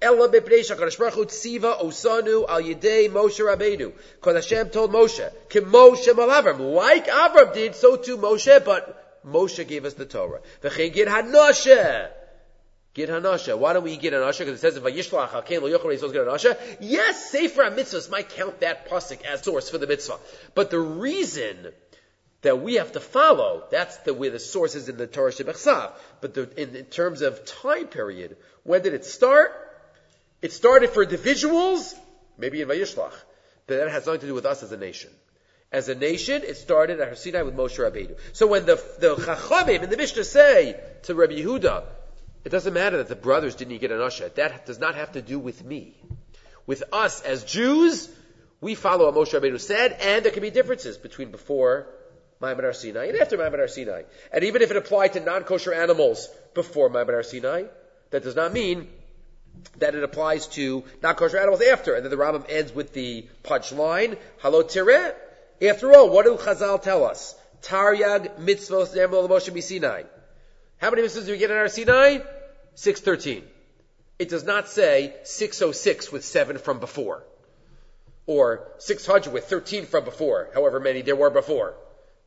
Ella 0.01 0.29
b'pnei 0.29 0.61
shakadosh 0.61 0.97
baruch 0.97 1.13
hu 1.13 1.25
tziva 1.25 1.81
osanu 1.81 2.47
al 2.47 2.61
Moshe 2.61 3.39
Rabbeinu. 3.39 3.93
Because 4.15 4.35
Hashem 4.35 4.69
told 4.69 4.91
Moshe, 4.91 5.31
"Kim 5.49 5.65
Moshe 5.65 6.07
Avram." 6.07 6.73
Like 6.73 7.07
Avram 7.07 7.53
did, 7.53 7.75
so 7.75 7.95
too 7.95 8.17
Moshe. 8.17 8.63
But 8.63 9.23
Moshe 9.25 9.67
gave 9.67 9.85
us 9.85 9.93
the 9.93 10.05
Torah. 10.05 10.41
V'chein 10.61 10.93
gid 10.93 11.07
hanoshe. 11.07 12.09
Gid 12.93 13.09
hanasha. 13.09 13.57
Why 13.57 13.73
don't 13.73 13.83
we 13.83 13.97
get 13.97 14.13
hanasha? 14.13 14.39
Because 14.39 14.55
it 14.55 14.59
says 14.59 14.77
in 14.77 14.83
Vayishlach 14.83 15.29
Hakein 15.29 15.61
Lo 15.61 15.69
Yochel 15.69 15.93
Yisrael 15.93 16.13
Gid 16.13 16.27
hanasha. 16.27 16.57
Yes, 16.79 17.29
Sefer 17.29 17.63
mitzvahs 17.63 18.09
might 18.09 18.29
count 18.29 18.61
that 18.61 18.89
pasuk 18.89 19.21
as 19.23 19.41
source 19.41 19.69
for 19.69 19.77
the 19.77 19.87
mitzvah, 19.87 20.17
but 20.53 20.69
the 20.69 20.79
reason 20.79 21.73
that 22.45 22.61
we 22.61 22.75
have 22.75 22.91
to 22.91 22.99
follow. 22.99 23.63
That's 23.71 23.97
the 23.97 24.13
way 24.13 24.29
the 24.29 24.39
source 24.39 24.75
is 24.75 24.87
in 24.87 24.97
the 24.97 25.07
Torah 25.07 25.31
Shebechsav. 25.31 25.93
But 26.21 26.35
the, 26.35 26.61
in, 26.61 26.75
in, 26.75 26.85
terms 26.85 27.23
of 27.23 27.43
time 27.43 27.87
period, 27.87 28.37
when 28.63 28.83
did 28.83 28.93
it 28.93 29.03
start? 29.03 29.51
It 30.41 30.51
started 30.51 30.89
for 30.91 31.03
individuals, 31.03 31.95
maybe 32.37 32.61
in 32.61 32.67
Vayishlach, 32.67 33.13
but 33.67 33.77
that 33.77 33.89
has 33.89 34.05
nothing 34.05 34.21
to 34.21 34.27
do 34.27 34.33
with 34.33 34.45
us 34.45 34.63
as 34.63 34.71
a 34.71 34.77
nation. 34.77 35.09
As 35.71 35.89
a 35.89 35.95
nation, 35.95 36.43
it 36.43 36.57
started 36.57 36.99
at 36.99 37.07
Har 37.07 37.15
Sinai 37.15 37.41
with 37.41 37.55
Moshe 37.55 37.77
Rabbeinu. 37.77 38.17
So 38.33 38.47
when 38.47 38.65
the 38.65 38.75
the 38.99 39.15
Chachamim 39.15 39.83
in 39.83 39.89
the 39.89 39.97
Mishnah 39.97 40.23
say 40.23 40.79
to 41.03 41.15
Rabbi 41.15 41.33
Yehuda, 41.33 41.83
it 42.43 42.49
doesn't 42.49 42.73
matter 42.73 42.97
that 42.97 43.07
the 43.07 43.15
brothers 43.15 43.55
didn't 43.55 43.79
get 43.79 43.91
an 43.91 44.01
usher. 44.01 44.29
That 44.29 44.65
does 44.65 44.79
not 44.79 44.95
have 44.95 45.13
to 45.13 45.21
do 45.21 45.39
with 45.39 45.63
me. 45.63 45.97
With 46.67 46.83
us 46.93 47.21
as 47.21 47.43
Jews, 47.43 48.09
we 48.61 48.75
follow 48.75 49.11
what 49.11 49.15
Moshe 49.15 49.39
Rabbeinu 49.39 49.59
said, 49.59 49.93
and 49.93 50.23
there 50.23 50.31
can 50.31 50.41
be 50.41 50.51
differences 50.51 50.97
between 50.97 51.31
before 51.31 51.87
Har 52.41 52.73
Sinai 52.73 53.07
and 53.07 53.17
after 53.17 53.37
Har 53.37 53.67
Sinai. 53.67 54.03
And 54.31 54.43
even 54.43 54.61
if 54.61 54.71
it 54.71 54.77
applied 54.77 55.13
to 55.13 55.19
non-kosher 55.19 55.73
animals 55.73 56.29
before 56.53 56.89
Har 56.89 57.23
Sinai, 57.23 57.63
that 58.11 58.23
does 58.23 58.35
not 58.35 58.53
mean 58.53 58.87
that 59.77 59.95
it 59.95 60.03
applies 60.03 60.47
to 60.47 60.83
not 61.01 61.17
kosher 61.17 61.37
animals 61.37 61.61
after. 61.61 61.95
And 61.95 62.03
then 62.03 62.11
the 62.11 62.17
Rambam 62.17 62.45
ends 62.49 62.73
with 62.73 62.93
the 62.93 63.25
punchline, 63.43 64.17
Halo 64.41 64.63
Tireh. 64.63 65.13
After 65.61 65.93
all, 65.93 66.09
what 66.09 66.25
do 66.25 66.35
Chazal 66.35 66.81
tell 66.81 67.05
us? 67.05 67.35
Taryag 67.61 68.39
mitzvos 68.39 68.93
ne'emel 68.93 69.27
Moshe 69.29 69.63
Sinai. 69.63 70.03
How 70.77 70.89
many 70.89 71.01
mitzvahs 71.01 71.25
do 71.25 71.31
we 71.31 71.37
get 71.37 71.51
in 71.51 71.57
Har 71.57 71.69
Sinai? 71.69 72.19
613. 72.75 73.43
It 74.19 74.29
does 74.29 74.43
not 74.43 74.69
say 74.69 75.13
606 75.23 76.11
with 76.11 76.23
7 76.23 76.57
from 76.57 76.79
before. 76.79 77.23
Or 78.27 78.67
600 78.79 79.31
with 79.31 79.45
13 79.45 79.85
from 79.85 80.03
before, 80.03 80.49
however 80.53 80.79
many 80.79 81.01
there 81.01 81.15
were 81.15 81.29
before. 81.29 81.75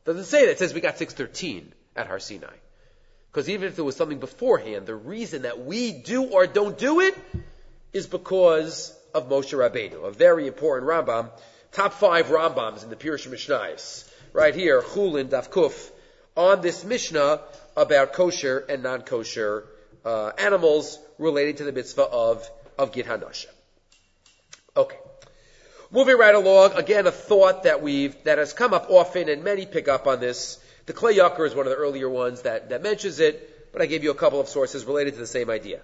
Doesn't 0.05 0.25
say 0.25 0.45
that. 0.45 0.51
It 0.51 0.59
says 0.59 0.73
we 0.73 0.81
got 0.81 0.97
613 0.97 1.73
at 1.95 2.07
Har 2.07 2.19
Sinai. 2.19 2.55
Because 3.31 3.49
even 3.49 3.67
if 3.67 3.75
there 3.75 3.85
was 3.85 3.95
something 3.95 4.19
beforehand, 4.19 4.85
the 4.85 4.95
reason 4.95 5.43
that 5.43 5.63
we 5.63 5.91
do 5.91 6.23
or 6.23 6.47
don't 6.47 6.77
do 6.77 6.99
it 6.99 7.15
is 7.93 8.07
because 8.07 8.95
of 9.13 9.29
Moshe 9.29 9.53
Rabbeinu, 9.53 10.05
a 10.05 10.11
very 10.11 10.47
important 10.47 10.89
Rambam. 10.89 11.29
Top 11.71 11.93
five 11.93 12.27
Rambams 12.27 12.83
in 12.83 12.89
the 12.89 12.95
Pirush 12.95 13.27
Mishnayos. 13.27 14.09
Right 14.33 14.55
here, 14.55 14.81
Chulin 14.81 15.29
Dafkuf, 15.29 15.91
on 16.35 16.61
this 16.61 16.83
Mishnah 16.83 17.41
about 17.75 18.13
kosher 18.13 18.65
and 18.69 18.81
non-kosher 18.83 19.65
uh, 20.05 20.31
animals 20.37 20.97
related 21.17 21.57
to 21.57 21.63
the 21.65 21.71
mitzvah 21.71 22.03
of, 22.03 22.49
of 22.77 22.91
Gid 22.91 23.05
Hanasha. 23.05 23.47
Okay. 24.75 24.97
Moving 25.91 26.17
right 26.17 26.35
along, 26.35 26.73
again, 26.73 27.07
a 27.07 27.11
thought 27.11 27.63
that 27.63 27.81
we've, 27.81 28.15
that 28.23 28.37
has 28.37 28.53
come 28.53 28.73
up 28.73 28.89
often 28.89 29.27
and 29.27 29.43
many 29.43 29.65
pick 29.65 29.87
up 29.87 30.07
on 30.07 30.19
this. 30.19 30.59
The 30.89 30.95
Kli 30.95 31.17
Yakar 31.17 31.45
is 31.45 31.53
one 31.53 31.67
of 31.67 31.71
the 31.71 31.77
earlier 31.77 32.09
ones 32.09 32.41
that, 32.41 32.69
that 32.69 32.81
mentions 32.81 33.19
it, 33.19 33.71
but 33.71 33.79
I 33.79 33.85
gave 33.85 34.03
you 34.03 34.09
a 34.09 34.15
couple 34.15 34.39
of 34.39 34.47
sources 34.47 34.85
related 34.85 35.13
to 35.13 35.19
the 35.19 35.27
same 35.27 35.47
idea. 35.51 35.81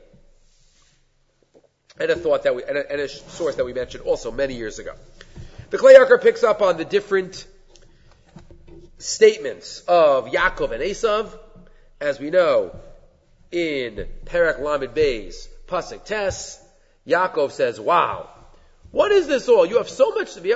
And 2.00 2.10
a 2.10 2.16
thought 2.16 2.42
that 2.42 2.56
we, 2.56 2.64
and 2.64 2.76
a, 2.76 2.92
and 2.92 3.02
a 3.02 3.08
source 3.08 3.54
that 3.58 3.66
we 3.66 3.74
mentioned 3.74 4.04
also 4.04 4.32
many 4.32 4.56
years 4.56 4.80
ago. 4.80 4.96
The 5.70 5.78
Kli 5.78 5.96
Yakar 5.96 6.20
picks 6.24 6.44
up 6.44 6.64
on 6.64 6.78
the 6.78 6.86
different 6.86 7.46
statements 8.98 9.84
of 9.88 10.26
Yaakov 10.26 10.72
and 10.72 10.82
Esav. 10.82 11.30
As 12.02 12.20
we 12.20 12.32
know, 12.32 12.76
in 13.52 14.08
Perak 14.26 14.58
Lamed 14.58 14.96
Beis, 14.96 15.48
Pasuk 15.68 16.04
Tes, 16.04 16.60
Yaakov 17.06 17.52
says, 17.52 17.80
wow, 17.80 18.28
what 18.90 19.12
is 19.12 19.28
this 19.28 19.48
all? 19.50 19.68
You 19.68 19.78
have 19.78 19.88
so 19.88 20.10
much 20.16 20.34
to 20.34 20.42
be. 20.42 20.52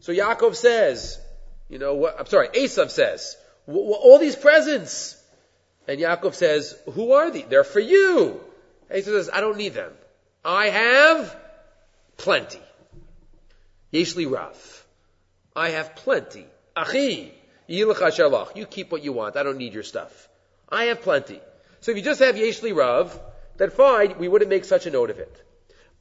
So 0.00 0.12
Yaakov 0.12 0.54
says, 0.54 1.20
you 1.68 1.78
know 1.78 1.94
what, 1.94 2.16
I'm 2.18 2.26
sorry, 2.26 2.48
Esav 2.48 2.90
says, 2.90 3.36
all 3.66 4.18
these 4.18 4.36
presents. 4.36 5.20
And 5.88 6.00
Yaakov 6.00 6.34
says, 6.34 6.76
who 6.92 7.12
are 7.12 7.30
these? 7.30 7.44
They're 7.48 7.64
for 7.64 7.80
you. 7.80 8.40
Esav 8.90 9.04
says, 9.04 9.30
I 9.32 9.40
don't 9.40 9.56
need 9.56 9.74
them. 9.74 9.92
I 10.44 10.66
have 10.66 11.36
plenty. 12.16 12.60
Yeshli 13.92 14.30
Rav. 14.30 14.86
I 15.56 15.70
have 15.70 15.94
plenty. 15.96 16.46
Achi. 16.76 17.32
You 17.66 17.94
keep 18.68 18.92
what 18.92 19.02
you 19.02 19.12
want. 19.12 19.36
I 19.36 19.42
don't 19.42 19.56
need 19.56 19.72
your 19.72 19.82
stuff. 19.82 20.28
I 20.68 20.84
have 20.84 21.00
plenty. 21.02 21.40
So 21.80 21.92
if 21.92 21.96
you 21.96 22.02
just 22.02 22.20
have 22.20 22.34
Yeshli 22.34 22.74
Rav, 22.74 23.18
then 23.56 23.70
fine, 23.70 24.18
we 24.18 24.28
wouldn't 24.28 24.50
make 24.50 24.64
such 24.64 24.86
a 24.86 24.90
note 24.90 25.10
of 25.10 25.18
it. 25.18 25.43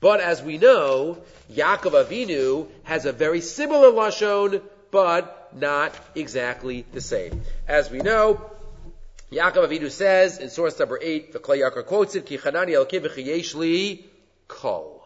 But 0.04 0.20
as 0.20 0.44
we 0.44 0.58
know, 0.58 1.20
Yaakov 1.50 1.94
Avinu 2.04 2.68
has 2.84 3.06
a 3.06 3.14
very 3.14 3.40
similar 3.40 3.88
lashon, 3.88 4.62
but 4.92 5.56
not 5.56 5.96
exactly 6.14 6.86
the 6.92 7.00
same. 7.00 7.42
As 7.70 7.90
we 7.90 8.00
know, 8.00 8.52
Yaakov 9.32 9.70
Avinu 9.70 9.90
says 9.90 10.40
in 10.40 10.50
source 10.50 10.78
number 10.78 11.00
eight, 11.02 11.32
the 11.32 11.40
Yakar 11.40 11.86
quotes 11.86 12.16
it, 12.16 12.26
Ki 12.26 12.38
chanani 12.38 12.74
yeshli 12.74 14.04
kol. 14.50 15.06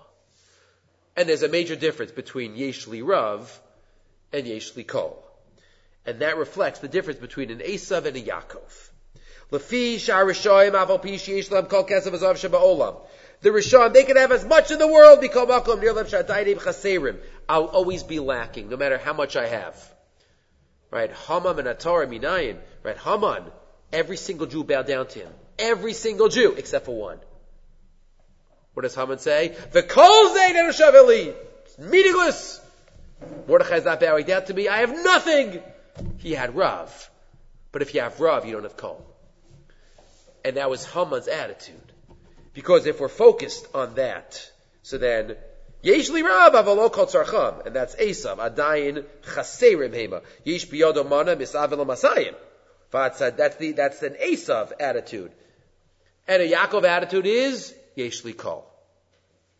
And 1.15 1.29
there's 1.29 1.43
a 1.43 1.47
major 1.47 1.75
difference 1.75 2.11
between 2.11 2.55
yeshli 2.55 3.07
rav 3.07 3.61
and 4.33 4.47
yeshli 4.47 4.87
kol. 4.87 5.23
And 6.07 6.21
that 6.21 6.37
reflects 6.37 6.79
the 6.79 6.87
difference 6.87 7.19
between 7.19 7.51
an 7.51 7.59
Esav 7.59 8.07
and 8.07 8.17
a 8.17 8.21
Yaakov. 8.23 8.89
The 13.41 13.49
Rishon, 13.49 13.93
they 13.93 14.03
can 14.03 14.17
have 14.17 14.31
as 14.31 14.43
much 14.43 14.71
in 14.71 14.79
the 14.79 14.87
world, 14.87 15.19
I'll 17.49 17.65
always 17.65 18.03
be 18.03 18.19
lacking, 18.19 18.69
no 18.69 18.77
matter 18.77 18.97
how 18.97 19.13
much 19.13 19.35
I 19.35 19.47
have. 19.47 19.93
Right? 20.89 21.11
Haman 21.11 21.59
and 21.59 21.67
Atar 21.67 22.07
Minayin. 22.07 22.57
Right? 22.83 22.97
Haman, 22.97 23.43
every 23.93 24.17
single 24.17 24.47
Jew 24.47 24.63
bowed 24.63 24.87
down 24.87 25.07
to 25.07 25.19
him. 25.19 25.31
Every 25.59 25.93
single 25.93 26.29
Jew, 26.29 26.53
except 26.53 26.85
for 26.85 26.95
one. 26.95 27.19
What 28.73 28.83
does 28.83 28.95
Haman 28.95 29.19
say? 29.19 29.55
The 29.71 29.83
Kol 29.83 30.35
Zayn 30.35 31.35
It's 31.65 31.77
meaningless. 31.77 32.61
Mordechai 33.47 33.77
is 33.77 33.85
not 33.85 33.99
bowing 33.99 34.25
down 34.25 34.45
to 34.45 34.53
me. 34.53 34.67
I 34.67 34.79
have 34.79 34.93
nothing. 35.03 35.61
He 36.17 36.33
had 36.33 36.55
Rav. 36.55 37.09
But 37.71 37.81
if 37.81 37.93
you 37.93 38.01
have 38.01 38.19
Rav, 38.19 38.45
you 38.45 38.53
don't 38.53 38.63
have 38.63 38.77
Kol. 38.77 39.03
And 40.45 40.57
that 40.57 40.69
was 40.69 40.85
Haman's 40.85 41.27
attitude. 41.27 41.86
Because 42.57 42.87
if 42.87 42.99
we're 42.99 43.07
focused 43.07 43.67
on 43.75 43.93
that, 44.01 44.51
so 44.81 44.97
then, 44.97 45.35
Yesh 45.83 46.09
li 46.09 46.23
rab 46.23 46.53
avalo 46.53 46.91
kol 46.91 47.61
and 47.63 47.75
that's 47.75 47.95
Esav, 47.97 48.37
Adayin 48.37 49.05
chaserim 49.27 49.93
hema. 49.93 50.23
Yesh 50.43 50.65
biyodo 50.65 51.07
mana 51.07 51.35
misavelo 51.35 51.85
masayim. 51.85 52.33
That's 52.89 53.19
the, 53.57 53.73
that's 53.73 54.01
an 54.01 54.15
Esav 54.15 54.71
attitude. 54.79 55.31
And 56.27 56.41
a 56.41 56.49
Yaakov 56.49 56.83
attitude 56.83 57.27
is, 57.27 57.75
Yesh 57.93 58.25
li 58.25 58.33
kol. 58.33 58.65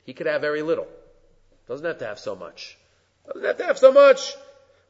He 0.04 0.14
could 0.14 0.26
have 0.26 0.42
very 0.42 0.64
little. 0.64 0.88
Doesn't 1.68 1.86
have 1.86 2.00
to 2.00 2.08
have 2.08 2.18
so 2.18 2.36
much. 2.36 2.80
Doesn't 3.28 3.46
have 3.46 3.58
to 3.58 3.66
have 3.66 3.78
so 3.78 3.92
much. 3.92 4.34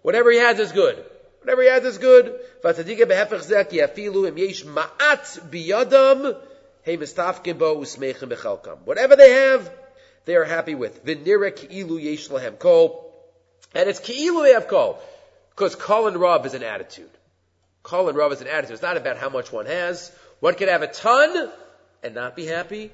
Whatever 0.02 0.32
he 0.32 0.38
has 0.38 0.58
is 0.60 0.72
good. 0.72 1.04
Whatever 1.42 1.62
he 1.62 1.68
has 1.68 1.84
is 1.84 1.98
good. 1.98 2.28
Im 2.64 4.38
yesh 4.38 4.64
ma'at 4.64 5.52
biyadam 5.52 6.38
Whatever 8.86 9.16
they 9.16 9.32
have, 9.32 9.72
they 10.26 10.36
are 10.36 10.46
happy 10.46 10.76
with. 10.76 11.06
Ki'ilu 11.06 12.60
kol. 12.60 13.14
And 13.76 13.90
it's 13.90 14.00
ki'ilu 14.00 14.44
they 14.44 14.54
have 14.54 14.68
kol. 14.68 15.00
Because 15.50 15.76
kol 15.76 16.08
and 16.08 16.18
rav 16.18 16.46
is 16.46 16.54
an 16.54 16.64
attitude. 16.64 17.10
Kol 17.84 18.10
and 18.10 18.18
rav 18.18 18.32
is 18.32 18.42
an 18.42 18.48
attitude. 18.48 18.74
It's 18.74 18.82
not 18.82 18.98
about 18.98 19.18
how 19.18 19.30
much 19.30 19.52
one 19.52 19.66
has. 19.66 20.12
One 20.40 20.54
could 20.56 20.70
have 20.70 20.82
a 20.82 20.88
ton 20.88 21.50
and 22.04 22.16
not 22.16 22.36
be 22.36 22.46
happy. 22.46 22.92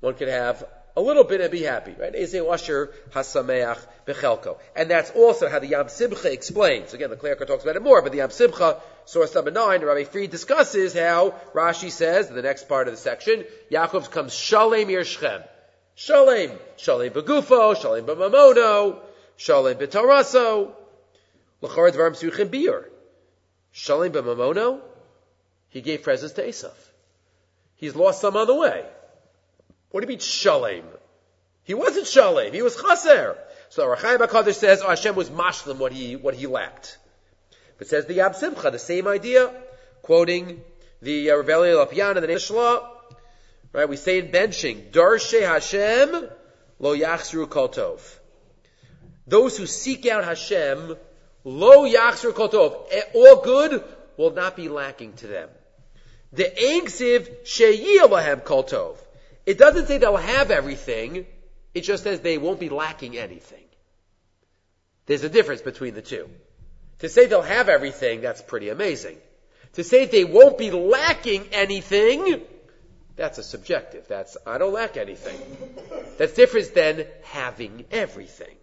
One 0.00 0.14
could 0.14 0.28
have 0.28 0.64
a 0.96 1.00
little 1.00 1.24
bit 1.24 1.42
and 1.42 1.50
be 1.50 1.62
happy, 1.62 1.94
right? 1.98 2.12
Hasameach. 2.14 3.78
And 4.74 4.90
that's 4.90 5.10
also 5.10 5.48
how 5.48 5.58
the 5.58 5.66
Yam 5.66 5.88
Simcha 5.88 6.32
explains. 6.32 6.94
Again, 6.94 7.10
the 7.10 7.16
Kli 7.16 7.36
Yakar 7.36 7.46
talks 7.46 7.64
about 7.64 7.76
it 7.76 7.82
more, 7.82 8.00
but 8.00 8.12
the 8.12 8.18
Yam 8.18 8.30
Simcha, 8.30 8.80
source 9.04 9.34
number 9.34 9.50
nine, 9.50 9.82
Rabbi 9.82 10.04
Fried 10.04 10.30
discusses 10.30 10.94
how 10.94 11.34
Rashi 11.52 11.90
says, 11.90 12.28
in 12.28 12.34
the 12.34 12.42
next 12.42 12.68
part 12.68 12.88
of 12.88 12.94
the 12.94 13.00
section, 13.00 13.44
Yaakov 13.70 14.10
comes 14.10 14.32
Shalem 14.34 14.88
Yershchem. 14.88 15.44
Shalem. 15.96 16.52
Shalem 16.76 17.10
begufo, 17.10 17.76
Shalem 17.80 18.06
b'mamono, 18.06 19.00
Shalem 19.36 19.76
b'taraso. 19.76 20.72
L'char 21.60 21.90
dvarim 21.90 22.16
suchim 22.16 22.48
biur. 22.48 22.84
Shalem 23.72 24.12
b'mamono, 24.12 24.80
he 25.68 25.82
gave 25.82 26.02
presents 26.02 26.34
to 26.34 26.46
Esav. 26.46 26.72
He's 27.74 27.94
lost 27.94 28.20
some 28.22 28.36
on 28.36 28.46
the 28.46 28.54
way. 28.54 28.86
What 29.90 30.00
do 30.00 30.04
you 30.06 30.08
mean 30.08 30.18
shalem? 30.18 30.84
He 31.64 31.74
wasn't 31.74 32.06
shalem. 32.06 32.52
He 32.52 32.62
was 32.62 32.76
chaser. 32.76 33.36
So 33.68 33.86
Rachai 33.86 34.18
Bakadosh 34.18 34.54
says 34.54 34.82
oh, 34.82 34.88
Hashem 34.88 35.14
was 35.16 35.30
mashlim 35.30 35.78
what 35.78 35.92
he 35.92 36.16
what 36.16 36.34
he 36.34 36.46
lacked. 36.46 36.98
But 37.78 37.88
says 37.88 38.06
the 38.06 38.14
Yam 38.14 38.34
Simcha 38.34 38.70
the 38.70 38.78
same 38.78 39.06
idea, 39.06 39.52
quoting 40.02 40.60
the 41.02 41.30
uh, 41.30 41.36
Reb 41.36 41.46
Eliyahu 41.46 41.86
Lopian 41.86 42.16
and 42.16 42.22
the 42.22 42.28
Nishla. 42.28 42.88
Right, 43.72 43.88
we 43.88 43.96
say 43.96 44.20
in 44.20 44.28
benching, 44.28 44.90
Darshe 44.90 45.42
Hashem 45.46 46.30
lo 46.78 46.96
yachsru 46.96 47.48
kol 47.48 47.68
tov. 47.68 48.00
Those 49.26 49.58
who 49.58 49.66
seek 49.66 50.06
out 50.06 50.24
Hashem, 50.24 50.96
lo 51.44 51.84
yachsru 51.84 52.34
kol 52.34 52.48
tov. 52.48 52.86
Eh, 52.90 53.02
all 53.14 53.42
good 53.42 53.84
will 54.16 54.30
not 54.30 54.56
be 54.56 54.68
lacking 54.68 55.12
to 55.14 55.26
them. 55.26 55.48
The 56.32 56.44
Eksiv 56.44 57.44
Sheyil 57.44 58.08
Lahem 58.08 58.44
Kol 58.44 58.64
Tov. 58.64 58.96
It 59.46 59.58
doesn't 59.58 59.86
say 59.86 59.98
they'll 59.98 60.16
have 60.16 60.50
everything. 60.50 61.24
It 61.72 61.82
just 61.82 62.02
says 62.02 62.20
they 62.20 62.36
won't 62.36 62.60
be 62.60 62.68
lacking 62.68 63.16
anything. 63.16 63.62
There's 65.06 65.22
a 65.22 65.28
difference 65.28 65.62
between 65.62 65.94
the 65.94 66.02
two. 66.02 66.28
To 66.98 67.08
say 67.08 67.26
they'll 67.26 67.42
have 67.42 67.68
everything, 67.68 68.20
that's 68.20 68.42
pretty 68.42 68.70
amazing. 68.70 69.18
To 69.74 69.84
say 69.84 70.06
they 70.06 70.24
won't 70.24 70.58
be 70.58 70.70
lacking 70.70 71.44
anything, 71.52 72.40
that's 73.14 73.38
a 73.38 73.42
subjective. 73.42 74.08
That's, 74.08 74.36
I 74.46 74.58
don't 74.58 74.72
lack 74.72 74.96
anything. 74.96 75.38
That's 76.18 76.32
different 76.32 76.74
than 76.74 77.06
having 77.22 77.84
everything. 77.90 78.56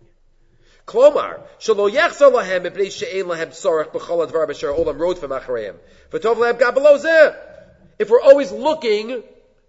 If 7.99 8.09
we're 8.09 8.21
always 8.21 8.51
looking 8.51 9.23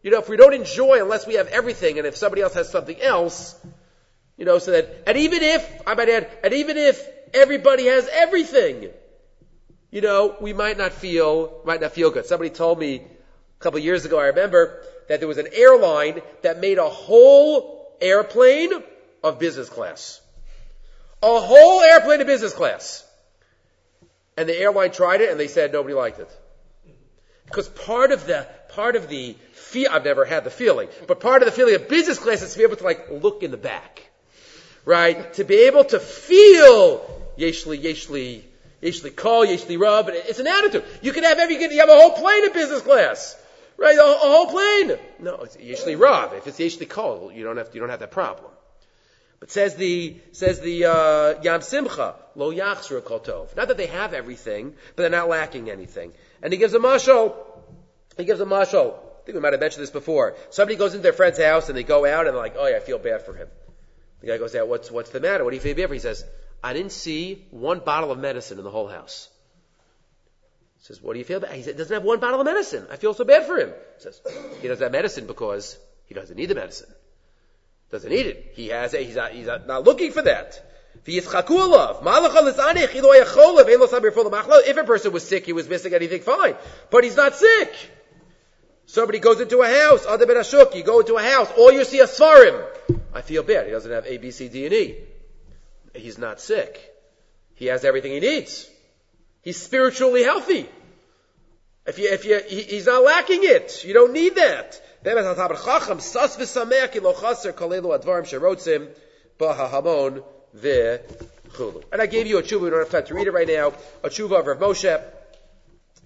you 0.04 0.10
know, 0.10 0.18
if 0.18 0.28
we 0.28 0.36
don't 0.36 0.52
enjoy 0.52 1.00
unless 1.00 1.26
we 1.26 1.34
have 1.34 1.48
everything, 1.48 1.96
and 1.96 2.06
if 2.06 2.14
somebody 2.14 2.42
else 2.42 2.52
has 2.52 2.70
something 2.70 3.00
else, 3.00 3.58
you 4.36 4.44
know, 4.44 4.58
so 4.58 4.72
that, 4.72 5.04
and 5.06 5.16
even 5.16 5.42
if, 5.42 5.82
I 5.86 5.94
might 5.94 6.10
add, 6.10 6.28
and 6.44 6.52
even 6.52 6.76
if 6.76 7.02
everybody 7.32 7.86
has 7.86 8.06
everything, 8.12 8.90
you 9.90 10.02
know, 10.02 10.36
we 10.42 10.52
might 10.52 10.76
not 10.76 10.92
feel, 10.92 11.62
might 11.64 11.80
not 11.80 11.92
feel 11.92 12.10
good. 12.10 12.26
Somebody 12.26 12.50
told 12.50 12.78
me 12.78 12.96
a 12.96 13.02
couple 13.60 13.78
years 13.78 14.04
ago, 14.04 14.18
I 14.18 14.26
remember, 14.26 14.82
that 15.08 15.20
there 15.20 15.28
was 15.28 15.38
an 15.38 15.48
airline 15.54 16.20
that 16.42 16.60
made 16.60 16.76
a 16.76 16.88
whole 16.88 17.96
airplane 17.98 18.72
of 19.22 19.38
business 19.38 19.70
class. 19.70 20.20
A 21.22 21.40
whole 21.40 21.80
airplane 21.80 22.20
of 22.20 22.26
business 22.26 22.52
class. 22.52 23.06
And 24.36 24.46
the 24.50 24.58
airline 24.58 24.90
tried 24.90 25.22
it 25.22 25.30
and 25.30 25.40
they 25.40 25.48
said 25.48 25.72
nobody 25.72 25.94
liked 25.94 26.18
it. 26.18 26.28
Because 27.46 27.70
part 27.70 28.12
of 28.12 28.26
the, 28.26 28.46
part 28.68 28.96
of 28.96 29.08
the 29.08 29.36
I've 29.76 30.04
never 30.04 30.24
had 30.24 30.44
the 30.44 30.50
feeling, 30.50 30.88
but 31.06 31.20
part 31.20 31.42
of 31.42 31.46
the 31.46 31.52
feeling 31.52 31.74
of 31.74 31.88
business 31.88 32.18
class 32.18 32.42
is 32.42 32.52
to 32.52 32.58
be 32.58 32.64
able 32.64 32.76
to 32.76 32.84
like 32.84 33.10
look 33.10 33.42
in 33.42 33.50
the 33.50 33.56
back. 33.56 34.02
Right? 34.84 35.32
To 35.34 35.44
be 35.44 35.66
able 35.66 35.84
to 35.84 35.98
feel 35.98 36.98
yeshli, 37.38 37.82
yeshli, 37.82 38.42
yeshli 38.82 39.16
call, 39.16 39.46
yeshli 39.46 39.78
rub, 39.78 40.10
it's 40.10 40.40
an 40.40 40.46
attitude. 40.46 40.84
You 41.02 41.12
can 41.12 41.24
have 41.24 41.38
every, 41.38 41.56
you 41.56 41.80
have 41.80 41.88
a 41.88 41.94
whole 41.94 42.12
plane 42.12 42.46
of 42.46 42.52
business 42.52 42.82
class. 42.82 43.36
Right? 43.76 43.96
A, 43.96 44.02
a 44.02 44.18
whole 44.18 44.46
plane. 44.46 44.98
No, 45.18 45.36
it's 45.42 45.56
yeshli 45.56 45.98
rub. 45.98 46.34
If 46.34 46.46
it's 46.46 46.58
yeshli 46.58 46.88
call, 46.88 47.32
you 47.32 47.44
don't 47.44 47.56
have, 47.56 47.70
you 47.72 47.80
don't 47.80 47.90
have 47.90 48.00
that 48.00 48.10
problem. 48.10 48.50
But 49.40 49.50
says 49.50 49.74
the 49.74 50.16
says 50.32 50.60
the 50.60 50.86
uh, 50.86 51.42
Yam 51.42 51.60
Simcha 51.60 52.14
lo 52.34 52.50
yachsru 52.50 53.04
kol 53.04 53.20
Not 53.56 53.68
that 53.68 53.76
they 53.76 53.88
have 53.88 54.14
everything, 54.14 54.74
but 54.96 55.02
they're 55.02 55.10
not 55.10 55.28
lacking 55.28 55.70
anything. 55.70 56.12
And 56.42 56.50
he 56.50 56.58
gives 56.58 56.72
a 56.72 56.78
mashal. 56.78 57.34
He 58.16 58.24
gives 58.24 58.40
a 58.40 58.46
mashal. 58.46 58.94
I 59.24 59.26
think 59.26 59.36
we 59.36 59.40
might 59.40 59.54
have 59.54 59.60
mentioned 59.60 59.82
this 59.82 59.90
before. 59.90 60.36
Somebody 60.50 60.76
goes 60.76 60.92
into 60.92 61.02
their 61.02 61.14
friend's 61.14 61.38
house 61.38 61.70
and 61.70 61.78
they 61.78 61.82
go 61.82 62.04
out 62.04 62.26
and 62.26 62.34
they're 62.34 62.42
like, 62.42 62.56
oh 62.58 62.66
yeah, 62.66 62.76
I 62.76 62.80
feel 62.80 62.98
bad 62.98 63.22
for 63.22 63.32
him. 63.32 63.48
The 64.20 64.26
guy 64.26 64.36
goes 64.36 64.54
out, 64.54 64.68
what's, 64.68 64.90
what's 64.90 65.08
the 65.10 65.20
matter? 65.20 65.44
What 65.44 65.50
do 65.50 65.56
you 65.56 65.62
feel 65.62 65.74
bad 65.74 65.88
for? 65.88 65.94
He 65.94 66.00
says, 66.00 66.26
I 66.62 66.74
didn't 66.74 66.92
see 66.92 67.46
one 67.50 67.78
bottle 67.78 68.12
of 68.12 68.18
medicine 68.18 68.58
in 68.58 68.64
the 68.64 68.70
whole 68.70 68.86
house. 68.86 69.30
He 70.78 70.84
says, 70.84 71.00
what 71.00 71.14
do 71.14 71.20
you 71.20 71.24
feel 71.24 71.40
bad? 71.40 71.52
He 71.52 71.62
says, 71.62 71.74
doesn't 71.74 71.94
have 71.94 72.04
one 72.04 72.20
bottle 72.20 72.38
of 72.38 72.44
medicine. 72.44 72.86
I 72.90 72.96
feel 72.96 73.14
so 73.14 73.24
bad 73.24 73.46
for 73.46 73.56
him. 73.56 73.70
He 73.70 74.02
says, 74.02 74.20
he 74.60 74.68
doesn't 74.68 74.82
have 74.82 74.92
medicine 74.92 75.26
because 75.26 75.78
he 76.04 76.14
doesn't 76.14 76.36
need 76.36 76.46
the 76.46 76.54
medicine. 76.54 76.90
Doesn't 77.90 78.10
need 78.10 78.26
it. 78.26 78.52
He 78.56 78.68
has 78.68 78.92
it. 78.92 79.06
He's 79.06 79.16
not, 79.16 79.32
he's 79.32 79.46
not, 79.46 79.66
not 79.66 79.84
looking 79.84 80.12
for 80.12 80.20
that. 80.20 80.70
If 84.66 84.76
a 84.76 84.84
person 84.84 85.12
was 85.12 85.26
sick, 85.26 85.46
he 85.46 85.54
was 85.54 85.66
missing 85.68 85.94
anything, 85.94 86.20
fine. 86.20 86.56
But 86.90 87.04
he's 87.04 87.16
not 87.16 87.34
sick. 87.34 87.74
Somebody 88.94 89.18
goes 89.18 89.40
into 89.40 89.60
a 89.60 89.66
house, 89.66 90.06
other 90.06 90.24
ben 90.24 90.36
ashuk, 90.36 90.76
you 90.76 90.84
go 90.84 91.00
into 91.00 91.16
a 91.16 91.20
house, 91.20 91.50
all 91.58 91.72
you 91.72 91.82
see 91.82 92.00
are 92.00 92.06
svarim. 92.06 92.64
I 93.12 93.22
feel 93.22 93.42
bad. 93.42 93.66
He 93.66 93.72
doesn't 93.72 93.90
have 93.90 94.06
A, 94.06 94.18
B, 94.18 94.30
C, 94.30 94.46
D, 94.46 94.66
and 94.66 94.72
E. 94.72 94.98
He's 95.96 96.16
not 96.16 96.40
sick. 96.40 96.80
He 97.56 97.66
has 97.66 97.84
everything 97.84 98.12
he 98.12 98.20
needs. 98.20 98.70
He's 99.42 99.60
spiritually 99.60 100.22
healthy. 100.22 100.68
If 101.84 101.98
you, 101.98 102.08
if 102.08 102.24
you, 102.24 102.40
he, 102.46 102.62
he's 102.62 102.86
not 102.86 103.02
lacking 103.02 103.40
it. 103.42 103.82
You 103.84 103.94
don't 103.94 104.12
need 104.12 104.36
that. 104.36 104.80
And 105.04 105.18
I 112.00 112.06
gave 112.06 112.26
you 112.28 112.38
a 112.38 112.42
tshuva, 112.44 112.60
we 112.60 112.70
don't 112.70 112.78
have 112.78 112.90
time 112.90 113.06
to 113.06 113.14
read 113.14 113.26
it 113.26 113.32
right 113.32 113.48
now, 113.48 113.72
a 114.04 114.08
tshuva 114.08 114.38
of 114.38 114.46
Rav 114.46 114.58
Moshe 114.60 115.02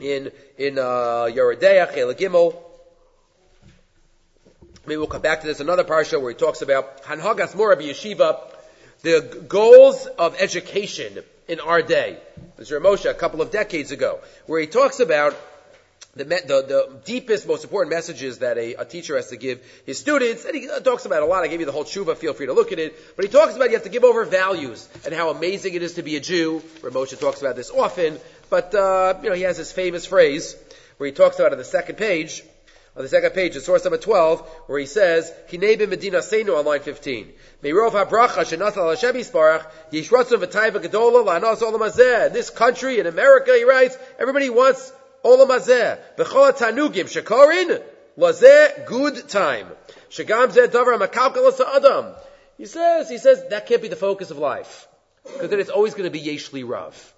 in, 0.01 0.31
in, 0.57 0.79
uh, 0.79 1.29
Yoreh 1.29 1.61
Deah, 1.61 1.87
Chela 1.93 2.15
Gimel, 2.15 2.68
Maybe 4.89 4.97
we'll 4.97 5.07
come 5.07 5.21
back 5.21 5.43
to 5.43 5.47
this 5.47 5.61
another 5.61 5.85
parsha 5.85 6.19
where 6.19 6.31
he 6.31 6.35
talks 6.35 6.63
about 6.63 7.03
Hanhagas 7.03 7.55
Morabi 7.55 7.91
Yeshiva, 7.91 8.41
the 9.03 9.45
goals 9.47 10.07
of 10.07 10.41
education 10.41 11.19
in 11.47 11.61
our 11.61 11.83
day. 11.83 12.17
Mr. 12.59 12.81
Moshe 12.81 13.05
a 13.05 13.13
couple 13.13 13.43
of 13.43 13.51
decades 13.51 13.93
ago, 13.93 14.19
where 14.47 14.59
he 14.63 14.67
talks 14.67 14.99
about 14.99 15.37
the, 16.17 16.25
the, 16.25 16.65
the, 16.67 17.01
deepest, 17.05 17.47
most 17.47 17.65
important 17.65 17.95
messages 17.95 18.39
that 18.39 18.57
a, 18.57 18.77
a, 18.77 18.85
teacher 18.87 19.17
has 19.17 19.29
to 19.29 19.37
give 19.37 19.61
his 19.85 19.99
students, 19.99 20.47
and 20.47 20.57
he 20.57 20.67
talks 20.83 21.05
about 21.05 21.23
a 21.23 21.27
lot. 21.27 21.45
I 21.45 21.49
gave 21.49 21.61
you 21.61 21.67
the 21.67 21.73
whole 21.73 21.85
tshuva, 21.85 22.17
feel 22.17 22.33
free 22.33 22.47
to 22.47 22.55
look 22.55 22.73
at 22.73 22.79
it. 22.79 23.15
But 23.15 23.27
he 23.27 23.31
talks 23.31 23.57
about 23.57 23.67
you 23.69 23.77
have 23.77 23.83
to 23.83 23.91
give 23.91 24.05
over 24.05 24.25
values 24.25 24.89
and 25.05 25.13
how 25.13 25.29
amazing 25.29 25.75
it 25.75 25.83
is 25.83 25.95
to 25.95 26.03
be 26.03 26.17
a 26.17 26.21
Jew. 26.21 26.63
Ramosha 26.81 27.21
talks 27.21 27.43
about 27.43 27.57
this 27.57 27.71
often, 27.71 28.19
but 28.49 28.75
uh, 28.75 29.19
you 29.23 29.29
know 29.29 29.35
he 29.35 29.43
has 29.43 29.59
this 29.59 29.71
famous 29.71 30.07
phrase 30.07 30.57
where 30.97 31.09
he 31.09 31.13
talks 31.13 31.39
about 31.39 31.53
on 31.53 31.59
the 31.59 31.65
second 31.65 31.97
page 31.99 32.43
on 32.99 33.05
the 33.05 33.09
second 33.09 33.31
page, 33.31 33.55
in 33.55 33.63
source 33.63 33.85
number 33.85 33.97
12, 33.97 34.41
where 34.67 34.81
he 34.81 34.87
says, 34.87 35.33
Kinebim 35.49 35.89
Medina 35.89 36.19
Seinu 36.19 36.59
on 36.59 36.65
line 36.65 36.81
15. 36.81 37.33
Meirov 37.63 37.93
HaBracha 37.93 38.43
Shenathal 38.43 38.91
Hashem 38.91 39.15
Yisparach, 39.15 39.71
Yishratzun 39.93 40.43
V'taiva 40.43 40.85
Gedola 40.85 41.25
La'anos 41.25 41.59
Olam 41.59 41.89
Hazeh. 41.89 42.27
In 42.27 42.33
this 42.33 42.51
country, 42.51 42.99
in 42.99 43.07
America, 43.07 43.53
he 43.55 43.63
writes, 43.63 43.97
everybody 44.19 44.51
wants 44.51 44.93
Olam 45.25 45.47
Hazeh. 45.47 45.97
V'chol 46.17 46.53
Tanugim 46.55 47.05
Shekorin, 47.05 47.81
Lazeh, 48.19 48.85
good 48.87 49.29
time. 49.29 49.69
Shagam 50.11 50.49
Zeh 50.49 50.67
Davar 50.67 50.99
HaMakalkalas 50.99 51.61
Adam. 51.77 52.17
He 52.57 52.67
says, 52.67 53.09
he 53.09 53.19
says, 53.19 53.45
that 53.51 53.67
can't 53.67 53.81
be 53.81 53.87
the 53.87 53.95
focus 53.95 54.33
of 54.33 54.39
life. 54.39 54.89
Because 55.23 55.51
then 55.51 55.61
it's 55.61 55.71
always 55.71 55.95
going 55.95 56.11
to 56.11 56.19
be 56.19 56.21
Yeshli 56.21 56.69
Rav. 56.69 57.15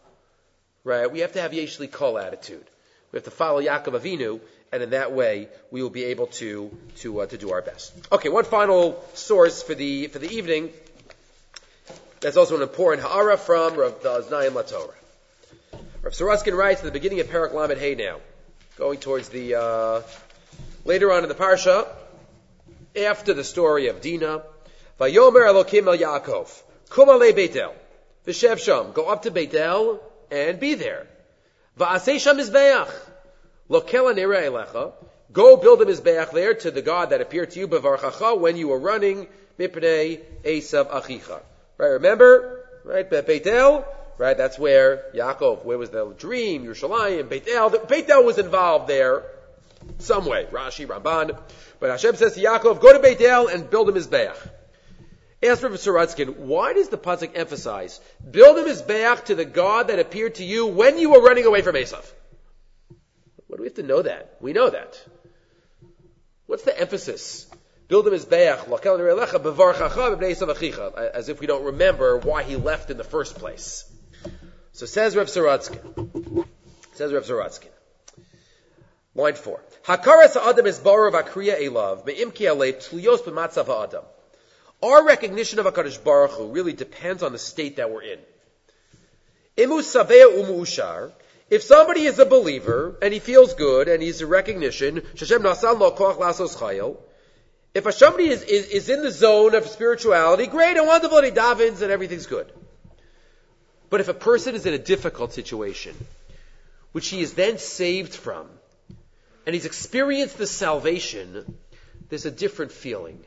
Right? 0.85 1.11
We 1.11 1.21
have 1.21 1.33
to 1.33 1.41
have 1.41 1.53
Yeshli 1.53 1.91
Kol 1.91 2.19
attitude. 2.19 2.67
We 3.13 3.17
have 3.17 3.25
to 3.25 3.31
follow 3.31 3.63
Yaakov 3.63 3.99
Avinu 3.99 4.41
and 4.73 4.83
in 4.83 4.91
that 4.91 5.13
way 5.13 5.49
we 5.71 5.83
will 5.83 5.91
be 5.91 6.05
able 6.05 6.27
to 6.27 6.77
to 6.97 7.21
uh, 7.21 7.27
to 7.27 7.39
do 7.39 7.53
our 7.53 7.63
best. 7.63 7.93
Okay, 8.13 8.29
one 8.29 8.45
final 8.45 9.03
source 9.15 9.63
for 9.63 9.75
the 9.75 10.07
for 10.09 10.19
the 10.19 10.31
evening. 10.31 10.71
That's 12.21 12.37
also 12.37 12.57
an 12.57 12.63
important 12.63 13.07
ha'ara 13.07 13.39
from 13.39 13.77
Rav 13.77 14.03
Znaim 14.03 14.53
Latorah. 14.53 14.95
Rav 16.03 16.13
Sorotzkin 16.13 16.57
writes 16.57 16.81
at 16.81 16.85
the 16.85 16.93
beginning 16.93 17.21
of 17.21 17.29
Parak 17.29 17.55
Lamed 17.55 17.79
Hey 17.79 17.95
now, 17.95 18.19
going 18.77 18.99
towards 18.99 19.31
the 19.31 19.55
uh, 19.55 20.03
Later 20.85 21.13
on 21.13 21.25
in 21.25 21.29
the 21.29 21.35
parsha, 21.35 21.87
after 22.97 23.35
the 23.35 23.45
story 23.45 23.89
of 23.89 24.01
Dinah, 24.01 24.43
Vayomer 24.99 25.47
Elokim 25.47 25.87
El 25.87 25.99
Yaakov, 25.99 26.63
Kum 26.89 27.11
Ale 27.11 27.33
Beitel, 27.35 27.73
V'shev 28.27 28.59
Sham, 28.59 28.93
go 28.93 29.05
up 29.07 29.23
to 29.23 29.31
Beitel 29.31 30.01
and 30.31 30.59
be 30.59 30.75
there. 30.75 31.07
Va'asei 31.79 32.19
Sham 32.19 32.39
Lokel 33.71 34.13
Anira 34.13 34.43
Elecha, 34.43 34.93
go 35.33 35.57
build 35.57 35.81
a 35.81 35.85
Mizbeach 35.85 36.33
there 36.33 36.55
to 36.55 36.73
the 36.73 36.83
God 36.83 37.11
that 37.11 37.21
appeared 37.21 37.53
to 37.53 37.61
you, 37.61 37.69
Bevarchacha, 37.69 38.39
when 38.39 38.57
you 38.57 38.67
were 38.67 38.81
running, 38.81 39.29
Mipnei 39.61 40.21
Esav 40.43 40.91
Achicha. 40.91 41.41
Right, 41.79 41.87
remember? 41.87 42.67
Right, 42.85 43.09
Beitel, 43.09 43.85
right, 44.19 44.37
that's 44.37 44.59
where 44.59 45.05
Yaakov, 45.15 45.65
where 45.65 45.79
was 45.79 45.91
the 45.91 46.13
dream, 46.19 46.65
Yerushalayim, 46.65 47.29
Beitel, 47.29 47.87
Beitel 47.87 48.25
was 48.25 48.39
involved 48.39 48.89
there, 48.89 49.23
some 49.99 50.27
way, 50.27 50.49
Rashi, 50.51 50.87
Ramban. 50.87 51.39
But 51.79 51.91
Hashem 51.91 52.17
says 52.17 52.35
to 52.35 52.41
Yaakov, 52.41 52.81
go 52.81 52.93
to 52.93 52.99
Beit 52.99 53.21
El 53.21 53.47
and 53.47 53.71
build 53.71 53.89
a 53.89 53.93
Mizbeach. 53.93 54.37
Ask 55.45 55.63
Rabbi 55.63 55.77
Sorotzkin, 55.77 56.37
why 56.39 56.73
does 56.73 56.89
the 56.89 56.99
Pasuk 56.99 57.31
emphasize, 57.37 58.01
build 58.29 58.59
a 58.59 58.65
Mizbeach 58.65 59.27
to 59.27 59.37
the 59.37 59.45
God 59.45 59.89
that 59.89 60.01
appeared 60.01 60.35
to 60.35 60.45
you 60.45 60.67
when 60.67 60.99
you 60.99 61.11
were 61.11 61.23
running 61.23 61.45
away 61.45 61.63
from 61.63 61.77
Esav? 61.77 62.05
What 63.51 63.57
do 63.57 63.63
we 63.65 63.69
have 63.69 63.75
to 63.75 63.83
know 63.83 64.01
that? 64.03 64.37
We 64.41 64.53
know 64.53 64.71
that. 64.71 65.05
What's 66.47 66.63
the 66.63 66.79
emphasis? 66.79 67.49
Build 67.89 68.07
a 68.07 68.11
Mizbeach, 68.13 68.69
as 71.15 71.29
if 71.29 71.41
we 71.41 71.49
don't 71.49 71.65
remember 71.65 72.19
why 72.19 72.45
he 72.45 72.55
left 72.55 72.93
in 72.93 72.97
the 72.97 73.03
first 73.03 73.35
place. 73.35 73.93
So 74.71 74.87
says 74.87 75.17
Rav 75.17 75.27
Sorotzkin, 75.27 76.47
says 76.93 77.13
Rav 77.13 77.25
Sorotzkin, 77.25 77.73
Line 79.17 79.35
four. 79.35 79.61
Hakaras 79.83 80.37
Adam 80.37 80.67
is 80.67 80.79
barav 80.79 81.21
akriya 81.21 81.61
elav 81.61 82.07
be'imki 82.07 82.47
alev 82.47 82.75
tliyos 82.89 83.19
b'matzav 83.25 83.69
Adam. 83.85 84.05
Our 84.81 85.05
recognition 85.05 85.59
of 85.59 85.67
Hakadosh 85.67 86.05
Baruch 86.05 86.31
Hu 86.31 86.53
really 86.53 86.73
depends 86.73 87.25
on 87.25 87.33
the 87.33 87.39
state 87.39 87.79
that 87.79 87.91
we're 87.91 88.03
in. 88.03 88.21
Imu 89.57 89.81
sabea 89.83 90.41
umushar. 90.41 91.11
If 91.51 91.65
somebody 91.65 92.03
is 92.03 92.21
a 92.21 92.25
believer 92.25 92.97
and 93.03 93.13
he 93.13 93.19
feels 93.19 93.55
good 93.55 93.89
and 93.89 94.01
he's 94.01 94.21
a 94.21 94.27
recognition, 94.27 95.03
Shashem 95.17 95.43
nasan 95.43 95.81
lo 95.81 95.91
lasos. 95.91 96.97
If 97.75 97.93
somebody 97.95 98.29
is, 98.29 98.43
is, 98.43 98.67
is 98.67 98.89
in 98.89 99.03
the 99.03 99.11
zone 99.11 99.55
of 99.55 99.67
spirituality, 99.67 100.47
great 100.47 100.77
and 100.77 100.87
wonderful, 100.87 101.19
and 101.19 101.27
he 101.27 101.33
davens 101.33 101.83
and 101.83 101.91
everything's 101.91 102.27
good. 102.27 102.53
But 103.91 104.01
if 104.01 104.09
a 104.09 104.15
person 104.15 104.55
is 104.55 104.65
in 104.65 104.75
a 104.75 104.79
difficult 104.79 105.33
situation, 105.33 105.97
which 106.93 107.09
he 107.09 107.21
is 107.21 107.35
then 107.35 107.59
saved 107.59 108.15
from, 108.15 108.49
and 109.45 109.55
he's 109.55 109.67
experienced 109.67 110.39
the 110.39 110.47
salvation, 110.47 111.59
there's 112.09 112.27
a 112.27 112.31
different 112.31 112.71
feeling 112.71 113.25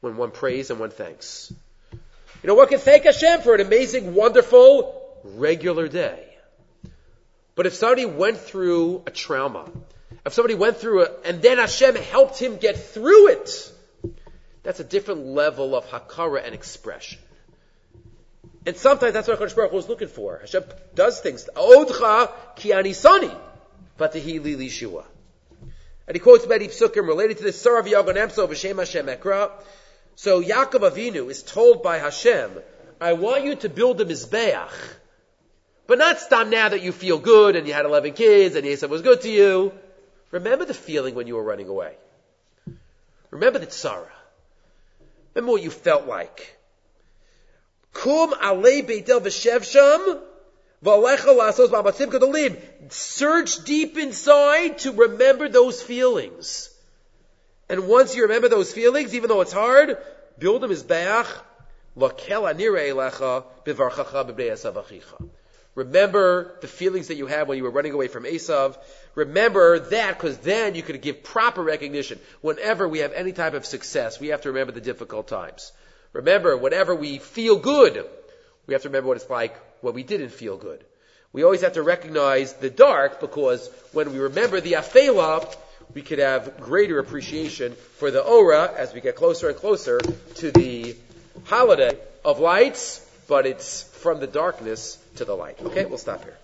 when 0.00 0.16
one 0.16 0.30
prays 0.30 0.70
and 0.70 0.78
one 0.78 0.90
thanks. 0.90 1.52
You 1.92 2.48
know, 2.48 2.54
one 2.54 2.68
can 2.68 2.78
thank 2.78 3.04
Hashem 3.04 3.42
for 3.42 3.54
an 3.54 3.60
amazing, 3.60 4.14
wonderful, 4.14 5.20
regular 5.24 5.88
day. 5.88 6.31
But 7.54 7.66
if 7.66 7.74
somebody 7.74 8.06
went 8.06 8.38
through 8.38 9.02
a 9.06 9.10
trauma, 9.10 9.70
if 10.24 10.32
somebody 10.32 10.54
went 10.54 10.78
through 10.78 11.02
it, 11.02 11.12
and 11.24 11.42
then 11.42 11.58
Hashem 11.58 11.96
helped 11.96 12.38
him 12.38 12.56
get 12.56 12.76
through 12.76 13.28
it, 13.28 13.72
that's 14.62 14.80
a 14.80 14.84
different 14.84 15.26
level 15.26 15.74
of 15.74 15.86
hakara 15.86 16.44
and 16.44 16.54
expression. 16.54 17.18
And 18.64 18.76
sometimes 18.76 19.12
that's 19.12 19.26
what 19.26 19.40
HaKadosh 19.40 19.56
Baruch 19.56 19.72
Hu 19.72 19.78
is 19.78 19.88
looking 19.88 20.08
for. 20.08 20.38
Hashem 20.38 20.62
does 20.94 21.20
things. 21.20 21.48
Odcha 21.56 22.30
ki 22.56 22.70
anisani, 22.70 23.36
vatahi 23.98 24.42
li 24.42 24.54
lishua. 24.54 25.04
And 26.06 26.14
he 26.14 26.20
quotes 26.20 26.46
many 26.46 26.68
psukim 26.68 27.06
related 27.06 27.38
to 27.38 27.44
this 27.44 27.62
Sarav 27.64 27.86
Yagonemso 27.86 28.48
B'Shem 28.48 28.78
Hashem 28.78 29.06
Ekra. 29.06 29.50
So 30.14 30.40
Yaakov 30.40 30.90
Avinu 30.90 31.28
is 31.28 31.42
told 31.42 31.82
by 31.82 31.98
Hashem, 31.98 32.50
I 33.00 33.14
want 33.14 33.44
you 33.44 33.56
to 33.56 33.68
build 33.68 34.00
a 34.00 34.04
Mizbeach. 34.04 34.70
But 35.86 35.98
not 35.98 36.18
stop 36.18 36.46
now 36.46 36.68
that 36.68 36.82
you 36.82 36.92
feel 36.92 37.18
good 37.18 37.56
and 37.56 37.66
you 37.66 37.72
had 37.72 37.84
11 37.84 38.12
kids 38.12 38.54
and 38.54 38.64
Yisrael 38.64 38.88
was 38.88 39.02
good 39.02 39.22
to 39.22 39.30
you. 39.30 39.72
Remember 40.30 40.64
the 40.64 40.74
feeling 40.74 41.14
when 41.14 41.26
you 41.26 41.34
were 41.36 41.42
running 41.42 41.68
away. 41.68 41.96
Remember 43.30 43.58
the 43.58 43.66
tzara. 43.66 44.06
Remember 45.34 45.52
what 45.52 45.62
you 45.62 45.70
felt 45.70 46.06
like. 46.06 46.56
Kum 47.92 48.32
alei 48.32 48.82
beitel 48.86 49.20
v'shev 49.20 49.64
sham 49.64 50.20
Search 52.90 53.64
deep 53.64 53.96
inside 53.96 54.78
to 54.78 54.92
remember 54.92 55.48
those 55.48 55.80
feelings. 55.80 56.70
And 57.68 57.86
once 57.86 58.16
you 58.16 58.22
remember 58.22 58.48
those 58.48 58.72
feelings, 58.72 59.14
even 59.14 59.28
though 59.28 59.42
it's 59.42 59.52
hard, 59.52 59.96
build 60.38 60.60
them 60.60 60.72
as 60.72 60.82
beach. 60.82 61.26
Remember 65.74 66.54
the 66.60 66.68
feelings 66.68 67.08
that 67.08 67.16
you 67.16 67.26
had 67.26 67.48
when 67.48 67.56
you 67.56 67.64
were 67.64 67.70
running 67.70 67.92
away 67.92 68.08
from 68.08 68.24
Esav. 68.24 68.76
Remember 69.14 69.78
that 69.78 70.18
because 70.18 70.36
then 70.38 70.74
you 70.74 70.82
could 70.82 71.00
give 71.00 71.22
proper 71.22 71.62
recognition. 71.62 72.18
Whenever 72.42 72.86
we 72.86 72.98
have 72.98 73.12
any 73.12 73.32
type 73.32 73.54
of 73.54 73.64
success, 73.64 74.20
we 74.20 74.28
have 74.28 74.42
to 74.42 74.50
remember 74.50 74.72
the 74.72 74.82
difficult 74.82 75.28
times. 75.28 75.72
Remember, 76.12 76.56
whenever 76.56 76.94
we 76.94 77.18
feel 77.18 77.56
good, 77.56 78.04
we 78.66 78.74
have 78.74 78.82
to 78.82 78.88
remember 78.88 79.08
what 79.08 79.16
it's 79.16 79.30
like 79.30 79.56
when 79.82 79.94
we 79.94 80.02
didn't 80.02 80.30
feel 80.30 80.58
good. 80.58 80.84
We 81.32 81.42
always 81.42 81.62
have 81.62 81.72
to 81.74 81.82
recognize 81.82 82.52
the 82.52 82.68
dark 82.68 83.18
because 83.18 83.70
when 83.92 84.12
we 84.12 84.18
remember 84.18 84.60
the 84.60 84.72
afela, 84.72 85.56
we 85.94 86.02
could 86.02 86.18
have 86.18 86.60
greater 86.60 86.98
appreciation 86.98 87.72
for 87.96 88.10
the 88.10 88.22
aura 88.22 88.70
as 88.76 88.92
we 88.92 89.00
get 89.00 89.16
closer 89.16 89.48
and 89.48 89.56
closer 89.56 89.98
to 90.36 90.50
the 90.50 90.94
holiday 91.44 91.98
of 92.24 92.38
lights, 92.38 93.00
but 93.28 93.46
it's 93.46 93.82
from 93.82 94.20
the 94.20 94.26
darkness 94.26 94.98
to 95.16 95.24
the 95.24 95.34
light. 95.34 95.58
Okay, 95.62 95.84
we'll 95.84 95.98
stop 95.98 96.24
here. 96.24 96.36